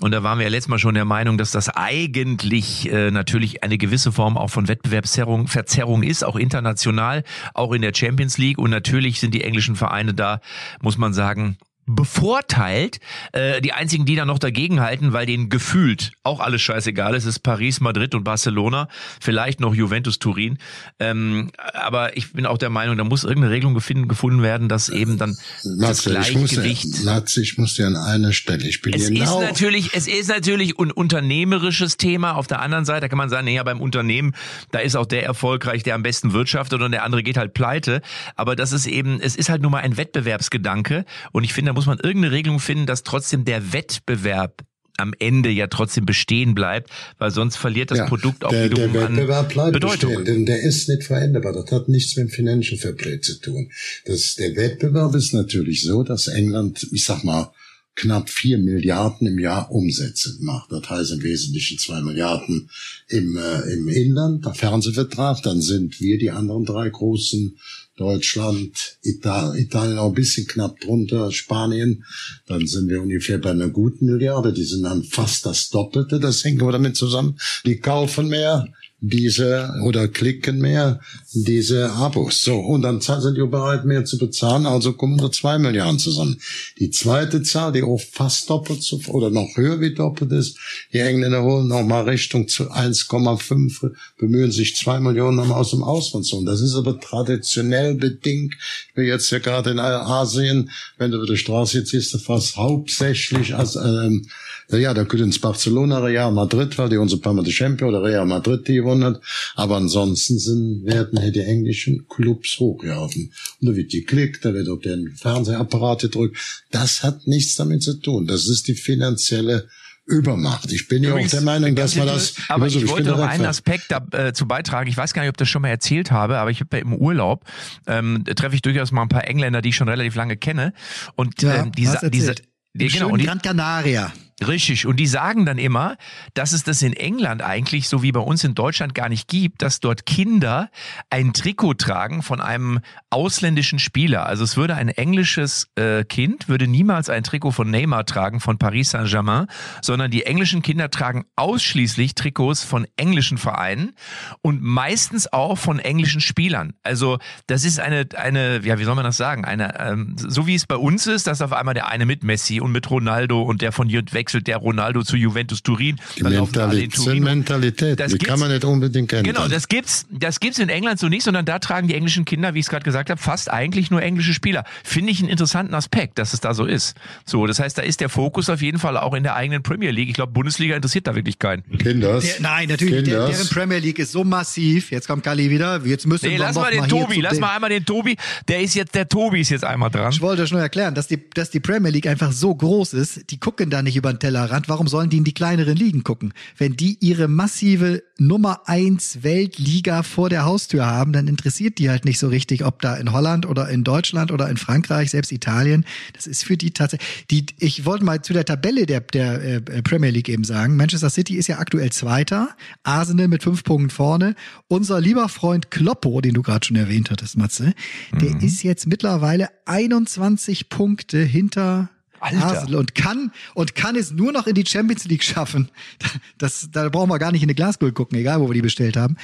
Und 0.00 0.12
da 0.12 0.22
waren 0.22 0.38
wir 0.38 0.44
ja 0.44 0.50
letztes 0.50 0.68
Mal 0.68 0.78
schon 0.78 0.94
der 0.94 1.04
Meinung, 1.04 1.38
dass 1.38 1.50
das 1.50 1.68
eigentlich 1.70 2.90
äh, 2.92 3.10
natürlich 3.10 3.62
eine 3.62 3.78
gewisse 3.78 4.12
Form 4.12 4.36
auch 4.36 4.50
von 4.50 4.68
Wettbewerbsverzerrung 4.68 5.48
Verzerrung 5.48 6.02
ist, 6.02 6.24
auch 6.24 6.36
international, 6.36 7.24
auch 7.54 7.72
in 7.72 7.82
der 7.82 7.92
Champions 7.94 8.38
League. 8.38 8.58
Und 8.58 8.70
natürlich 8.70 9.20
sind 9.20 9.32
die 9.32 9.42
englischen 9.42 9.74
Vereine 9.74 10.14
da, 10.14 10.40
muss 10.82 10.98
man 10.98 11.14
sagen, 11.14 11.56
bevorteilt. 11.88 13.00
Äh, 13.32 13.60
die 13.60 13.72
einzigen, 13.72 14.04
die 14.04 14.14
da 14.14 14.24
noch 14.24 14.38
dagegen 14.38 14.80
halten, 14.80 15.12
weil 15.12 15.26
denen 15.26 15.48
gefühlt 15.48 16.12
auch 16.22 16.40
alles 16.40 16.62
scheißegal 16.62 17.14
ist, 17.14 17.24
ist 17.24 17.40
Paris, 17.40 17.80
Madrid 17.80 18.14
und 18.14 18.24
Barcelona, 18.24 18.88
vielleicht 19.20 19.60
noch 19.60 19.74
Juventus 19.74 20.18
Turin. 20.18 20.58
Ähm, 21.00 21.50
aber 21.74 22.16
ich 22.16 22.32
bin 22.32 22.46
auch 22.46 22.58
der 22.58 22.70
Meinung, 22.70 22.96
da 22.96 23.04
muss 23.04 23.24
irgendeine 23.24 23.54
Regelung 23.54 23.74
gefunden, 23.74 24.08
gefunden 24.08 24.42
werden, 24.42 24.68
dass 24.68 24.88
eben 24.88 25.18
dann 25.18 25.36
das 25.64 26.06
Matze, 26.06 26.18
ich 26.20 26.36
muss, 26.36 26.50
Gleichgewicht. 26.50 26.84
dir, 27.00 27.04
Matze, 27.04 27.42
ich 27.42 27.58
muss 27.58 27.74
dir 27.74 27.86
an 27.86 27.96
einer 27.96 28.32
Stelle, 28.32 28.68
ich 28.68 28.82
bin 28.82 28.92
Es 28.92 29.02
ist 29.02 29.10
genau, 29.10 29.40
natürlich, 29.40 29.94
es 29.94 30.06
ist 30.06 30.28
natürlich 30.28 30.78
ein 30.78 30.90
unternehmerisches 30.90 31.96
Thema. 31.96 32.34
Auf 32.34 32.46
der 32.46 32.60
anderen 32.60 32.84
Seite 32.84 33.08
kann 33.08 33.18
man 33.18 33.30
sagen, 33.30 33.46
naja, 33.46 33.62
beim 33.62 33.80
Unternehmen, 33.80 34.34
da 34.70 34.80
ist 34.80 34.96
auch 34.96 35.06
der 35.06 35.24
erfolgreich, 35.24 35.82
der 35.82 35.94
am 35.94 36.02
besten 36.02 36.32
wirtschaftet 36.32 36.82
und 36.82 36.92
der 36.92 37.04
andere 37.04 37.22
geht 37.22 37.38
halt 37.38 37.54
pleite. 37.54 38.02
Aber 38.36 38.56
das 38.56 38.72
ist 38.72 38.86
eben, 38.86 39.20
es 39.20 39.36
ist 39.36 39.48
halt 39.48 39.62
nur 39.62 39.70
mal 39.70 39.78
ein 39.78 39.96
Wettbewerbsgedanke. 39.96 41.04
Und 41.32 41.44
ich 41.44 41.54
finde, 41.54 41.70
muss 41.78 41.86
man 41.86 41.98
irgendeine 41.98 42.34
Regelung 42.34 42.58
finden, 42.58 42.86
dass 42.86 43.04
trotzdem 43.04 43.44
der 43.44 43.72
Wettbewerb 43.72 44.64
am 44.96 45.14
Ende 45.20 45.48
ja 45.48 45.68
trotzdem 45.68 46.06
bestehen 46.06 46.56
bleibt, 46.56 46.90
weil 47.18 47.30
sonst 47.30 47.54
verliert 47.54 47.92
das 47.92 47.98
ja, 47.98 48.06
Produkt 48.06 48.44
auch 48.44 48.50
der, 48.50 48.68
der 48.68 48.70
wiederum 48.70 48.94
Wettbewerb 48.94 49.44
an 49.44 49.48
bleibt 49.48 49.72
Bedeutung. 49.74 50.10
bestehen, 50.10 50.24
denn 50.24 50.46
der 50.46 50.60
ist 50.60 50.88
nicht 50.88 51.04
veränderbar. 51.04 51.52
Das 51.52 51.70
hat 51.70 51.88
nichts 51.88 52.16
mit 52.16 52.26
dem 52.26 52.30
Financial 52.30 52.76
Fairplay 52.76 53.20
zu 53.20 53.40
tun. 53.40 53.70
Das, 54.06 54.34
der 54.34 54.56
Wettbewerb 54.56 55.14
ist 55.14 55.32
natürlich 55.34 55.82
so, 55.82 56.02
dass 56.02 56.26
England, 56.26 56.84
ich 56.90 57.04
sag 57.04 57.22
mal, 57.22 57.52
knapp 57.94 58.28
vier 58.28 58.58
Milliarden 58.58 59.28
im 59.28 59.38
Jahr 59.38 59.70
Umsätze 59.70 60.36
macht. 60.40 60.72
Das 60.72 60.90
heißt 60.90 61.12
im 61.12 61.22
Wesentlichen 61.22 61.78
zwei 61.78 62.00
Milliarden 62.00 62.68
im, 63.06 63.36
äh, 63.36 63.72
im 63.72 63.86
Inland, 63.86 64.44
der 64.44 64.54
Fernsehvertrag. 64.54 65.44
Dann 65.44 65.60
sind 65.60 66.00
wir 66.00 66.18
die 66.18 66.32
anderen 66.32 66.64
drei 66.64 66.88
großen 66.88 67.56
Deutschland, 67.98 68.98
Italien, 69.02 69.56
Italien 69.56 69.98
auch 69.98 70.08
ein 70.08 70.14
bisschen 70.14 70.46
knapp 70.46 70.80
drunter, 70.80 71.30
Spanien, 71.32 72.04
dann 72.46 72.66
sind 72.66 72.88
wir 72.88 73.02
ungefähr 73.02 73.38
bei 73.38 73.50
einer 73.50 73.68
guten 73.68 74.06
Milliarde, 74.06 74.52
die 74.52 74.64
sind 74.64 74.84
dann 74.84 75.02
fast 75.02 75.44
das 75.44 75.68
Doppelte, 75.68 76.20
das 76.20 76.44
hängt 76.44 76.62
aber 76.62 76.72
damit 76.72 76.96
zusammen, 76.96 77.38
die 77.66 77.78
kaufen 77.78 78.28
mehr, 78.28 78.68
diese 79.00 79.74
oder 79.84 80.08
klicken 80.08 80.58
mehr 80.58 81.00
diese 81.32 81.92
Abos. 81.92 82.42
So, 82.42 82.58
und 82.58 82.82
dann 82.82 83.00
sind 83.00 83.36
die 83.36 83.46
bereit, 83.46 83.84
mehr 83.84 84.04
zu 84.04 84.18
bezahlen, 84.18 84.66
also 84.66 84.92
kommen 84.92 85.18
da 85.18 85.30
zwei 85.30 85.58
Milliarden 85.58 85.98
zusammen. 85.98 86.40
Die 86.78 86.90
zweite 86.90 87.42
Zahl, 87.42 87.72
die 87.72 87.82
auch 87.82 88.00
fast 88.00 88.50
doppelt 88.50 88.82
so, 88.82 89.00
oder 89.08 89.30
noch 89.30 89.56
höher 89.56 89.80
wie 89.80 89.94
doppelt 89.94 90.32
ist, 90.32 90.58
die 90.92 90.98
Engländer 90.98 91.44
holen 91.44 91.68
noch 91.68 91.84
mal 91.84 92.08
Richtung 92.08 92.48
zu 92.48 92.72
1,5, 92.72 93.92
bemühen 94.18 94.50
sich 94.50 94.74
zwei 94.74 94.98
Millionen 94.98 95.36
nochmal 95.36 95.60
aus 95.60 95.70
dem 95.70 95.84
Ausland 95.84 96.26
zu 96.26 96.36
holen. 96.36 96.46
Das 96.46 96.60
ist 96.60 96.74
aber 96.74 96.98
traditionell 96.98 97.94
bedingt, 97.94 98.54
wie 98.94 99.02
jetzt 99.02 99.30
ja 99.30 99.38
gerade 99.38 99.70
in 99.70 99.78
Asien, 99.78 100.70
wenn 100.96 101.12
du 101.12 101.18
über 101.18 101.26
die 101.26 101.36
Straße 101.36 101.78
du 102.14 102.18
fast 102.18 102.56
hauptsächlich 102.56 103.54
als, 103.54 103.76
ähm, 103.76 104.26
ja, 104.70 104.92
da 104.92 105.04
könnte 105.04 105.24
ins 105.24 105.38
Barcelona, 105.38 105.98
Real 106.00 106.30
Madrid, 106.30 106.76
weil 106.76 106.88
die 106.90 106.98
unsere 106.98 107.20
permanente 107.20 107.52
Champion 107.52 107.88
oder 107.88 108.02
Real 108.02 108.26
Madrid 108.26 108.68
die 108.68 108.74
gewonnen 108.74 109.04
hat. 109.04 109.20
Aber 109.54 109.76
ansonsten 109.76 110.38
sind, 110.38 110.84
werden 110.84 111.20
hier 111.20 111.32
die 111.32 111.40
englischen 111.40 112.06
Clubs 112.08 112.58
hochgehalten. 112.58 113.32
Und 113.60 113.68
da 113.70 113.74
wird 113.76 113.90
geklickt, 113.90 114.44
da 114.44 114.52
wird 114.52 114.68
auf 114.68 114.80
den 114.80 115.14
Fernsehapparat 115.16 116.02
gedrückt. 116.02 116.36
Das 116.70 117.02
hat 117.02 117.26
nichts 117.26 117.56
damit 117.56 117.82
zu 117.82 117.94
tun. 117.94 118.26
Das 118.26 118.46
ist 118.46 118.68
die 118.68 118.74
finanzielle 118.74 119.68
Übermacht. 120.04 120.72
Ich 120.72 120.88
bin 120.88 121.02
ja 121.02 121.14
auch 121.14 121.26
der 121.28 121.42
Meinung, 121.42 121.74
dass 121.74 121.94
man 121.96 122.06
das. 122.06 122.34
Aber 122.48 122.64
also, 122.64 122.78
ich 122.78 122.88
wollte 122.88 123.10
noch 123.10 123.18
einen 123.18 123.44
Aspekt 123.44 123.90
dazu 124.10 124.46
beitragen. 124.48 124.88
Ich 124.88 124.96
weiß 124.96 125.12
gar 125.12 125.20
nicht, 125.22 125.28
ob 125.28 125.34
ich 125.34 125.38
das 125.38 125.48
schon 125.48 125.60
mal 125.60 125.68
erzählt 125.68 126.10
habe, 126.10 126.38
aber 126.38 126.50
ich 126.50 126.60
habe 126.60 126.76
ja 126.78 126.82
im 126.82 126.94
Urlaub 126.94 127.44
ähm, 127.86 128.24
treffe 128.24 128.54
ich 128.54 128.62
durchaus 128.62 128.90
mal 128.90 129.02
ein 129.02 129.08
paar 129.10 129.28
Engländer, 129.28 129.60
die 129.60 129.68
ich 129.68 129.76
schon 129.76 129.88
relativ 129.88 130.14
lange 130.14 130.38
kenne. 130.38 130.72
Und 131.14 131.42
Ja, 131.42 131.56
ähm, 131.62 131.72
die, 131.72 131.86
hast 131.88 132.00
sa- 132.00 132.08
die, 132.08 132.86
genau, 132.88 133.10
und 133.10 133.18
die, 133.20 133.26
Gran 133.26 133.42
Canaria. 133.42 134.10
Richtig. 134.46 134.86
Und 134.86 135.00
die 135.00 135.08
sagen 135.08 135.46
dann 135.46 135.58
immer, 135.58 135.96
dass 136.34 136.52
es 136.52 136.62
das 136.62 136.82
in 136.82 136.92
England 136.92 137.42
eigentlich, 137.42 137.88
so 137.88 138.04
wie 138.04 138.12
bei 138.12 138.20
uns 138.20 138.44
in 138.44 138.54
Deutschland, 138.54 138.94
gar 138.94 139.08
nicht 139.08 139.26
gibt, 139.26 139.62
dass 139.62 139.80
dort 139.80 140.06
Kinder 140.06 140.70
ein 141.10 141.32
Trikot 141.32 141.74
tragen 141.74 142.22
von 142.22 142.40
einem 142.40 142.78
ausländischen 143.10 143.80
Spieler. 143.80 144.26
Also 144.26 144.44
es 144.44 144.56
würde 144.56 144.76
ein 144.76 144.90
englisches 144.90 145.68
äh, 145.74 146.04
Kind, 146.04 146.48
würde 146.48 146.68
niemals 146.68 147.10
ein 147.10 147.24
Trikot 147.24 147.50
von 147.50 147.68
Neymar 147.68 148.06
tragen, 148.06 148.38
von 148.38 148.58
Paris 148.58 148.90
Saint-Germain, 148.90 149.46
sondern 149.82 150.12
die 150.12 150.22
englischen 150.24 150.62
Kinder 150.62 150.88
tragen 150.88 151.24
ausschließlich 151.34 152.14
Trikots 152.14 152.62
von 152.62 152.86
englischen 152.96 153.38
Vereinen 153.38 153.94
und 154.40 154.62
meistens 154.62 155.32
auch 155.32 155.58
von 155.58 155.80
englischen 155.80 156.20
Spielern. 156.20 156.74
Also 156.84 157.18
das 157.48 157.64
ist 157.64 157.80
eine, 157.80 158.06
eine, 158.16 158.60
ja, 158.64 158.78
wie 158.78 158.84
soll 158.84 158.94
man 158.94 159.04
das 159.04 159.16
sagen? 159.16 159.44
Eine, 159.44 159.80
ähm, 159.80 160.14
so 160.16 160.46
wie 160.46 160.54
es 160.54 160.64
bei 160.66 160.76
uns 160.76 161.08
ist, 161.08 161.26
dass 161.26 161.42
auf 161.42 161.52
einmal 161.52 161.74
der 161.74 161.88
eine 161.88 162.06
mit 162.06 162.22
Messi 162.22 162.60
und 162.60 162.70
mit 162.70 162.88
Ronaldo 162.88 163.42
und 163.42 163.62
der 163.62 163.72
von 163.72 163.88
Ju- 163.88 164.02
wechselt 164.28 164.46
der 164.46 164.58
Ronaldo 164.58 165.02
zu 165.02 165.16
Juventus 165.16 165.62
Turin. 165.62 165.96
Die 166.16 166.22
dann 166.22 166.32
Mentalität, 166.34 166.94
Turin. 166.94 167.22
Mentalität 167.22 167.98
Das 167.98 168.12
die 168.12 168.18
kann 168.18 168.38
man 168.38 168.50
nicht 168.50 168.62
unbedingt 168.64 169.10
ändern. 169.12 169.34
Genau, 169.34 169.48
das 169.48 169.68
gibt's, 169.68 170.06
das 170.10 170.38
gibt's 170.38 170.58
in 170.58 170.68
England 170.68 171.00
so 171.00 171.08
nicht, 171.08 171.22
sondern 171.22 171.46
da 171.46 171.58
tragen 171.58 171.88
die 171.88 171.94
englischen 171.94 172.26
Kinder, 172.26 172.52
wie 172.52 172.58
ich 172.58 172.66
es 172.66 172.70
gerade 172.70 172.84
gesagt 172.84 173.08
habe, 173.08 173.20
fast 173.20 173.50
eigentlich 173.50 173.90
nur 173.90 174.02
englische 174.02 174.34
Spieler. 174.34 174.64
Finde 174.84 175.12
ich 175.12 175.20
einen 175.20 175.30
interessanten 175.30 175.72
Aspekt, 175.74 176.18
dass 176.18 176.34
es 176.34 176.40
da 176.40 176.52
so 176.52 176.66
ist. 176.66 176.94
So, 177.24 177.46
das 177.46 177.58
heißt, 177.58 177.78
da 177.78 177.82
ist 177.82 178.00
der 178.00 178.10
Fokus 178.10 178.50
auf 178.50 178.60
jeden 178.60 178.78
Fall 178.78 178.98
auch 178.98 179.14
in 179.14 179.22
der 179.22 179.34
eigenen 179.34 179.62
Premier 179.62 179.90
League. 179.92 180.08
Ich 180.10 180.14
glaube, 180.14 180.32
Bundesliga 180.32 180.76
interessiert 180.76 181.06
da 181.06 181.14
wirklich 181.14 181.38
keinen. 181.38 181.62
Kinders. 181.78 182.24
Der, 182.24 182.34
nein, 182.42 182.68
natürlich, 182.68 182.92
der, 182.94 183.02
Kinders. 183.04 183.30
deren 183.30 183.48
Premier 183.48 183.78
League 183.78 183.98
ist 183.98 184.12
so 184.12 184.24
massiv. 184.24 184.90
Jetzt 184.90 185.08
kommt 185.08 185.24
Kali 185.24 185.48
wieder. 185.48 185.80
Jetzt 185.86 186.06
müssen 186.06 186.26
Nee, 186.26 186.32
wir 186.32 186.38
lass 186.40 186.54
noch 186.54 186.62
mal 186.62 186.70
den 186.70 186.84
hier 186.84 186.88
Tobi, 186.90 187.20
lass 187.22 187.32
dem- 187.34 187.40
mal 187.40 187.54
einmal 187.54 187.70
den 187.70 187.84
Tobi. 187.86 188.16
Der 188.48 188.60
ist 188.60 188.74
jetzt, 188.74 188.94
der 188.94 189.08
Tobi 189.08 189.40
ist 189.40 189.48
jetzt 189.50 189.64
einmal 189.64 189.88
dran. 189.90 190.12
Ich 190.12 190.20
wollte 190.20 190.42
euch 190.42 190.50
nur 190.52 190.60
erklären, 190.60 190.94
dass 190.94 191.06
die, 191.06 191.18
dass 191.34 191.48
die 191.50 191.60
Premier 191.60 191.90
League 191.90 192.06
einfach 192.06 192.32
so 192.32 192.54
groß 192.54 192.92
ist, 192.92 193.30
die 193.30 193.38
gucken 193.40 193.70
da 193.70 193.80
nicht 193.82 193.96
über 193.96 194.12
den 194.12 194.17
Tellerrand. 194.18 194.68
Warum 194.68 194.88
sollen 194.88 195.10
die 195.10 195.18
in 195.18 195.24
die 195.24 195.34
kleineren 195.34 195.76
Ligen 195.76 196.04
gucken? 196.04 196.32
Wenn 196.56 196.76
die 196.76 196.98
ihre 197.00 197.28
massive 197.28 198.02
Nummer 198.18 198.62
eins 198.66 199.22
Weltliga 199.22 200.02
vor 200.02 200.28
der 200.28 200.44
Haustür 200.44 200.86
haben, 200.86 201.12
dann 201.12 201.28
interessiert 201.28 201.78
die 201.78 201.88
halt 201.90 202.04
nicht 202.04 202.18
so 202.18 202.28
richtig, 202.28 202.64
ob 202.64 202.82
da 202.82 202.96
in 202.96 203.12
Holland 203.12 203.46
oder 203.46 203.68
in 203.68 203.84
Deutschland 203.84 204.32
oder 204.32 204.48
in 204.48 204.56
Frankreich, 204.56 205.10
selbst 205.10 205.30
Italien. 205.32 205.84
Das 206.14 206.26
ist 206.26 206.44
für 206.44 206.56
die 206.56 206.72
tatsächlich. 206.72 207.26
Die, 207.30 207.46
ich 207.58 207.84
wollte 207.84 208.04
mal 208.04 208.22
zu 208.22 208.32
der 208.32 208.44
Tabelle 208.44 208.86
der, 208.86 209.00
der 209.00 209.42
äh, 209.42 209.60
Premier 209.82 210.10
League 210.10 210.28
eben 210.28 210.44
sagen. 210.44 210.76
Manchester 210.76 211.10
City 211.10 211.36
ist 211.36 211.46
ja 211.46 211.58
aktuell 211.58 211.90
Zweiter, 211.92 212.50
Arsenal 212.82 213.28
mit 213.28 213.42
fünf 213.42 213.64
Punkten 213.64 213.90
vorne. 213.90 214.34
Unser 214.66 215.00
lieber 215.00 215.28
Freund 215.28 215.70
Kloppo, 215.70 216.20
den 216.20 216.34
du 216.34 216.42
gerade 216.42 216.66
schon 216.66 216.76
erwähnt 216.76 217.10
hattest, 217.10 217.36
Matze, 217.36 217.74
der 218.20 218.42
ist 218.42 218.62
jetzt 218.62 218.86
mittlerweile 218.86 219.48
21 219.66 220.68
Punkte 220.68 221.22
hinter 221.22 221.90
Alter. 222.20 222.44
Arsenal 222.44 222.74
und 222.76 222.94
kann 222.94 223.32
und 223.54 223.74
kann 223.74 223.96
es 223.96 224.12
nur 224.12 224.32
noch 224.32 224.46
in 224.46 224.54
die 224.54 224.64
Champions 224.66 225.04
League 225.06 225.22
schaffen. 225.24 225.70
Das, 226.38 226.68
da 226.70 226.88
brauchen 226.88 227.10
wir 227.10 227.18
gar 227.18 227.32
nicht 227.32 227.42
in 227.42 227.48
eine 227.48 227.54
Glaskugel 227.54 227.92
gucken, 227.92 228.16
egal 228.18 228.40
wo 228.40 228.48
wir 228.48 228.54
die 228.54 228.62
bestellt 228.62 228.96
haben. 228.96 229.16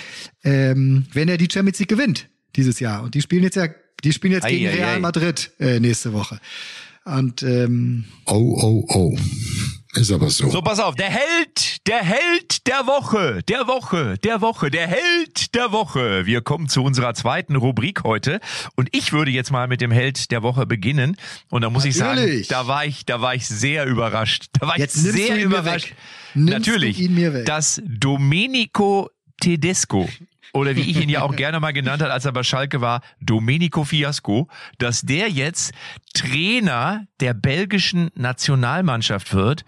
Ähm, 0.42 1.07
wenn 1.12 1.28
er 1.28 1.36
die 1.36 1.49
Champions 1.51 1.78
League 1.78 1.88
gewinnt 1.88 2.28
dieses 2.57 2.80
Jahr 2.80 3.03
und 3.03 3.14
die 3.14 3.22
spielen 3.22 3.45
jetzt 3.45 3.55
ja, 3.57 3.68
die 4.03 4.12
spielen 4.12 4.32
jetzt 4.32 4.45
Ei, 4.45 4.51
gegen 4.51 4.66
ei, 4.66 4.74
Real 4.74 4.97
ei. 4.97 4.99
Madrid 4.99 5.53
äh, 5.61 5.78
nächste 5.80 6.12
Woche. 6.12 6.40
Und 7.05 7.42
ähm, 7.42 8.05
Oh, 8.26 8.34
oh, 8.34 8.84
oh. 8.88 9.18
Ist 9.95 10.11
aber 10.11 10.28
so. 10.30 10.51
So, 10.51 10.61
pass 10.62 10.80
auf, 10.80 10.97
der 10.97 11.11
Held, 11.11 11.74
der 11.87 12.03
Held 12.03 12.66
der 12.66 12.87
Woche, 12.87 13.43
der 13.43 13.66
Woche, 13.66 14.16
der 14.24 14.41
Woche, 14.41 14.70
der 14.70 14.89
Held 14.89 15.55
der 15.55 15.70
Woche. 15.70 16.24
Wir 16.24 16.41
kommen 16.41 16.68
zu 16.68 16.82
unserer 16.82 17.12
zweiten 17.12 17.57
Rubrik 17.57 18.05
heute 18.05 18.41
und 18.74 18.89
ich 18.93 19.12
würde 19.12 19.30
jetzt 19.30 19.51
mal 19.51 19.68
mit 19.68 19.82
dem 19.82 19.91
Held 19.91 20.30
der 20.30 20.43
Woche 20.43 20.64
beginnen 20.64 21.16
und 21.51 21.61
da 21.61 21.68
muss 21.68 21.85
ich 21.85 21.95
sagen, 21.95 22.20
Natürlich. 22.20 22.49
da 22.49 22.66
war 22.66 22.87
ich, 22.87 23.05
da 23.05 23.20
war 23.20 23.35
ich 23.35 23.47
sehr 23.47 23.85
überrascht. 23.85 24.47
Da 24.59 24.66
war 24.66 24.78
Jetzt 24.78 24.97
ich 24.97 25.03
sehr 25.03 25.43
überrascht. 25.43 25.95
Natürlich, 26.35 26.97
du 26.97 27.45
dass 27.45 27.82
Domenico 27.85 29.11
Tedesco 29.41 30.09
oder 30.55 30.76
wie 30.76 30.89
ich 30.89 31.01
ihn 31.03 31.09
ja 31.11 31.22
auch 31.22 31.37
gerne 31.37 31.61
mal 31.61 31.72
genannt 31.72 32.01
hat, 32.01 32.11
als 32.11 32.24
er 32.24 32.32
bei 32.32 32.45
Schalke 32.45 32.80
war, 32.80 33.03
Domenico 33.20 33.85
Fiasco, 33.85 34.49
dass 34.78 35.03
der 35.03 35.28
jetzt 35.28 35.74
Trainer 36.14 37.07
der 37.20 37.35
belgischen 37.35 38.11
Nationalmannschaft 38.14 39.35
wird, 39.35 39.64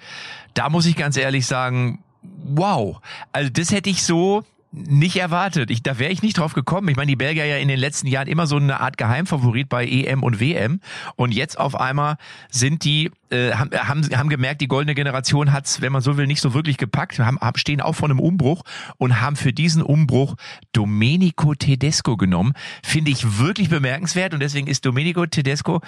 da 0.54 0.70
muss 0.70 0.86
ich 0.86 0.96
ganz 0.96 1.16
ehrlich 1.16 1.44
sagen, 1.44 2.04
wow. 2.44 3.00
Also 3.32 3.50
das 3.50 3.70
hätte 3.72 3.90
ich 3.90 4.02
so 4.02 4.44
nicht 4.72 5.16
erwartet. 5.16 5.70
Ich, 5.70 5.82
da 5.82 5.98
wäre 5.98 6.12
ich 6.12 6.22
nicht 6.22 6.38
drauf 6.38 6.52
gekommen. 6.52 6.88
Ich 6.88 6.96
meine, 6.96 7.08
die 7.08 7.16
Belgier 7.16 7.46
ja 7.46 7.56
in 7.56 7.68
den 7.68 7.78
letzten 7.78 8.06
Jahren 8.06 8.28
immer 8.28 8.46
so 8.46 8.56
eine 8.56 8.80
Art 8.80 8.98
Geheimfavorit 8.98 9.68
bei 9.68 9.86
EM 9.86 10.22
und 10.22 10.38
WM. 10.38 10.80
Und 11.16 11.32
jetzt 11.32 11.58
auf 11.58 11.74
einmal 11.74 12.16
sind 12.50 12.84
die 12.84 13.10
äh, 13.30 13.52
haben, 13.52 13.70
haben, 13.72 14.02
haben 14.16 14.28
gemerkt, 14.28 14.60
die 14.60 14.68
goldene 14.68 14.94
Generation 14.94 15.52
hat's, 15.52 15.80
wenn 15.80 15.92
man 15.92 16.02
so 16.02 16.16
will, 16.16 16.26
nicht 16.26 16.40
so 16.40 16.54
wirklich 16.54 16.76
gepackt, 16.76 17.18
haben, 17.18 17.38
haben, 17.40 17.58
stehen 17.58 17.80
auch 17.80 17.94
vor 17.94 18.08
einem 18.08 18.20
Umbruch 18.20 18.62
und 18.98 19.20
haben 19.20 19.36
für 19.36 19.52
diesen 19.52 19.82
Umbruch 19.82 20.36
Domenico 20.72 21.54
Tedesco 21.54 22.16
genommen. 22.16 22.54
Finde 22.82 23.10
ich 23.10 23.38
wirklich 23.38 23.68
bemerkenswert 23.68 24.34
und 24.34 24.40
deswegen 24.40 24.66
ist 24.66 24.84
Domenico 24.84 25.26
Tedesco 25.26 25.80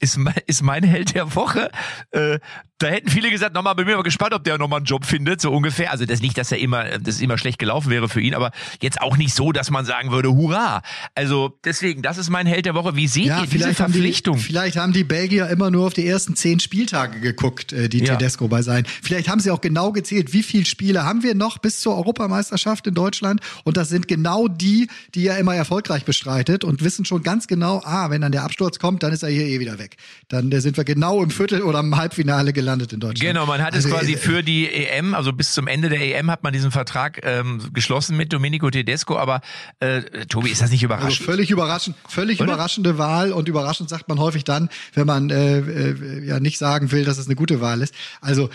ist, 0.00 0.18
ist 0.46 0.62
mein 0.62 0.82
Held 0.82 1.14
der 1.14 1.34
Woche. 1.34 1.70
Äh, 2.10 2.38
da 2.78 2.88
hätten 2.88 3.08
viele 3.08 3.30
gesagt, 3.30 3.54
nochmal, 3.54 3.74
bin 3.74 3.86
mir 3.86 3.96
mal 3.96 4.02
gespannt, 4.02 4.34
ob 4.34 4.44
der 4.44 4.58
nochmal 4.58 4.78
einen 4.78 4.86
Job 4.86 5.06
findet, 5.06 5.40
so 5.40 5.50
ungefähr. 5.50 5.90
Also 5.90 6.04
das 6.04 6.20
nicht, 6.20 6.36
dass 6.36 6.52
er 6.52 6.58
immer, 6.58 6.98
das 6.98 7.20
immer 7.20 7.38
schlecht 7.38 7.58
gelaufen 7.58 7.90
wäre 7.90 8.08
für 8.08 8.20
ihn, 8.20 8.34
aber 8.34 8.50
jetzt 8.82 9.00
auch 9.00 9.16
nicht 9.16 9.34
so, 9.34 9.52
dass 9.52 9.70
man 9.70 9.86
sagen 9.86 10.10
würde, 10.10 10.30
hurra. 10.30 10.82
Also 11.14 11.58
deswegen, 11.64 12.02
das 12.02 12.18
ist 12.18 12.28
mein 12.28 12.46
Held 12.46 12.66
der 12.66 12.74
Woche. 12.74 12.94
Wie 12.94 13.06
seht 13.06 13.26
ihr 13.26 13.46
diese 13.50 13.64
haben, 13.64 13.70
die, 13.70 13.74
Verpflichtung? 13.74 14.38
vielleicht 14.38 14.76
haben 14.76 14.92
die 14.92 15.04
Belgier 15.04 15.48
immer 15.48 15.70
nur 15.70 15.86
auf 15.86 15.94
die 15.94 16.06
ersten 16.06 16.36
zehn 16.36 16.60
Spieltage 16.86 17.20
geguckt, 17.20 17.72
äh, 17.72 17.88
die 17.88 17.98
Ja. 18.04 18.14
Tedesco 18.16 18.46
bei 18.48 18.62
sein. 18.62 18.86
Vielleicht 19.02 19.28
haben 19.28 19.40
sie 19.40 19.50
auch 19.50 19.60
genau 19.60 19.90
gezählt, 19.92 20.32
wie 20.32 20.42
viele 20.42 20.64
Spiele 20.66 21.04
haben 21.04 21.22
wir 21.24 21.34
noch 21.34 21.58
bis 21.58 21.80
zur 21.80 21.96
Europameisterschaft 21.96 22.86
in 22.86 22.94
Deutschland. 22.94 23.40
Und 23.64 23.76
das 23.76 23.88
sind 23.88 24.06
genau 24.08 24.46
die, 24.48 24.88
die 25.14 25.26
er 25.26 25.38
immer 25.38 25.54
erfolgreich 25.54 26.04
bestreitet 26.04 26.62
und 26.64 26.84
wissen 26.84 27.04
schon 27.04 27.22
ganz 27.22 27.46
genau, 27.48 27.82
ah, 27.84 28.10
wenn 28.10 28.20
dann 28.20 28.30
der 28.32 28.44
Absturz 28.44 28.78
kommt, 28.78 29.02
dann 29.02 29.12
ist 29.12 29.22
er 29.24 29.30
hier 29.30 29.46
eh 29.46 29.58
wieder 29.60 29.78
weg. 29.78 29.96
Dann 30.28 30.52
äh, 30.52 30.60
sind 30.60 30.76
wir 30.76 30.84
genau 30.84 31.22
im 31.22 31.30
Viertel- 31.30 31.62
oder 31.62 31.80
im 31.80 31.96
Halbfinale 31.96 32.52
gelandet 32.52 32.92
in 32.92 33.00
Deutschland. 33.00 33.20
Genau, 33.20 33.46
man 33.46 33.60
hat 33.62 33.74
Also, 33.74 33.88
es 33.88 33.94
quasi 33.94 34.12
äh, 34.12 34.16
für 34.16 34.42
die 34.42 34.68
EM, 34.72 35.14
also 35.14 35.32
bis 35.32 35.52
zum 35.52 35.66
Ende 35.66 35.88
der 35.88 36.00
EM 36.00 36.30
hat 36.30 36.42
man 36.44 36.52
diesen 36.52 36.70
Vertrag 36.70 37.20
ähm, 37.24 37.60
geschlossen 37.72 38.16
mit 38.16 38.32
Domenico 38.32 38.70
Tedesco, 38.70 39.16
aber 39.18 39.40
äh, 39.80 40.02
Tobi, 40.28 40.50
ist 40.50 40.62
das 40.62 40.70
nicht 40.70 40.84
Also 40.84 40.94
überraschend? 40.94 41.26
völlig 41.26 41.50
überraschend, 41.50 41.96
völlig 42.08 42.40
Oder? 42.40 42.52
überraschende 42.52 42.98
Wahl 42.98 43.32
und 43.32 43.48
überraschend 43.48 43.88
sagt 43.88 44.08
man 44.08 44.18
häufig 44.20 44.44
dann, 44.44 44.68
wenn 44.94 45.06
man 45.06 45.30
äh, 45.30 45.58
äh, 45.58 46.24
ja 46.26 46.40
nicht 46.40 46.58
sagen 46.76 46.92
will, 46.92 47.04
dass 47.04 47.18
es 47.18 47.26
eine 47.26 47.36
gute 47.36 47.60
Wahl 47.60 47.80
ist. 47.82 47.94
Also, 48.20 48.50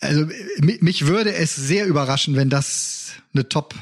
also 0.00 0.22
äh, 0.22 0.26
mi- 0.60 0.78
mich 0.80 1.06
würde 1.06 1.32
es 1.34 1.54
sehr 1.56 1.86
überraschen, 1.86 2.36
wenn 2.36 2.50
das 2.50 3.12
eine 3.34 3.48
Top, 3.48 3.74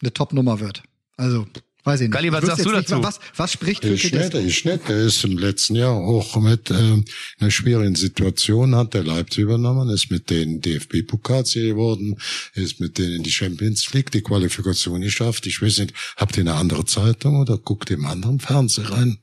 eine 0.00 0.12
Top-Nummer 0.12 0.60
wird. 0.60 0.82
Also 1.18 1.46
weiß 1.84 2.00
ich 2.00 2.08
nicht. 2.08 2.12
Galli, 2.14 2.32
was 2.32 2.44
sagst 2.46 2.64
du 2.64 2.72
dazu? 2.72 3.02
Was, 3.02 3.20
was 3.36 3.52
spricht 3.52 3.82
für 3.82 3.94
Tedesco? 3.96 4.38
ist 4.38 4.64
nicht. 4.64 4.88
Der 4.88 4.96
ist 5.06 5.22
im 5.24 5.36
letzten 5.38 5.76
Jahr 5.76 5.92
auch 5.94 6.36
mit 6.40 6.70
ähm, 6.70 7.04
einer 7.38 7.50
schwierigen 7.50 7.94
Situation, 7.94 8.74
hat 8.74 8.94
der 8.94 9.04
Leipzig 9.04 9.40
übernommen, 9.44 9.88
ist 9.90 10.10
mit 10.10 10.28
denen 10.30 10.60
DFB-Pokalsieger 10.62 11.68
geworden, 11.74 12.16
ist 12.54 12.80
mit 12.80 12.96
denen 12.98 13.16
in 13.16 13.22
die 13.22 13.30
Champions 13.30 13.92
League 13.92 14.10
die 14.10 14.22
Qualifikation 14.22 15.00
geschafft. 15.02 15.46
Ich 15.46 15.60
weiß 15.62 15.78
nicht, 15.78 15.94
habt 16.16 16.36
ihr 16.36 16.42
eine 16.42 16.54
andere 16.54 16.84
Zeitung 16.86 17.36
oder 17.40 17.56
guckt 17.58 17.90
ihr 17.90 17.96
im 17.98 18.06
anderen 18.06 18.40
Fernseher 18.40 18.90
rein? 18.90 19.18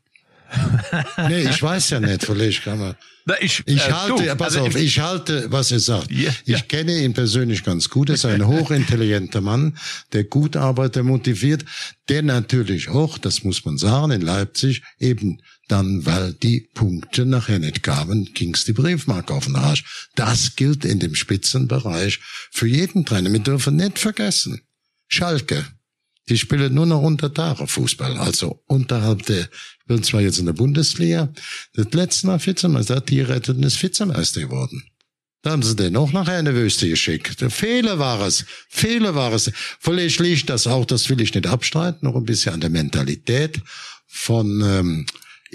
nee, 1.30 1.42
ich 1.50 1.62
weiß 1.64 1.90
ja 1.92 2.00
nicht, 2.00 2.24
vielleicht 2.26 2.64
kann 2.64 2.80
man. 2.80 2.96
Na, 3.26 3.36
ich 3.42 3.64
Ich 3.66 3.88
äh, 3.88 3.92
halte, 3.92 4.24
du, 4.24 4.36
pass 4.36 4.56
also 4.56 4.68
auf, 4.68 4.76
ich 4.76 5.00
halte, 5.00 5.52
was 5.52 5.72
er 5.72 5.80
sagt. 5.80 6.12
Ja, 6.12 6.30
ich 6.46 6.48
ja. 6.48 6.60
kenne 6.60 6.98
ihn 7.04 7.14
persönlich 7.14 7.64
ganz 7.64 7.90
gut. 7.90 8.10
Er 8.10 8.16
ist 8.16 8.26
ein 8.26 8.46
hochintelligenter 8.46 9.42
Mann, 9.42 9.78
der 10.12 10.26
gut 10.26 10.58
arbeitet, 10.58 11.04
motiviert, 11.04 11.64
der 12.10 12.22
natürlich 12.22 12.90
auch, 12.90 13.18
das 13.18 13.44
muss 13.44 13.64
man 13.64 13.78
sagen, 13.78 14.12
in 14.12 14.22
Leipzig 14.22 14.84
eben 15.00 15.40
dann, 15.70 16.06
weil 16.06 16.34
die 16.34 16.70
Punkte 16.74 17.26
nachher 17.26 17.60
nicht 17.60 17.84
kamen, 17.84 18.34
ging's 18.34 18.66
die 18.66 18.74
Briefmarke 18.74 19.34
auf 19.34 19.46
den 19.46 19.56
Arsch. 19.56 20.08
Das 20.16 20.56
gilt 20.56 20.84
in 20.84 21.00
dem 21.00 21.16
Spitzenbereich 21.16 22.20
für 22.52 22.68
jeden 22.68 23.06
Trainer. 23.06 23.32
Wir 23.32 23.40
dürfen 23.40 23.78
nicht 23.78 24.00
vergessen. 24.00 24.62
Schalke. 25.08 25.66
Die 26.30 26.38
spielen 26.38 26.74
nur 26.74 26.86
noch 26.86 27.02
unter 27.02 27.34
Tage 27.34 27.68
Fußball, 27.68 28.18
also 28.18 28.64
unterhalb 28.68 29.26
der, 29.26 29.50
bin 29.88 30.04
zwar 30.04 30.22
jetzt 30.22 30.40
in 30.40 30.46
der 30.46 30.54
Bundesliga, 30.54 31.34
das 31.74 31.88
letzte 31.92 32.28
Mal 32.28 32.46
Vizemeister, 32.46 33.02
die 33.02 33.22
retteten 33.22 33.64
ist 33.64 33.82
Vizemeister 33.82 34.42
geworden. 34.42 34.84
Da 35.42 35.52
haben 35.52 35.62
sie 35.62 35.76
den 35.76 35.98
auch 35.98 36.14
nachher 36.14 36.40
in 36.40 36.46
die 36.46 36.56
Wüste 36.56 36.88
geschickt. 36.88 37.44
Fehler 37.52 38.00
war 38.00 38.22
es. 38.22 38.46
Fehler 38.70 39.14
war 39.14 39.34
es. 39.34 39.52
Vielleicht 39.80 40.20
liegt 40.22 40.50
das 40.50 40.68
auch, 40.68 40.86
das 40.86 41.10
will 41.10 41.20
ich 41.20 41.34
nicht 41.34 41.48
abstreiten, 41.48 42.08
noch 42.08 42.16
ein 42.16 42.24
bisschen 42.24 42.54
an 42.54 42.62
der 42.62 42.70
Mentalität 42.70 43.60
von 44.08 44.62
ähm, 44.62 45.06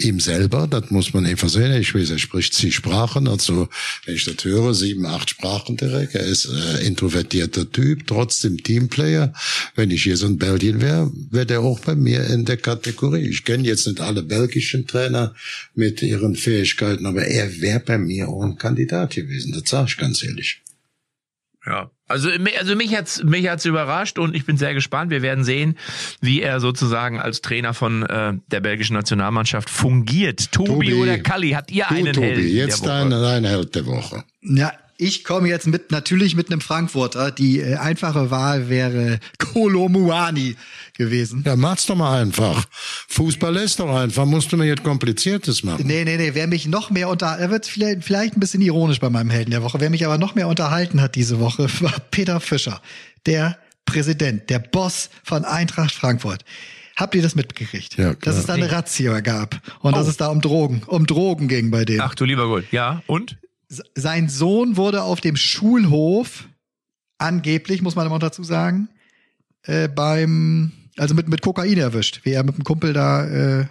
ihm 0.03 0.19
selber. 0.19 0.67
Das 0.67 0.91
muss 0.91 1.13
man 1.13 1.25
einfach 1.25 1.49
sehen. 1.49 1.73
Ich 1.79 1.93
weiß, 1.93 2.09
er 2.09 2.19
spricht 2.19 2.53
zig 2.53 2.75
Sprachen. 2.75 3.27
Also, 3.27 3.69
wenn 4.05 4.15
ich 4.15 4.25
das 4.25 4.43
höre, 4.43 4.73
sieben, 4.73 5.05
acht 5.05 5.29
Sprachen 5.29 5.77
direkt. 5.77 6.15
Er 6.15 6.25
ist 6.25 6.45
äh, 6.45 6.85
introvertierter 6.85 7.71
Typ, 7.71 8.07
trotzdem 8.07 8.61
Teamplayer. 8.63 9.33
Wenn 9.75 9.91
ich 9.91 10.03
hier 10.03 10.17
so 10.17 10.27
ein 10.27 10.37
Belgien 10.37 10.81
wäre, 10.81 11.11
wäre 11.31 11.45
der 11.45 11.61
auch 11.61 11.79
bei 11.79 11.95
mir 11.95 12.25
in 12.27 12.45
der 12.45 12.57
Kategorie. 12.57 13.27
Ich 13.27 13.43
kenne 13.43 13.67
jetzt 13.67 13.87
nicht 13.87 14.01
alle 14.01 14.23
belgischen 14.23 14.87
Trainer 14.87 15.35
mit 15.75 16.01
ihren 16.01 16.35
Fähigkeiten, 16.35 17.05
aber 17.05 17.25
er 17.25 17.61
wäre 17.61 17.79
bei 17.79 17.97
mir 17.97 18.29
auch 18.29 18.43
ein 18.43 18.57
Kandidat 18.57 19.15
gewesen. 19.15 19.53
Das 19.53 19.69
sage 19.69 19.87
ich 19.89 19.97
ganz 19.97 20.23
ehrlich. 20.23 20.61
Ja. 21.69 21.91
Also, 22.07 22.29
also 22.57 22.75
mich 22.75 22.95
hat's 22.95 23.23
mich 23.23 23.47
hat's 23.47 23.65
überrascht 23.65 24.17
und 24.17 24.35
ich 24.35 24.43
bin 24.45 24.57
sehr 24.57 24.73
gespannt. 24.73 25.11
Wir 25.11 25.21
werden 25.21 25.43
sehen, 25.43 25.77
wie 26.21 26.41
er 26.41 26.59
sozusagen 26.59 27.19
als 27.19 27.41
Trainer 27.41 27.75
von 27.75 28.03
äh, 28.03 28.33
der 28.47 28.59
belgischen 28.61 28.95
Nationalmannschaft 28.95 29.69
fungiert. 29.69 30.51
Tobi, 30.51 30.69
Tobi. 30.69 30.93
oder 30.95 31.19
Kalli, 31.19 31.51
habt 31.51 31.69
ihr 31.71 31.85
Du, 31.87 31.95
einen 31.95 32.13
Tobi, 32.13 32.25
Helden 32.27 32.55
jetzt 32.55 32.83
der 32.83 32.89
dein, 33.03 33.11
Woche? 33.11 33.21
dein 33.21 33.45
Held 33.45 33.75
der 33.75 33.85
Woche. 33.85 34.23
Ja, 34.41 34.73
ich 34.99 35.23
komme 35.23 35.47
jetzt 35.47 35.65
mit 35.65 35.91
natürlich 35.91 36.35
mit 36.35 36.51
einem 36.51 36.59
Frankfurter. 36.59 37.31
Die 37.31 37.61
äh, 37.61 37.77
einfache 37.77 38.31
Wahl 38.31 38.67
wäre 38.67 39.19
Kolomuani 39.37 40.57
gewesen. 40.97 41.43
Ja, 41.45 41.55
mach's 41.55 41.85
doch 41.85 41.95
mal 41.95 42.21
einfach. 42.21 42.65
Fußball 43.07 43.55
ist 43.55 43.79
doch 43.79 43.95
einfach. 43.95 44.25
Musst 44.25 44.51
du 44.51 44.57
mir 44.57 44.65
jetzt 44.65 44.83
Kompliziertes 44.83 45.63
machen. 45.63 45.87
Nee, 45.87 46.03
nee, 46.03 46.17
nee, 46.17 46.31
wer 46.33 46.47
mich 46.47 46.67
noch 46.67 46.89
mehr 46.89 47.07
unter, 47.07 47.27
er 47.27 47.49
wird 47.49 47.65
vielleicht, 47.65 48.03
vielleicht 48.03 48.35
ein 48.35 48.41
bisschen 48.41 48.61
ironisch 48.61 48.99
bei 48.99 49.09
meinem 49.09 49.29
Helden 49.29 49.51
der 49.51 49.63
Woche, 49.63 49.79
wer 49.79 49.89
mich 49.89 50.05
aber 50.05 50.17
noch 50.17 50.35
mehr 50.35 50.49
unterhalten 50.49 51.01
hat 51.01 51.15
diese 51.15 51.39
Woche, 51.39 51.69
war 51.79 51.93
Peter 52.11 52.41
Fischer, 52.41 52.81
der 53.25 53.57
Präsident, 53.85 54.49
der 54.49 54.59
Boss 54.59 55.09
von 55.23 55.45
Eintracht 55.45 55.93
Frankfurt. 55.93 56.43
Habt 56.97 57.15
ihr 57.15 57.21
das 57.21 57.35
mitgekriegt? 57.35 57.97
Ja, 57.97 58.13
klar. 58.15 58.17
Dass 58.19 58.35
es 58.35 58.45
da 58.45 58.55
eine 58.55 58.69
Razzia 58.69 59.21
gab 59.21 59.61
und 59.79 59.95
dass 59.95 60.07
es 60.07 60.17
da 60.17 60.27
um 60.27 60.41
Drogen, 60.41 60.83
um 60.85 61.05
Drogen 61.07 61.47
ging 61.47 61.71
bei 61.71 61.85
dem. 61.85 62.01
Ach 62.01 62.13
du 62.15 62.25
lieber 62.25 62.47
Gott. 62.47 62.65
Ja, 62.71 63.01
und? 63.07 63.37
Sein 63.95 64.29
Sohn 64.29 64.77
wurde 64.77 65.03
auf 65.03 65.21
dem 65.21 65.35
Schulhof 65.35 66.47
angeblich, 67.17 67.81
muss 67.81 67.95
man 67.95 68.07
immer 68.07 68.19
dazu 68.19 68.43
sagen, 68.43 68.89
äh, 69.63 69.87
beim, 69.87 70.71
also 70.97 71.13
mit, 71.13 71.27
mit 71.27 71.41
Kokain 71.41 71.77
erwischt, 71.77 72.21
wie 72.23 72.31
er 72.31 72.43
mit 72.43 72.57
dem 72.57 72.63
Kumpel 72.63 72.93
da 72.93 73.25
äh, 73.25 73.65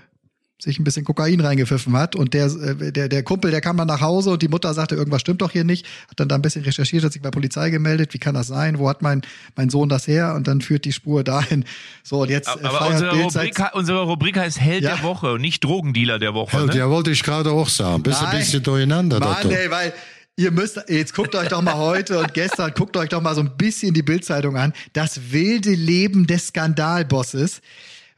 sich 0.61 0.79
ein 0.81 0.85
bisschen 0.85 1.05
Kokain 1.05 1.39
reingepfiffen 1.41 1.97
hat. 1.97 2.17
Und 2.17 2.35
der, 2.35 2.47
äh, 2.47 2.91
der, 2.93 3.09
der 3.09 3.23
Kumpel, 3.23 3.51
der 3.53 3.61
kam 3.61 3.77
dann 3.77 3.87
nach 3.87 4.01
Hause 4.01 4.31
und 4.31 4.43
die 4.43 4.49
Mutter 4.49 4.75
sagte, 4.75 4.97
irgendwas 4.97 5.21
stimmt 5.21 5.41
doch 5.41 5.53
hier 5.53 5.63
nicht. 5.65 5.87
Hat 6.11 6.19
dann 6.19 6.29
da 6.29 6.35
ein 6.35 6.43
bisschen 6.43 6.65
recherchiert, 6.65 7.05
hat 7.05 7.13
sich 7.13 7.23
bei 7.23 7.31
Polizei 7.31 7.71
gemeldet. 7.71 8.13
Wie 8.13 8.19
kann 8.19 8.35
das 8.35 8.49
sein? 8.49 8.79
Wo 8.79 8.89
hat 8.89 9.01
mein, 9.01 9.23
mein 9.57 9.71
Sohn 9.71 9.89
das 9.89 10.09
her? 10.09 10.35
Und 10.35 10.49
dann 10.49 10.61
führt 10.61 10.85
die 10.85 10.93
Spur 10.93 11.23
dahin. 11.23 11.65
So, 12.03 12.23
und 12.23 12.31
jetzt 12.31 12.49
äh, 12.49 12.65
Aber 12.65 12.79
feiert 12.79 12.93
unsere 13.13 13.23
Rubrik, 13.23 13.75
unsere 13.75 14.03
Rubrik 14.03 14.37
heißt 14.37 14.61
Held 14.61 14.83
Ja. 14.83 14.97
der 14.97 15.05
Woche 15.05 15.33
und 15.35 15.41
nicht 15.41 15.63
Drogendealer 15.63 16.19
der 16.19 16.35
Woche. 16.35 16.57
Held, 16.57 16.69
Ne? 16.75 16.79
ja, 16.79 16.91
wollte 16.91 17.11
ich 17.13 17.23
gerade 17.23 17.51
auch 17.53 17.69
sagen. 17.69 18.03
Bist 18.03 18.23
ein 18.23 18.37
bisschen 18.37 18.63
durcheinander, 18.63 19.21
Mann, 19.21 19.49
ey, 19.51 19.71
weil 19.71 19.93
ihr 20.37 20.51
müsst, 20.51 20.81
jetzt 20.89 21.15
guckt 21.15 21.35
euch 21.35 21.49
doch 21.49 21.63
mal 21.63 21.77
heute 21.77 22.19
und 22.19 22.35
gestern, 22.35 22.73
guckt 22.75 22.97
euch 22.97 23.09
doch 23.09 23.21
mal 23.23 23.35
so 23.35 23.41
ein 23.43 23.57
bisschen 23.57 23.95
die 23.95 24.03
Bildzeitung 24.03 24.57
an. 24.57 24.73
Das 24.93 25.33
wilde 25.33 25.71
Leben 25.71 26.27
des 26.27 26.49
Skandalbosses. 26.49 27.61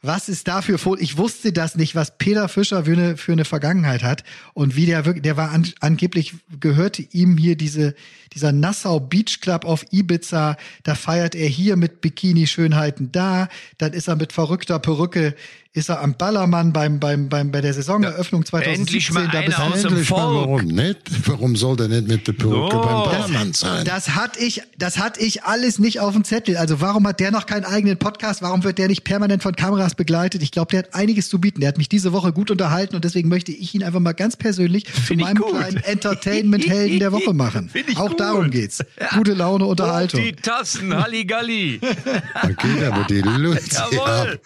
Was 0.02 0.30
ist 0.30 0.48
dafür 0.48 0.78
vor? 0.78 0.98
Ich 0.98 1.18
wusste 1.18 1.52
das 1.52 1.74
nicht, 1.74 1.94
was 1.94 2.16
Peter 2.16 2.48
Fischer 2.48 2.86
für 2.86 2.92
eine, 2.92 3.16
für 3.18 3.32
eine 3.32 3.44
Vergangenheit 3.44 4.02
hat 4.02 4.24
und 4.54 4.74
wie 4.74 4.86
der 4.86 5.04
wirklich, 5.04 5.22
der 5.22 5.36
war 5.36 5.50
an, 5.50 5.68
angeblich 5.80 6.36
gehörte 6.58 7.02
ihm 7.12 7.36
hier 7.36 7.54
diese, 7.54 7.94
dieser 8.32 8.52
Nassau 8.52 8.98
Beach 8.98 9.42
Club 9.42 9.66
auf 9.66 9.84
Ibiza. 9.92 10.56
Da 10.84 10.94
feiert 10.94 11.34
er 11.34 11.48
hier 11.48 11.76
mit 11.76 12.00
Bikini-Schönheiten 12.00 13.12
da. 13.12 13.48
Dann 13.76 13.92
ist 13.92 14.08
er 14.08 14.16
mit 14.16 14.32
verrückter 14.32 14.78
Perücke, 14.78 15.34
ist 15.72 15.88
er 15.88 16.00
am 16.00 16.14
Ballermann 16.14 16.72
beim, 16.72 16.98
beim, 16.98 17.28
beim, 17.28 17.52
bei 17.52 17.60
der 17.60 17.72
Saisoneröffnung 17.72 18.44
2017. 18.44 18.80
endlich 18.80 19.12
mal 19.12 19.28
da 19.28 19.38
einer 19.38 19.46
bis- 19.46 19.54
aus 19.56 19.82
dem 19.82 19.90
Endlich 19.90 20.10
mal, 20.10 20.16
Volk. 20.16 20.34
warum 20.48 20.64
nicht? 20.66 20.98
Warum 21.28 21.54
soll 21.54 21.76
der 21.76 21.86
nicht 21.86 22.08
mit 22.08 22.26
der 22.26 22.32
Perücke 22.32 22.74
So. 22.74 22.80
beim 22.82 23.04
Ballermann 23.04 23.52
sein? 23.52 23.84
Das 23.84 24.16
hatte 24.16 24.40
ich, 24.40 24.62
das 24.78 24.98
hatte 24.98 25.20
ich 25.20 25.44
alles 25.44 25.78
nicht 25.78 26.00
auf 26.00 26.12
dem 26.12 26.24
Zettel. 26.24 26.56
Also 26.56 26.80
warum 26.80 27.06
hat 27.06 27.20
der 27.20 27.30
noch 27.30 27.46
keinen 27.46 27.64
eigenen 27.64 27.98
Podcast? 27.98 28.42
Warum 28.42 28.64
wird 28.64 28.78
der 28.78 28.88
nicht 28.88 29.04
permanent 29.04 29.44
von 29.44 29.54
Kameras 29.54 29.94
begleitet? 29.94 30.42
Ich 30.42 30.50
glaube, 30.50 30.70
der 30.72 30.78
hat 30.80 30.94
einiges 30.94 31.28
zu 31.28 31.40
bieten. 31.40 31.60
Der 31.60 31.68
hat 31.68 31.78
mich 31.78 31.88
diese 31.88 32.12
Woche 32.12 32.32
gut 32.32 32.50
unterhalten 32.50 32.96
und 32.96 33.04
deswegen 33.04 33.28
möchte 33.28 33.52
ich 33.52 33.72
ihn 33.72 33.84
einfach 33.84 34.00
mal 34.00 34.10
ganz 34.12 34.36
persönlich 34.36 34.86
zu 34.86 35.00
Find 35.00 35.20
meinem 35.20 35.36
gut. 35.36 35.50
kleinen 35.56 35.76
Entertainment-Helden 35.76 36.98
der 36.98 37.12
Woche 37.12 37.32
machen. 37.32 37.70
Auch 37.94 38.08
gut. 38.08 38.18
darum 38.18 38.50
geht's. 38.50 38.80
Gute 39.14 39.34
Laune, 39.34 39.66
Unterhaltung. 39.66 40.20
Hoch 40.20 40.26
die 40.26 40.32
Tassen, 40.34 40.92
Halligalli. 41.00 41.78
Da 41.80 42.48
geht 42.48 42.82
aber 42.82 43.04
die 43.04 43.20
Luzi 43.38 43.72
Jawohl. 43.72 44.00
ab. 44.00 44.38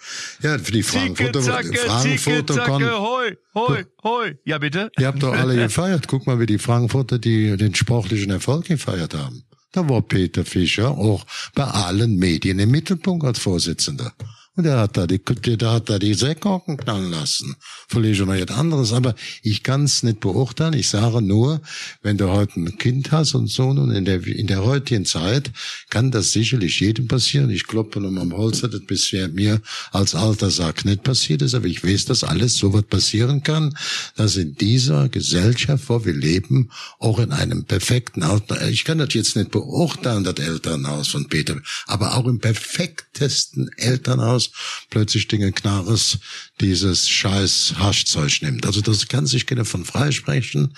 Ja, 0.43 0.59
für 0.59 0.71
die 0.71 0.83
Frankfurter, 1.15 1.41
zacke, 1.41 1.77
Frankfurter 1.77 2.53
zicke, 2.53 2.65
zacke, 2.65 2.99
hoi, 2.99 3.37
hoi, 3.53 3.85
hoi. 4.03 4.37
Ja, 4.45 4.57
bitte? 4.57 4.91
Ihr 4.97 5.07
habt 5.07 5.23
doch 5.23 5.33
alle 5.33 5.55
gefeiert. 5.63 6.07
Guck 6.07 6.27
mal, 6.27 6.39
wie 6.39 6.45
die 6.45 6.59
Frankfurter 6.59 7.19
die, 7.19 7.57
den 7.57 7.73
sportlichen 7.75 8.31
Erfolg 8.31 8.65
gefeiert 8.65 9.13
haben. 9.13 9.43
Da 9.71 9.87
war 9.89 10.01
Peter 10.01 10.45
Fischer 10.45 10.91
auch 10.91 11.25
bei 11.53 11.65
allen 11.65 12.17
Medien 12.17 12.59
im 12.59 12.71
Mittelpunkt 12.71 13.25
als 13.25 13.39
Vorsitzender. 13.39 14.13
Und 14.57 14.63
der 14.63 14.77
hat 14.77 14.95
da 14.95 15.05
die, 15.05 15.19
der 15.19 15.71
hat 15.71 15.89
da 15.89 15.99
die 15.99 16.13
Seekorken 16.13 16.77
knallen 16.77 17.11
lassen. 17.11 17.57
Vielleicht 17.89 18.21
noch 18.21 18.33
etwas 18.33 18.57
anderes. 18.57 18.93
Aber 18.93 19.13
ich 19.43 19.63
kann 19.63 19.83
es 19.83 20.01
nicht 20.01 20.21
beurteilen. 20.21 20.73
Ich 20.73 20.87
sage 20.87 21.21
nur, 21.21 21.61
wenn 22.03 22.17
du 22.17 22.29
heute 22.29 22.61
ein 22.61 22.77
Kind 22.77 23.11
hast 23.11 23.35
und 23.35 23.47
so, 23.47 23.67
und 23.67 23.91
in 23.91 24.05
der, 24.05 24.25
in 24.25 24.47
der 24.47 24.63
heutigen 24.63 25.05
Zeit 25.05 25.51
kann 25.89 26.09
das 26.11 26.31
sicherlich 26.31 26.79
jedem 26.79 27.07
passieren. 27.07 27.49
Ich 27.49 27.67
kloppe 27.67 27.99
nur 27.99 28.21
am 28.21 28.31
Holz, 28.31 28.61
dass 28.61 28.71
das 28.71 28.85
bisher 28.85 29.27
mir 29.27 29.61
als 29.91 30.15
alter 30.15 30.49
Sack 30.49 30.85
nicht 30.85 31.03
passiert 31.03 31.41
ist. 31.41 31.53
Aber 31.53 31.67
ich 31.67 31.83
weiß, 31.83 32.05
dass 32.05 32.23
alles 32.23 32.55
so 32.55 32.73
was 32.73 32.83
passieren 32.83 33.43
kann, 33.43 33.77
dass 34.15 34.37
in 34.37 34.55
dieser 34.55 35.09
Gesellschaft, 35.09 35.89
wo 35.89 36.05
wir 36.05 36.13
leben, 36.13 36.69
auch 36.99 37.19
in 37.19 37.33
einem 37.33 37.65
perfekten 37.65 38.23
Alter, 38.23 38.65
ich 38.69 38.85
kann 38.85 38.99
das 38.99 39.13
jetzt 39.13 39.35
nicht 39.35 39.51
beurteilen, 39.51 40.23
das 40.23 40.35
Elternhaus 40.35 41.09
von 41.09 41.27
Peter, 41.27 41.57
aber 41.87 42.15
auch 42.15 42.25
im 42.25 42.39
perfektesten 42.39 43.69
Elternhaus 43.75 44.44
plötzlich 44.89 45.27
Dinge 45.27 45.51
Knares 45.51 46.19
dieses 46.61 47.09
scheiß 47.09 47.75
Haschzeug 47.77 48.41
nimmt. 48.41 48.65
Also 48.65 48.81
das 48.81 49.07
kann 49.07 49.25
sich 49.25 49.45
gerne 49.45 49.65
von 49.65 49.85
freisprechen, 49.85 50.75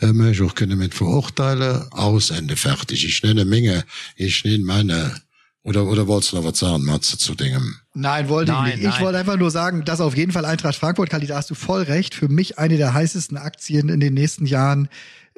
äh, 0.00 0.12
möchte 0.12 0.44
auch 0.44 0.54
gerne 0.54 0.76
mit 0.76 0.94
verurteile, 0.94 1.88
aus, 1.90 2.30
Ende, 2.30 2.56
fertig. 2.56 3.04
Ich 3.04 3.22
nenne 3.22 3.44
Menge, 3.44 3.84
ich 4.16 4.44
nenne 4.44 4.64
meine, 4.64 5.20
oder, 5.62 5.86
oder 5.86 6.06
wolltest 6.06 6.32
du 6.32 6.36
noch 6.36 6.44
was 6.44 6.58
sagen, 6.58 6.84
Matze, 6.84 7.18
zu 7.18 7.34
Dingen? 7.34 7.76
Nein, 7.92 8.28
wollte 8.28 8.52
Nein, 8.52 8.68
ich 8.70 8.76
nicht. 8.76 8.84
Ich 8.84 8.94
nein. 8.94 9.02
wollte 9.02 9.18
einfach 9.18 9.36
nur 9.36 9.50
sagen, 9.50 9.84
dass 9.84 10.00
auf 10.00 10.16
jeden 10.16 10.32
Fall 10.32 10.44
Eintracht 10.44 10.76
Frankfurt, 10.76 11.10
Kali, 11.10 11.26
da 11.26 11.36
hast 11.36 11.50
du 11.50 11.54
voll 11.54 11.82
recht. 11.82 12.14
Für 12.14 12.28
mich 12.28 12.58
eine 12.58 12.76
der 12.76 12.94
heißesten 12.94 13.36
Aktien 13.36 13.88
in 13.88 14.00
den 14.00 14.14
nächsten 14.14 14.46
Jahren 14.46 14.88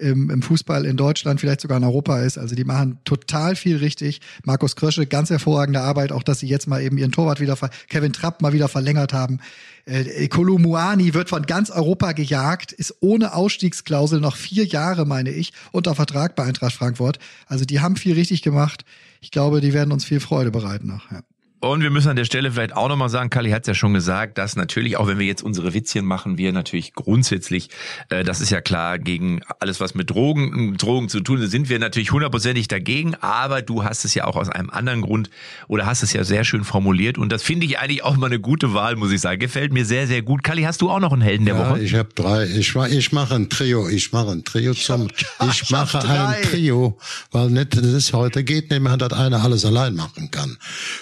im, 0.01 0.31
im 0.31 0.43
Fußball 0.43 0.85
in 0.87 0.97
Deutschland, 0.97 1.41
vielleicht 1.41 1.61
sogar 1.61 1.79
in 1.79 1.85
Europa 1.85 2.21
ist. 2.21 2.39
Also 2.39 2.55
die 2.55 2.65
machen 2.65 2.99
total 3.05 3.55
viel 3.57 3.77
richtig. 3.77 4.21
Markus 4.45 4.77
Krösche, 4.77 5.07
ganz 5.07 5.31
hervorragende 5.31 5.81
Arbeit, 5.81 6.13
auch 6.13 6.23
dass 6.23 6.41
sie 6.41 6.47
jetzt 6.47 6.67
mal 6.67 6.83
eben 6.83 6.99
ihren 6.99 7.13
Torwart 7.13 7.41
wieder, 7.41 7.57
Kevin 7.89 8.13
Trapp 8.13 8.43
mal 8.43 8.53
wieder 8.53 8.69
verlängert 8.69 9.13
haben. 9.13 9.41
Äh, 9.85 10.29
Kolumuani 10.29 11.15
wird 11.15 11.29
von 11.29 11.43
ganz 11.43 11.71
Europa 11.71 12.13
gejagt, 12.13 12.73
ist 12.73 12.97
ohne 13.01 13.35
Ausstiegsklausel 13.35 14.21
noch 14.21 14.37
vier 14.37 14.65
Jahre, 14.65 15.05
meine 15.07 15.31
ich, 15.31 15.53
unter 15.73 15.95
Vertrag 15.95 16.37
bei 16.37 16.45
Eintracht 16.45 16.75
Frankfurt. 16.75 17.19
Also 17.47 17.65
die 17.65 17.81
haben 17.81 17.97
viel 17.97 18.15
richtig 18.15 18.43
gemacht. 18.43 18.85
Ich 19.21 19.31
glaube, 19.31 19.61
die 19.61 19.73
werden 19.73 19.93
uns 19.93 20.05
viel 20.05 20.21
Freude 20.21 20.51
bereiten 20.51 20.87
noch. 20.87 21.11
Ja. 21.11 21.21
Und 21.61 21.83
wir 21.83 21.91
müssen 21.91 22.09
an 22.09 22.17
der 22.17 22.25
Stelle 22.25 22.51
vielleicht 22.53 22.75
auch 22.75 22.89
nochmal 22.89 23.11
sagen, 23.11 23.29
Kali 23.29 23.51
hat 23.51 23.63
es 23.63 23.67
ja 23.69 23.75
schon 23.75 23.93
gesagt, 23.93 24.39
dass 24.39 24.57
natürlich, 24.57 24.97
auch 24.97 25.07
wenn 25.07 25.19
wir 25.19 25.27
jetzt 25.27 25.43
unsere 25.43 25.75
Witzchen 25.75 26.07
machen, 26.07 26.39
wir 26.39 26.53
natürlich 26.53 26.95
grundsätzlich, 26.95 27.69
äh, 28.09 28.25
das 28.25 28.41
ist 28.41 28.49
ja 28.49 28.63
klar, 28.63 28.99
gegen 28.99 29.43
alles, 29.59 29.79
was 29.79 29.95
mit 29.95 30.09
Drogen, 30.09 30.77
Drogen 30.79 31.11
zu 31.11 31.21
tun 31.21 31.43
ist, 31.43 31.51
sind 31.51 31.69
wir 31.69 31.79
natürlich 31.79 32.13
hundertprozentig 32.13 32.67
dagegen, 32.69 33.15
aber 33.17 33.61
du 33.61 33.85
hast 33.85 34.07
es 34.07 34.15
ja 34.15 34.25
auch 34.25 34.37
aus 34.37 34.49
einem 34.49 34.71
anderen 34.71 35.03
Grund 35.03 35.29
oder 35.69 35.85
hast 35.85 36.03
es 36.03 36.15
ja 36.15 36.25
sehr 36.25 36.45
schön 36.45 36.65
formuliert 36.65 37.19
und 37.19 37.31
das 37.31 37.43
finde 37.43 37.67
ich 37.67 37.79
eigentlich 37.79 38.05
auch 38.05 38.17
mal 38.17 38.27
eine 38.29 38.41
gute 38.41 38.73
Wahl, 38.73 38.97
muss 38.97 39.13
ich 39.13 39.21
sagen. 39.21 39.39
Gefällt 39.39 39.73
mir 39.75 39.85
sehr, 39.85 40.07
sehr 40.07 40.23
gut. 40.23 40.43
Kali, 40.43 40.63
hast 40.63 40.81
du 40.81 40.89
auch 40.91 41.01
noch 41.01 41.13
einen 41.13 41.21
Helden 41.23 41.45
der 41.45 41.57
Ja, 41.57 41.71
Woche? 41.73 41.81
ich 41.81 41.95
habe 41.95 42.09
drei. 42.15 42.47
Ich, 42.47 42.75
mach- 42.75 42.89
ich 42.89 43.13
mache 43.13 43.35
ein 43.35 43.51
Trio. 43.51 43.87
Ich 43.87 44.13
mache 44.13 44.31
ein 44.31 44.45
Trio 44.45 44.73
zum. 44.73 45.09
Ich, 45.51 45.63
ich 45.63 45.71
mache 45.71 45.99
hab 45.99 46.05
drei. 46.05 46.37
ein 46.37 46.43
Trio, 46.43 46.97
weil 47.33 47.51
nicht 47.51 47.77
das 47.77 47.85
ist 47.85 48.13
heute 48.15 48.45
geht 48.45 48.71
mehr, 48.71 48.97
dass 48.97 49.13
einer 49.13 49.43
alles 49.43 49.65
allein 49.67 49.95
machen 49.95 50.31
kann. 50.31 50.57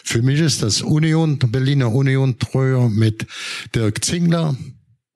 Für 0.04 0.22
mich 0.22 0.40
ist 0.40 0.47
das 0.56 0.80
Union, 0.80 1.38
Berliner 1.38 1.92
Union 1.92 2.38
Trio 2.38 2.88
mit 2.88 3.26
Dirk 3.74 4.02
Zingler 4.02 4.56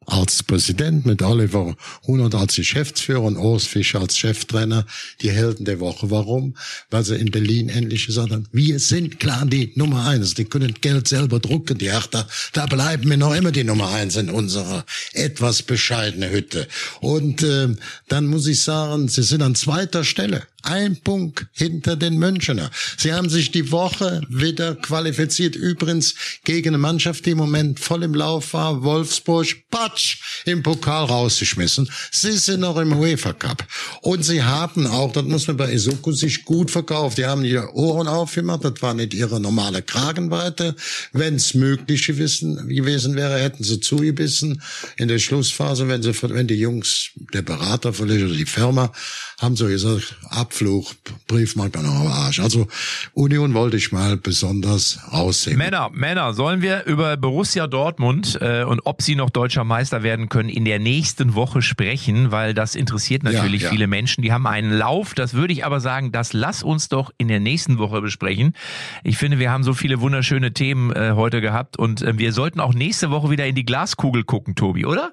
als 0.06 0.42
Präsident, 0.42 1.06
mit 1.06 1.22
Oliver 1.22 1.74
Hunert 2.06 2.34
als 2.34 2.56
Geschäftsführer 2.56 3.22
und 3.22 3.36
Urs 3.36 3.66
Fischer 3.66 4.00
als 4.00 4.18
Cheftrainer, 4.18 4.84
die 5.22 5.30
Helden 5.30 5.64
der 5.64 5.80
Woche. 5.80 6.10
Warum? 6.10 6.56
Weil 6.90 7.04
sie 7.04 7.16
in 7.16 7.30
Berlin 7.30 7.68
endlich 7.68 8.06
gesagt 8.06 8.30
haben, 8.30 8.46
wir 8.52 8.78
sind 8.78 9.20
klar 9.20 9.46
die 9.46 9.72
Nummer 9.74 10.06
eins. 10.06 10.34
Die 10.34 10.44
können 10.44 10.74
Geld 10.80 11.08
selber 11.08 11.40
drucken, 11.40 11.78
die 11.78 11.90
Hertha. 11.90 12.26
Da 12.52 12.66
bleiben 12.66 13.08
wir 13.08 13.16
noch 13.16 13.34
immer 13.34 13.52
die 13.52 13.64
Nummer 13.64 13.90
eins 13.90 14.16
in 14.16 14.28
unserer 14.28 14.84
etwas 15.12 15.62
bescheidene 15.62 16.30
Hütte. 16.30 16.68
Und 17.00 17.42
ähm, 17.42 17.78
dann 18.08 18.26
muss 18.26 18.46
ich 18.46 18.62
sagen, 18.62 19.08
sie 19.08 19.22
sind 19.22 19.42
an 19.42 19.54
zweiter 19.54 20.04
Stelle. 20.04 20.42
Ein 20.62 20.96
Punkt 20.96 21.46
hinter 21.52 21.96
den 21.96 22.18
Münchener. 22.18 22.70
Sie 22.96 23.12
haben 23.12 23.28
sich 23.28 23.50
die 23.50 23.72
Woche 23.72 24.22
wieder 24.28 24.76
qualifiziert. 24.76 25.56
Übrigens 25.56 26.14
gegen 26.44 26.68
eine 26.68 26.78
Mannschaft, 26.78 27.26
die 27.26 27.32
im 27.32 27.38
Moment 27.38 27.80
voll 27.80 28.02
im 28.04 28.14
Lauf 28.14 28.54
war. 28.54 28.82
Wolfsburg, 28.82 29.48
patsch, 29.70 30.18
im 30.44 30.62
Pokal 30.62 31.06
rausgeschmissen. 31.06 31.90
Sie 32.10 32.32
sind 32.32 32.60
noch 32.60 32.76
im 32.76 32.92
UEFA 32.92 33.32
Cup. 33.32 33.66
Und 34.02 34.24
sie 34.24 34.42
haben 34.42 34.86
auch, 34.86 35.12
das 35.12 35.24
muss 35.24 35.46
man 35.48 35.56
bei 35.56 35.72
Isoko 35.72 36.12
sich 36.12 36.44
gut 36.44 36.70
verkauft. 36.70 37.18
Die 37.18 37.26
haben 37.26 37.44
ihre 37.44 37.74
Ohren 37.74 38.06
aufgemacht. 38.06 38.64
Das 38.64 38.80
war 38.82 38.94
nicht 38.94 39.14
ihre 39.14 39.40
normale 39.40 39.82
Kragenweite. 39.82 40.76
Wenn 41.12 41.36
es 41.36 41.54
möglich 41.54 42.06
gewesen, 42.06 42.68
gewesen 42.68 43.16
wäre, 43.16 43.38
hätten 43.38 43.64
sie 43.64 43.80
zugebissen. 43.80 44.62
In 44.96 45.08
der 45.08 45.18
Schlussphase, 45.18 45.88
wenn 45.88 46.02
sie, 46.02 46.14
wenn 46.22 46.46
die 46.46 46.54
Jungs, 46.54 47.10
der 47.34 47.42
Berater 47.42 47.92
vielleicht 47.92 48.24
oder 48.24 48.34
die 48.34 48.46
Firma, 48.46 48.92
haben 49.38 49.56
so 49.56 49.66
gesagt, 49.66 50.14
Abflug, 50.52 50.84
Briefmarke 51.28 51.82
noch 51.82 51.94
am 52.00 52.06
Arsch. 52.08 52.38
Also 52.38 52.66
Union 53.14 53.54
wollte 53.54 53.78
ich 53.78 53.90
mal 53.90 54.18
besonders 54.18 54.98
rausheben. 55.10 55.56
Männer, 55.56 55.88
Männer, 55.94 56.34
sollen 56.34 56.60
wir 56.60 56.84
über 56.84 57.16
Borussia 57.16 57.66
Dortmund 57.66 58.38
äh, 58.42 58.62
und 58.64 58.80
ob 58.84 59.00
sie 59.00 59.14
noch 59.14 59.30
deutscher 59.30 59.64
Meister 59.64 60.02
werden 60.02 60.28
können 60.28 60.50
in 60.50 60.66
der 60.66 60.78
nächsten 60.78 61.34
Woche 61.34 61.62
sprechen, 61.62 62.32
weil 62.32 62.52
das 62.52 62.74
interessiert 62.74 63.22
natürlich 63.22 63.62
Ja, 63.62 63.68
ja. 63.68 63.70
viele 63.72 63.86
Menschen. 63.86 64.20
Die 64.20 64.30
haben 64.30 64.46
einen 64.46 64.72
Lauf, 64.72 65.14
das 65.14 65.32
würde 65.32 65.54
ich 65.54 65.64
aber 65.64 65.80
sagen, 65.80 66.12
das 66.12 66.34
lass 66.34 66.62
uns 66.62 66.90
doch 66.90 67.12
in 67.16 67.28
der 67.28 67.40
nächsten 67.40 67.78
Woche 67.78 68.02
besprechen. 68.02 68.52
Ich 69.04 69.16
finde, 69.16 69.38
wir 69.38 69.50
haben 69.50 69.64
so 69.64 69.72
viele 69.72 70.02
wunderschöne 70.02 70.52
Themen 70.52 70.92
äh, 70.92 71.12
heute 71.14 71.40
gehabt 71.40 71.78
und 71.78 72.02
äh, 72.02 72.18
wir 72.18 72.34
sollten 72.34 72.60
auch 72.60 72.74
nächste 72.74 73.10
Woche 73.10 73.30
wieder 73.30 73.46
in 73.46 73.54
die 73.54 73.64
Glaskugel 73.64 74.22
gucken, 74.22 74.54
Tobi, 74.54 74.84
oder? 74.84 75.12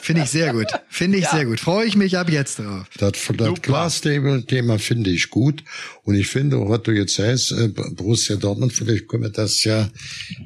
Finde 0.00 0.22
ich 0.22 0.30
sehr 0.30 0.54
gut. 0.54 0.68
Finde 0.88 1.18
ich 1.18 1.28
sehr 1.28 1.44
gut. 1.44 1.60
Freue 1.60 1.84
ich 1.84 1.96
mich 1.96 2.16
ab 2.16 2.30
jetzt 2.30 2.60
drauf. 2.60 2.86
Das, 2.96 3.12
das 3.36 3.60
Glasthema 3.60 4.40
finde 4.78 5.10
ich 5.10 5.30
gut. 5.30 5.64
Und 6.02 6.14
ich 6.14 6.26
finde, 6.26 6.60
was 6.68 6.82
du 6.82 6.92
jetzt 6.92 7.14
sagst, 7.14 7.52
äh, 7.52 7.68
Borussia 7.68 8.36
Dortmund, 8.36 8.72
vielleicht 8.72 9.08
können 9.08 9.24
wir 9.24 9.30
das 9.30 9.64
ja 9.64 9.90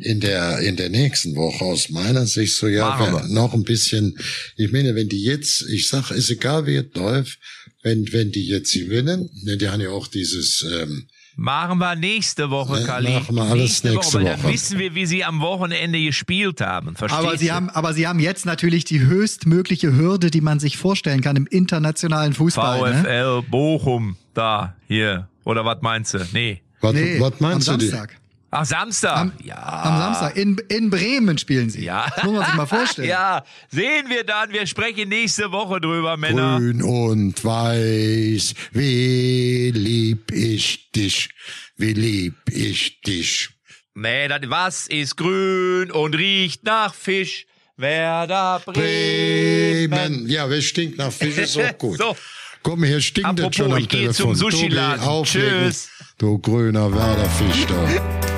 in 0.01 0.21
der, 0.21 0.61
in 0.61 0.77
der 0.77 0.89
nächsten 0.89 1.37
Woche 1.37 1.65
aus 1.65 1.91
meiner 1.91 2.27
Sicht 2.27 2.55
so, 2.55 2.69
ja, 2.69 3.27
noch 3.29 3.55
ein 3.55 3.65
bisschen, 3.65 4.19
ich 4.57 4.73
meine, 4.73 4.95
wenn 4.95 5.09
die 5.09 5.23
jetzt, 5.23 5.63
ich 5.69 5.89
sag, 5.89 6.11
ist 6.11 6.31
egal 6.31 6.67
wie 6.67 6.77
es 6.77 6.87
läuft, 6.95 7.39
wenn, 7.83 8.13
wenn 8.13 8.33
die 8.33 8.47
jetzt 8.47 8.73
gewinnen, 8.73 9.31
ne, 9.45 9.57
die 9.57 9.69
haben 9.69 9.81
ja 9.81 9.91
auch 9.91 10.07
dieses, 10.09 10.65
ähm, 10.71 11.09
Machen 11.41 11.79
wir 11.79 11.95
nächste 11.95 12.51
Woche, 12.51 12.81
Ne, 12.81 12.85
Kali. 12.85 13.13
machen 13.13 13.37
wir 13.37 13.43
alles 13.45 13.85
nächste 13.85 14.19
weil 14.19 14.25
Dann 14.25 14.43
Woche. 14.43 14.53
wissen 14.53 14.77
wir, 14.81 14.97
wie 14.97 15.07
sie 15.07 15.25
am 15.25 15.41
Wochenende 15.41 16.03
gespielt 16.03 16.61
haben. 16.61 16.97
Verstehst 16.97 17.25
Aber 17.25 17.39
sie 17.39 17.47
du? 17.47 17.53
haben, 17.55 17.71
aber 17.71 17.93
sie 17.95 18.09
haben 18.09 18.19
jetzt 18.19 18.45
natürlich 18.45 18.85
die 18.85 18.99
höchstmögliche 18.99 19.95
Hürde, 19.95 20.33
die 20.33 20.41
man 20.41 20.59
sich 20.59 20.79
vorstellen 20.79 21.21
kann 21.21 21.37
im 21.37 21.47
internationalen 21.47 22.33
Fußball. 22.33 22.93
Ne? 22.93 23.05
VfL 23.05 23.43
Bochum, 23.49 24.17
da, 24.35 24.75
hier. 24.89 25.29
Oder 25.45 25.65
was 25.65 25.79
meinst 25.81 26.13
du? 26.15 26.27
Nee. 26.33 26.61
was, 26.81 26.93
Nee, 26.95 27.21
was 27.21 27.39
meinst 27.39 27.69
am 27.69 27.79
du? 27.79 27.85
die- 27.85 27.91
Samstag. 27.91 28.17
Ach, 28.51 28.65
Samstag. 28.65 29.17
Am, 29.19 29.33
ja. 29.43 29.57
am 29.57 29.99
Samstag. 29.99 30.37
In, 30.37 30.57
in 30.69 30.89
Bremen 30.89 31.37
spielen 31.37 31.69
sie. 31.69 31.85
Ja. 31.85 32.07
Das 32.15 32.25
muss 32.25 32.35
man 32.35 32.45
sich 32.47 32.55
mal 32.55 32.67
vorstellen. 32.67 33.09
Ja, 33.19 33.45
sehen 33.71 34.09
wir 34.09 34.25
dann. 34.25 34.53
Wir 34.53 34.67
sprechen 34.67 35.09
nächste 35.11 35.53
Woche 35.53 35.81
drüber, 35.81 36.17
Männer. 36.17 36.59
Grün 36.59 36.83
und 36.83 37.45
weiß, 37.45 38.55
wie 38.73 39.71
lieb 39.75 40.33
ich 40.33 40.91
dich, 40.93 41.29
wie 41.77 41.93
lieb 41.93 42.35
ich 42.51 43.01
dich. 43.03 43.51
Nee, 43.95 44.29
das, 44.29 44.41
was 44.47 44.87
ist 44.87 45.17
grün 45.17 45.91
und 45.91 46.15
riecht 46.17 46.65
nach 46.65 46.95
Fisch? 46.95 47.47
Werder 47.77 48.61
Bremen. 48.65 49.91
Bremen. 49.91 50.29
Ja, 50.29 50.49
wer 50.51 50.61
stinkt 50.61 50.99
nach 50.99 51.13
Fisch, 51.13 51.37
ist 51.37 51.59
auch 51.59 51.79
gut. 51.79 51.99
So. 51.99 52.17
Komm, 52.63 52.83
hier 52.83 53.01
stinkt 53.01 53.29
Apropos, 53.29 53.51
es 53.51 53.57
schon 53.57 53.73
am 53.73 53.79
ich 53.79 53.89
Telefon. 53.89 54.15
zum 54.15 54.35
Sushi-Laden. 54.35 55.01
Tobi, 55.01 55.09
auflegen. 55.11 55.65
Tschüss. 55.65 55.89
Du 56.19 56.39
grüner 56.39 56.93
Werderfisch 56.93 57.67
da. 57.67 58.29